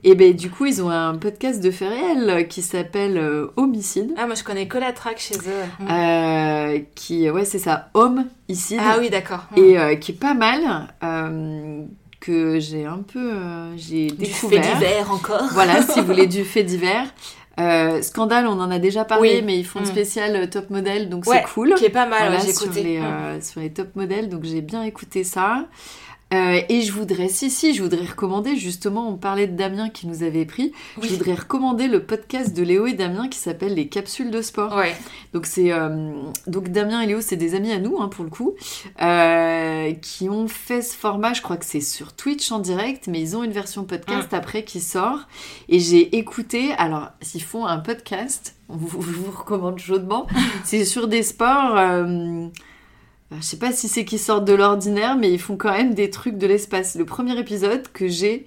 Et 0.05 0.15
ben 0.15 0.33
du 0.35 0.51
coup, 0.51 0.67
ils 0.67 0.83
ont 0.83 0.91
un 0.91 1.17
podcast 1.17 1.61
de 1.63 1.71
fait 1.71 1.89
réel 1.89 2.47
qui 2.49 2.63
s'appelle 2.63 3.19
euh, 3.19 3.49
Homicide. 3.57 4.13
Ah, 4.17 4.27
moi, 4.27 4.35
je 4.35 4.45
connais 4.45 4.69
que 4.69 4.79
la 4.79 4.93
track 4.93 5.19
chez 5.19 5.37
eux. 5.37 5.87
Euh, 5.91 6.79
qui, 6.95 7.29
ouais, 7.31 7.45
c'est 7.45 7.59
ça, 7.59 7.89
Homicide. 7.95 8.81
Ah 8.83 8.97
oui, 9.01 9.11
d'accord. 9.11 9.45
Et 9.57 9.79
euh, 9.79 9.97
qui 9.97 10.13
est 10.13 10.15
pas 10.21 10.35
mal. 10.35 10.61
euh, 11.03 11.83
que 12.21 12.61
j'ai 12.61 12.85
un 12.87 12.99
peu. 12.99 13.33
euh, 13.35 13.73
j'ai 13.77 14.07
du 14.07 14.27
fait 14.27 14.47
découvert. 14.49 14.75
divers 14.77 15.11
encore. 15.11 15.49
Voilà, 15.53 15.83
si 15.83 15.99
vous 16.01 16.07
voulez 16.07 16.27
du 16.29 16.45
fait 16.45 16.63
divers. 16.63 17.07
Euh, 17.61 18.01
Scandale, 18.01 18.47
on 18.47 18.61
en 18.61 18.71
a 18.71 18.79
déjà 18.79 19.05
parlé, 19.05 19.39
Oui. 19.39 19.43
mais 19.45 19.59
ils 19.59 19.65
font 19.65 19.81
une 19.81 19.85
Mm. 19.87 19.89
spéciale 19.89 20.37
euh, 20.37 20.47
top 20.47 20.71
modèle, 20.71 21.09
donc 21.11 21.27
Ouais, 21.27 21.43
c'est 21.45 21.53
cool. 21.53 21.75
Qui 21.75 21.85
est 21.87 21.91
pas 21.91 22.07
mal, 22.07 22.29
Voilà, 22.29 22.39
j'ai 22.39 22.53
sur, 22.53 22.67
écouté. 22.67 22.83
les, 22.85 22.99
Mm. 23.01 23.05
euh, 23.05 23.41
sur 23.43 23.61
les 23.61 23.71
top 23.73 23.95
modèles, 23.97 24.29
donc 24.29 24.45
j'ai 24.45 24.61
bien 24.63 24.83
écouté 24.85 25.23
ça. 25.25 25.67
Euh, 26.33 26.61
et 26.69 26.81
je 26.83 26.93
voudrais, 26.93 27.29
si, 27.29 27.51
si, 27.51 27.75
je 27.75 27.83
voudrais 27.83 28.07
recommander, 28.07 28.57
justement, 28.57 29.09
on 29.09 29.17
parlait 29.17 29.47
de 29.47 29.57
Damien 29.57 29.91
qui 29.91 30.07
nous 30.07 30.23
avait 30.23 30.47
pris, 30.47 30.73
Oui. 30.97 31.09
je 31.09 31.15
voudrais 31.15 31.35
recommander 31.35 31.89
le 31.89 32.05
podcast 32.05 32.57
de 32.57 32.63
Léo 32.63 32.87
et 32.87 32.95
Damien 32.95 33.29
qui 33.29 33.39
s'appelle 33.39 33.75
Les 33.75 33.89
Capsules 33.89 34.31
de 34.31 34.41
Sport. 34.41 34.75
Ouais. 34.77 34.95
Donc 35.35 35.47
c'est 35.47 35.73
euh, 35.73 36.13
donc 36.47 36.69
Damien 36.71 37.03
et 37.03 37.07
Léo, 37.07 37.21
c'est 37.21 37.37
des 37.37 37.55
amis 37.55 37.71
à 37.73 37.79
nous 37.79 37.99
hein, 38.01 38.09
pour 38.09 38.25
le 38.25 38.31
coup, 38.31 38.55
euh, 39.03 39.93
qui 40.01 40.29
ont 40.29 40.49
fait 40.49 40.83
ce 40.83 40.97
format. 40.97 41.33
Je 41.35 41.43
crois 41.43 41.57
que 41.57 41.65
c'est 41.67 41.81
sur 41.81 42.13
Twitch 42.15 42.51
en 42.53 42.59
direct, 42.61 43.09
mais 43.09 43.21
ils 43.21 43.37
ont 43.37 43.45
une 43.45 43.53
version 43.53 43.85
podcast 43.85 44.33
après 44.33 44.65
qui 44.65 44.81
sort. 44.81 45.21
Et 45.69 45.81
j'ai 45.81 46.17
écouté. 46.17 46.73
Alors 46.79 47.09
s'ils 47.21 47.43
font 47.43 47.67
un 47.67 47.79
podcast, 47.79 48.57
on 48.69 48.77
vous- 48.77 49.03
je 49.07 49.11
vous 49.11 49.31
recommande 49.31 49.79
chaudement. 49.79 50.27
c'est 50.65 50.85
sur 50.85 51.09
des 51.09 51.23
sports. 51.23 51.77
Euh, 53.33 53.37
je 53.41 53.43
sais 53.47 53.59
pas 53.59 53.73
si 53.73 53.89
c'est 53.89 54.05
qu'ils 54.05 54.19
sortent 54.19 54.45
de 54.45 54.53
l'ordinaire, 54.53 55.17
mais 55.17 55.33
ils 55.33 55.41
font 55.41 55.57
quand 55.57 55.73
même 55.73 55.95
des 55.95 56.11
trucs 56.11 56.39
de 56.39 56.47
l'espace. 56.47 56.95
Le 56.95 57.05
premier 57.05 57.39
épisode 57.39 57.89
que 57.93 58.09
j'ai 58.09 58.47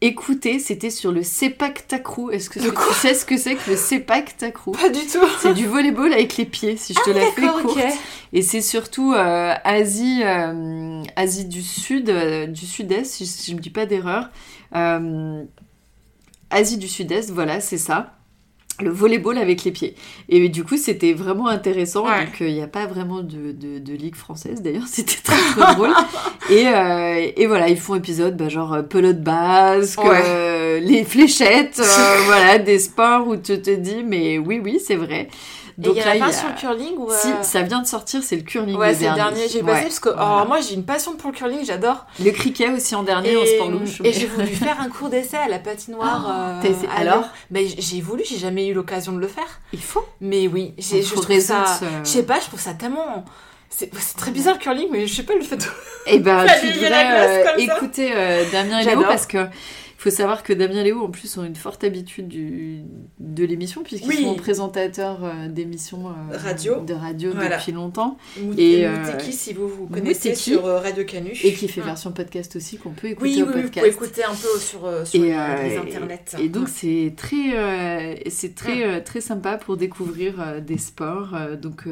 écouté, 0.00 0.58
c'était 0.58 0.90
sur 0.90 1.12
le 1.12 1.22
Sepak 1.22 1.86
Takraw. 1.88 2.30
Est-ce 2.30 2.50
que 2.50 2.58
tu 2.58 2.94
sais 2.94 3.14
ce 3.14 3.24
que 3.24 3.36
c'est 3.36 3.54
que 3.54 3.70
le 3.70 3.76
Sepak 3.76 4.36
Takraw 4.36 4.72
Pas 4.72 4.88
du 4.88 5.06
tout. 5.06 5.24
c'est 5.40 5.54
du 5.54 5.66
volleyball 5.66 6.12
avec 6.12 6.36
les 6.36 6.44
pieds, 6.46 6.76
si 6.76 6.94
je 6.94 7.00
te 7.00 7.10
Ah, 7.10 7.20
la 7.20 7.26
fais 7.32 7.62
courte. 7.62 7.78
Et 8.32 8.42
c'est 8.42 8.60
surtout 8.60 9.12
euh, 9.14 9.54
Asie, 9.64 10.22
euh, 10.24 11.02
Asie 11.16 11.46
du 11.46 11.62
Sud, 11.62 12.10
euh, 12.10 12.46
du 12.46 12.66
Sud-Est, 12.66 13.04
si, 13.04 13.50
je 13.50 13.54
ne 13.54 13.60
dis 13.60 13.70
pas 13.70 13.86
d'erreur. 13.86 14.30
Asie 16.50 16.78
du 16.78 16.88
Sud-Est, 16.88 17.30
voilà, 17.30 17.60
c'est 17.60 17.78
ça. 17.78 18.17
Le 18.80 18.90
volleyball 18.90 19.38
avec 19.38 19.64
les 19.64 19.72
pieds. 19.72 19.94
Et 20.28 20.48
du 20.48 20.62
coup, 20.62 20.76
c'était 20.76 21.12
vraiment 21.12 21.48
intéressant. 21.48 22.06
Ouais. 22.06 22.26
Donc, 22.26 22.36
il 22.40 22.54
n'y 22.54 22.62
a 22.62 22.68
pas 22.68 22.86
vraiment 22.86 23.22
de, 23.22 23.50
de, 23.52 23.78
de 23.80 23.92
ligue 23.92 24.14
française, 24.14 24.62
d'ailleurs. 24.62 24.86
C'était 24.86 25.16
très, 25.22 25.36
très 25.36 25.74
drôle. 25.74 25.90
Et, 26.50 26.66
euh, 26.68 27.26
et 27.36 27.46
voilà, 27.46 27.68
ils 27.68 27.76
font 27.78 27.96
épisode, 27.96 28.36
bah, 28.36 28.48
genre 28.48 28.72
euh, 28.74 28.82
pelote 28.82 29.20
basque, 29.20 30.02
Ouais. 30.04 30.20
euh, 30.24 30.78
les 30.80 31.02
fléchettes, 31.04 31.80
euh, 31.80 32.16
voilà, 32.26 32.58
des 32.58 32.78
sports 32.78 33.26
où 33.26 33.36
tu 33.36 33.60
te 33.60 33.74
dis, 33.74 34.04
mais 34.06 34.38
oui, 34.38 34.60
oui, 34.62 34.78
c'est 34.84 34.94
vrai. 34.96 35.28
Et 35.80 35.88
il 35.90 35.96
y 35.96 36.02
en 36.02 36.06
a 36.10 36.18
pas 36.18 36.26
a- 36.26 36.32
sur 36.32 36.48
le 36.48 36.54
curling 36.54 36.94
ou 36.98 37.08
Si, 37.10 37.28
euh, 37.28 37.42
ça 37.42 37.62
vient 37.62 37.80
de 37.80 37.86
sortir, 37.86 38.20
c'est 38.22 38.34
le 38.36 38.42
curling. 38.42 38.76
Ouais, 38.76 38.94
c'est 38.94 39.08
le 39.08 39.14
dernier. 39.14 39.48
J'ai 39.48 39.60
passé 39.62 39.74
Ouais, 39.74 39.82
parce 39.82 40.00
que 40.00 40.08
voilà. 40.08 40.22
alors, 40.26 40.48
moi 40.48 40.60
j'ai 40.60 40.74
une 40.74 40.84
passion 40.84 41.12
pour 41.16 41.30
le 41.30 41.36
curling, 41.36 41.64
j'adore. 41.64 42.04
Le 42.22 42.30
cricket 42.32 42.70
aussi 42.76 42.94
en 42.96 43.04
dernier 43.04 43.36
en 43.36 43.46
sport 43.46 43.70
louche. 43.70 44.00
et 44.02 44.12
j'ai 44.12 44.26
voulu 44.26 44.46
faire 44.48 44.80
un 44.80 44.88
cours 44.88 45.08
d'essai 45.08 45.36
à 45.36 45.46
la 45.48 45.58
patinoire. 45.60 46.24
Oh, 46.62 46.66
euh, 46.66 46.72
à 46.96 47.00
alors. 47.00 47.24
Mais 47.52 47.66
j'ai 47.66 48.00
voulu, 48.00 48.24
j'ai 48.28 48.38
jamais 48.38 48.66
eu 48.66 48.74
l'occasion 48.74 49.12
de 49.12 49.20
le 49.20 49.28
faire. 49.28 49.60
Il 49.72 49.80
faut. 49.82 50.04
Mais 50.20 50.48
oui, 50.48 50.74
j'ai, 50.78 51.02
je 51.02 51.14
trouve 51.14 51.38
ça. 51.40 51.64
ce- 51.78 51.84
Je 52.02 52.08
sais 52.08 52.22
pas, 52.24 52.40
je 52.40 52.46
trouve 52.46 52.60
ça 52.60 52.74
tellement. 52.74 53.24
C'est, 53.70 53.90
très 54.16 54.30
bizarre 54.32 54.54
le 54.54 54.60
curling, 54.60 54.88
mais 54.90 55.06
je 55.06 55.14
sais 55.14 55.22
pas 55.22 55.34
le 55.34 55.42
fait 55.42 55.58
de. 55.58 55.64
Eh 56.06 56.18
ben, 56.18 56.44
tu 56.60 56.66
devrais 56.72 57.44
euh, 57.46 57.56
écouter 57.58 58.10
euh, 58.16 58.42
Damien 58.50 58.80
et 58.80 58.84
Léo 58.84 59.02
parce 59.02 59.26
que 59.26 59.46
faut 60.00 60.10
savoir 60.10 60.44
que 60.44 60.52
Damien 60.52 60.84
Léo 60.84 61.02
en 61.02 61.10
plus 61.10 61.36
ont 61.38 61.44
une 61.44 61.56
forte 61.56 61.82
habitude 61.82 62.28
du, 62.28 62.82
de 63.18 63.44
l'émission 63.44 63.82
puisqu'ils 63.82 64.08
Oui. 64.08 64.22
sont 64.22 64.36
présentateurs 64.36 65.24
euh, 65.24 65.48
d'émissions 65.48 66.08
euh, 66.08 66.36
Radio. 66.38 66.80
de 66.82 66.94
radio 66.94 67.32
Voilà. 67.34 67.56
depuis 67.58 67.72
longtemps 67.72 68.16
Et 68.56 68.74
Et, 68.80 68.86
euh, 68.86 68.96
Mouteki, 68.96 69.32
si 69.32 69.52
vous 69.52 69.66
vous 69.68 69.86
connaissez 69.88 70.28
Mouteki. 70.30 70.50
sur 70.52 70.62
Radio 70.64 71.04
Canu. 71.04 71.32
et 71.42 71.52
qui 71.52 71.66
fait 71.66 71.80
Ah. 71.82 71.86
version 71.86 72.12
podcast 72.12 72.54
aussi 72.54 72.78
qu'on 72.78 72.90
peut 72.90 73.08
écouter 73.08 73.28
Oui, 73.28 73.34
oui, 73.36 73.42
au 73.42 73.46
oui, 73.46 73.52
vous 73.54 73.62
podcast. 73.62 73.86
pouvez 73.92 74.06
écouter 74.06 74.24
un 74.24 74.34
peu 74.34 74.58
sur, 74.60 75.06
sur 75.06 75.24
Et, 75.24 75.28
les, 75.28 75.68
les 75.68 75.74
et- 75.74 75.78
internets. 75.78 76.24
Et 76.40 76.48
donc 76.48 76.68
c'est 76.68 77.14
très, 77.16 78.20
c'est 78.30 78.54
très, 78.54 78.84
euh, 78.84 79.00
très 79.04 79.20
sympa 79.20 79.56
pour 79.58 79.76
découvrir 79.76 80.62
des 80.62 80.78
sports. 80.78 81.34
donc 81.60 81.84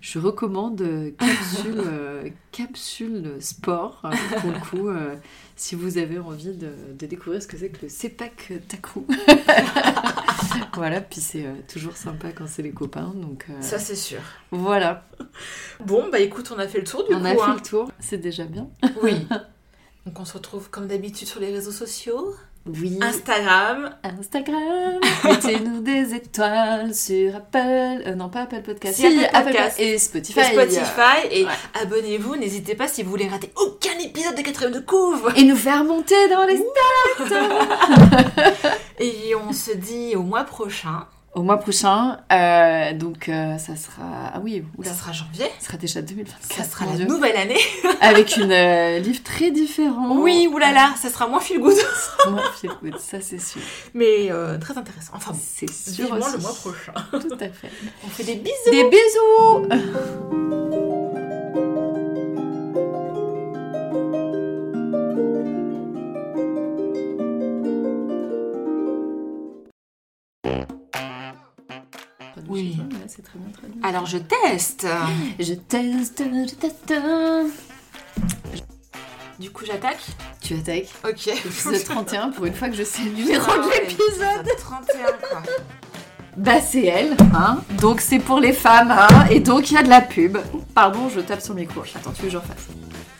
je 0.00 0.18
recommande 0.18 0.80
euh, 0.80 1.10
capsule, 1.18 1.80
euh, 1.84 2.28
capsule 2.52 3.36
sport 3.40 4.02
euh, 4.04 4.10
pour 4.40 4.50
le 4.52 4.58
coup. 4.60 4.88
euh, 4.88 5.16
si 5.56 5.74
vous 5.74 5.98
avez 5.98 6.18
envie 6.20 6.52
de, 6.56 6.70
de 6.98 7.06
découvrir 7.06 7.42
ce 7.42 7.48
que 7.48 7.56
c'est 7.56 7.70
que 7.70 7.82
le 7.82 7.88
Sepak 7.88 8.52
Takraw. 8.68 9.04
voilà, 10.74 11.00
puis 11.00 11.20
c'est 11.20 11.44
euh, 11.46 11.54
toujours 11.72 11.96
sympa 11.96 12.32
quand 12.32 12.46
c'est 12.46 12.62
les 12.62 12.70
copains. 12.70 13.12
Donc 13.14 13.46
Ça, 13.60 13.78
c'est 13.78 13.96
sûr. 13.96 14.20
voilà, 14.50 15.04
Bon, 15.84 16.08
bah 16.10 16.20
écoute, 16.20 16.52
on 16.54 16.58
a 16.58 16.68
fait 16.68 16.78
le 16.78 16.84
tour 16.86 17.04
du 17.08 17.14
on 17.14 17.20
coup. 17.20 17.26
a 17.26 17.30
fait 17.34 17.40
hein. 17.42 17.54
le 17.56 17.62
tour. 17.68 17.90
C'est 17.98 18.18
déjà 18.18 18.44
bien. 18.44 18.68
Oui. 19.02 19.26
Donc 20.06 20.20
on 20.20 20.24
se 20.24 20.34
retrouve 20.34 20.70
comme 20.70 20.86
d'habitude 20.86 21.28
sur 21.28 21.40
les 21.40 21.52
réseaux 21.52 21.72
sociaux. 21.72 22.34
Oui. 22.68 22.98
Instagram. 23.02 23.90
Instagram, 24.02 25.00
mettez-nous 25.24 25.80
des 25.80 26.14
étoiles 26.14 26.94
sur 26.94 27.34
Apple, 27.36 28.02
euh, 28.06 28.14
non 28.14 28.28
pas 28.28 28.42
Apple 28.42 28.60
Podcast, 28.62 28.96
Si, 28.96 29.24
Apple 29.32 29.44
Podcast. 29.52 29.80
et 29.80 29.96
Spotify. 29.98 30.40
et 30.40 30.44
Spotify 30.44 31.26
et 31.30 31.44
Ouais. 31.44 31.50
abonnez-vous, 31.82 32.36
n'hésitez 32.36 32.74
pas 32.74 32.86
si 32.88 33.02
vous 33.02 33.10
voulez 33.10 33.26
rater 33.28 33.50
aucun 33.56 33.98
épisode 34.04 34.34
de 34.34 34.42
quatrième 34.42 34.72
de 34.74 34.80
couve. 34.80 35.32
Et 35.36 35.44
nous 35.44 35.56
faire 35.56 35.82
monter 35.84 36.28
dans 36.28 36.44
les... 36.44 36.58
Et 39.00 39.34
on 39.34 39.52
se 39.52 39.72
dit 39.72 40.14
au 40.16 40.22
mois 40.22 40.44
prochain, 40.44 41.06
Au 41.34 41.42
mois 41.42 41.58
prochain, 41.58 42.18
euh, 42.32 42.92
donc 42.94 43.28
euh, 43.28 43.58
ça 43.58 43.76
sera... 43.76 44.02
Ah 44.34 44.40
oui, 44.42 44.64
oula, 44.76 44.88
ça 44.90 44.96
sera 44.96 45.12
janvier, 45.12 45.44
ça 45.60 45.66
sera 45.66 45.76
déjà 45.78 46.02
2024. 46.02 46.52
ça 46.52 46.64
sera 46.64 46.86
la 46.86 46.92
Dieu. 46.96 47.06
nouvelle 47.06 47.36
année. 47.36 47.60
Avec 48.00 48.36
une 48.38 48.50
euh, 48.50 48.98
livre 48.98 49.22
très 49.22 49.50
différent. 49.50 50.16
Oui, 50.18 50.48
oulala, 50.52 50.94
ça 51.00 51.10
sera 51.10 51.28
moins 51.28 51.38
feel 51.40 51.60
good, 51.60 51.76
Moi, 52.30 52.42
feel 52.60 52.70
good, 52.82 52.98
ça 52.98 53.20
c'est 53.20 53.38
sûr. 53.38 53.60
mais 53.94 54.30
euh, 54.32 54.58
très 54.58 54.76
intéressant. 54.78 55.12
Enfin, 55.14 55.32
C'est 55.38 55.70
sûr 55.70 56.10
aussi. 56.10 56.32
le 56.32 56.38
mois 56.38 56.54
prochain. 56.54 56.94
Tout 57.12 57.34
à 57.38 57.48
fait. 57.50 57.70
On 58.04 58.08
fait 58.08 58.24
des 58.24 58.36
bisous. 58.36 58.70
Des 58.72 58.90
bisous 58.90 60.97
Oui. 72.48 72.78
C'est 73.06 73.22
très 73.22 73.38
bien 73.38 73.50
traduit. 73.52 73.80
Alors 73.82 74.06
je 74.06 74.18
teste. 74.18 74.86
Je 75.38 75.54
teste, 75.54 76.22
je 76.24 76.54
teste. 76.54 76.94
Du 79.38 79.50
coup 79.50 79.64
j'attaque. 79.66 80.00
Tu 80.40 80.54
attaques. 80.54 80.88
Ok. 81.08 81.28
Épisode 81.28 81.84
31 81.84 82.30
pour 82.30 82.46
une 82.46 82.54
fois 82.54 82.68
que 82.68 82.74
je 82.76 82.82
sais 82.82 83.02
le 83.04 83.10
numéro 83.10 83.44
de 83.46 83.70
l'épisode. 83.80 84.46
épisode 84.46 84.56
31 84.58 85.04
quoi. 85.28 85.42
Bah 86.36 86.60
c'est 86.60 86.84
elle, 86.86 87.16
hein. 87.34 87.58
Donc 87.80 88.00
c'est 88.00 88.18
pour 88.20 88.38
les 88.40 88.52
femmes, 88.52 88.90
hein. 88.92 89.26
Et 89.30 89.40
donc 89.40 89.70
il 89.70 89.74
y 89.74 89.76
a 89.76 89.82
de 89.82 89.88
la 89.88 90.00
pub. 90.00 90.38
Pardon, 90.74 91.08
je 91.08 91.20
tape 91.20 91.40
sur 91.40 91.54
le 91.54 91.60
micro. 91.60 91.82
Attends, 91.94 92.12
tu 92.12 92.22
veux 92.22 92.28
que 92.28 92.32
je 92.32 92.38
refasse 92.38 92.66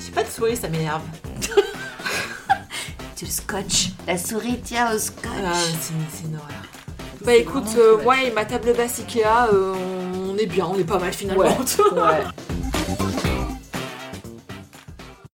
J'ai 0.05 0.11
pas 0.12 0.22
de 0.22 0.29
souris, 0.29 0.57
ça 0.57 0.68
m'énerve. 0.68 1.03
Du 3.16 3.26
scotch. 3.26 3.89
La 4.07 4.16
souris 4.16 4.61
tient 4.61 4.95
au 4.95 4.99
scotch. 4.99 5.24
Ah, 5.45 5.53
c'est 5.83 6.24
une 6.24 6.37
horreur. 6.37 6.62
Bah 7.24 7.34
écoute, 7.34 7.64
euh, 7.76 8.02
moi 8.02 8.22
et 8.22 8.30
ma 8.30 8.44
table 8.44 8.72
basse 8.76 9.00
Ikea, 9.00 9.24
euh, 9.52 9.74
on 10.30 10.36
est 10.36 10.46
bien, 10.46 10.66
on 10.72 10.78
est 10.78 10.84
pas 10.84 10.98
mal 10.98 11.12
finalement. 11.12 11.42
Ouais. 11.42 11.48
Ouais. 11.92 13.28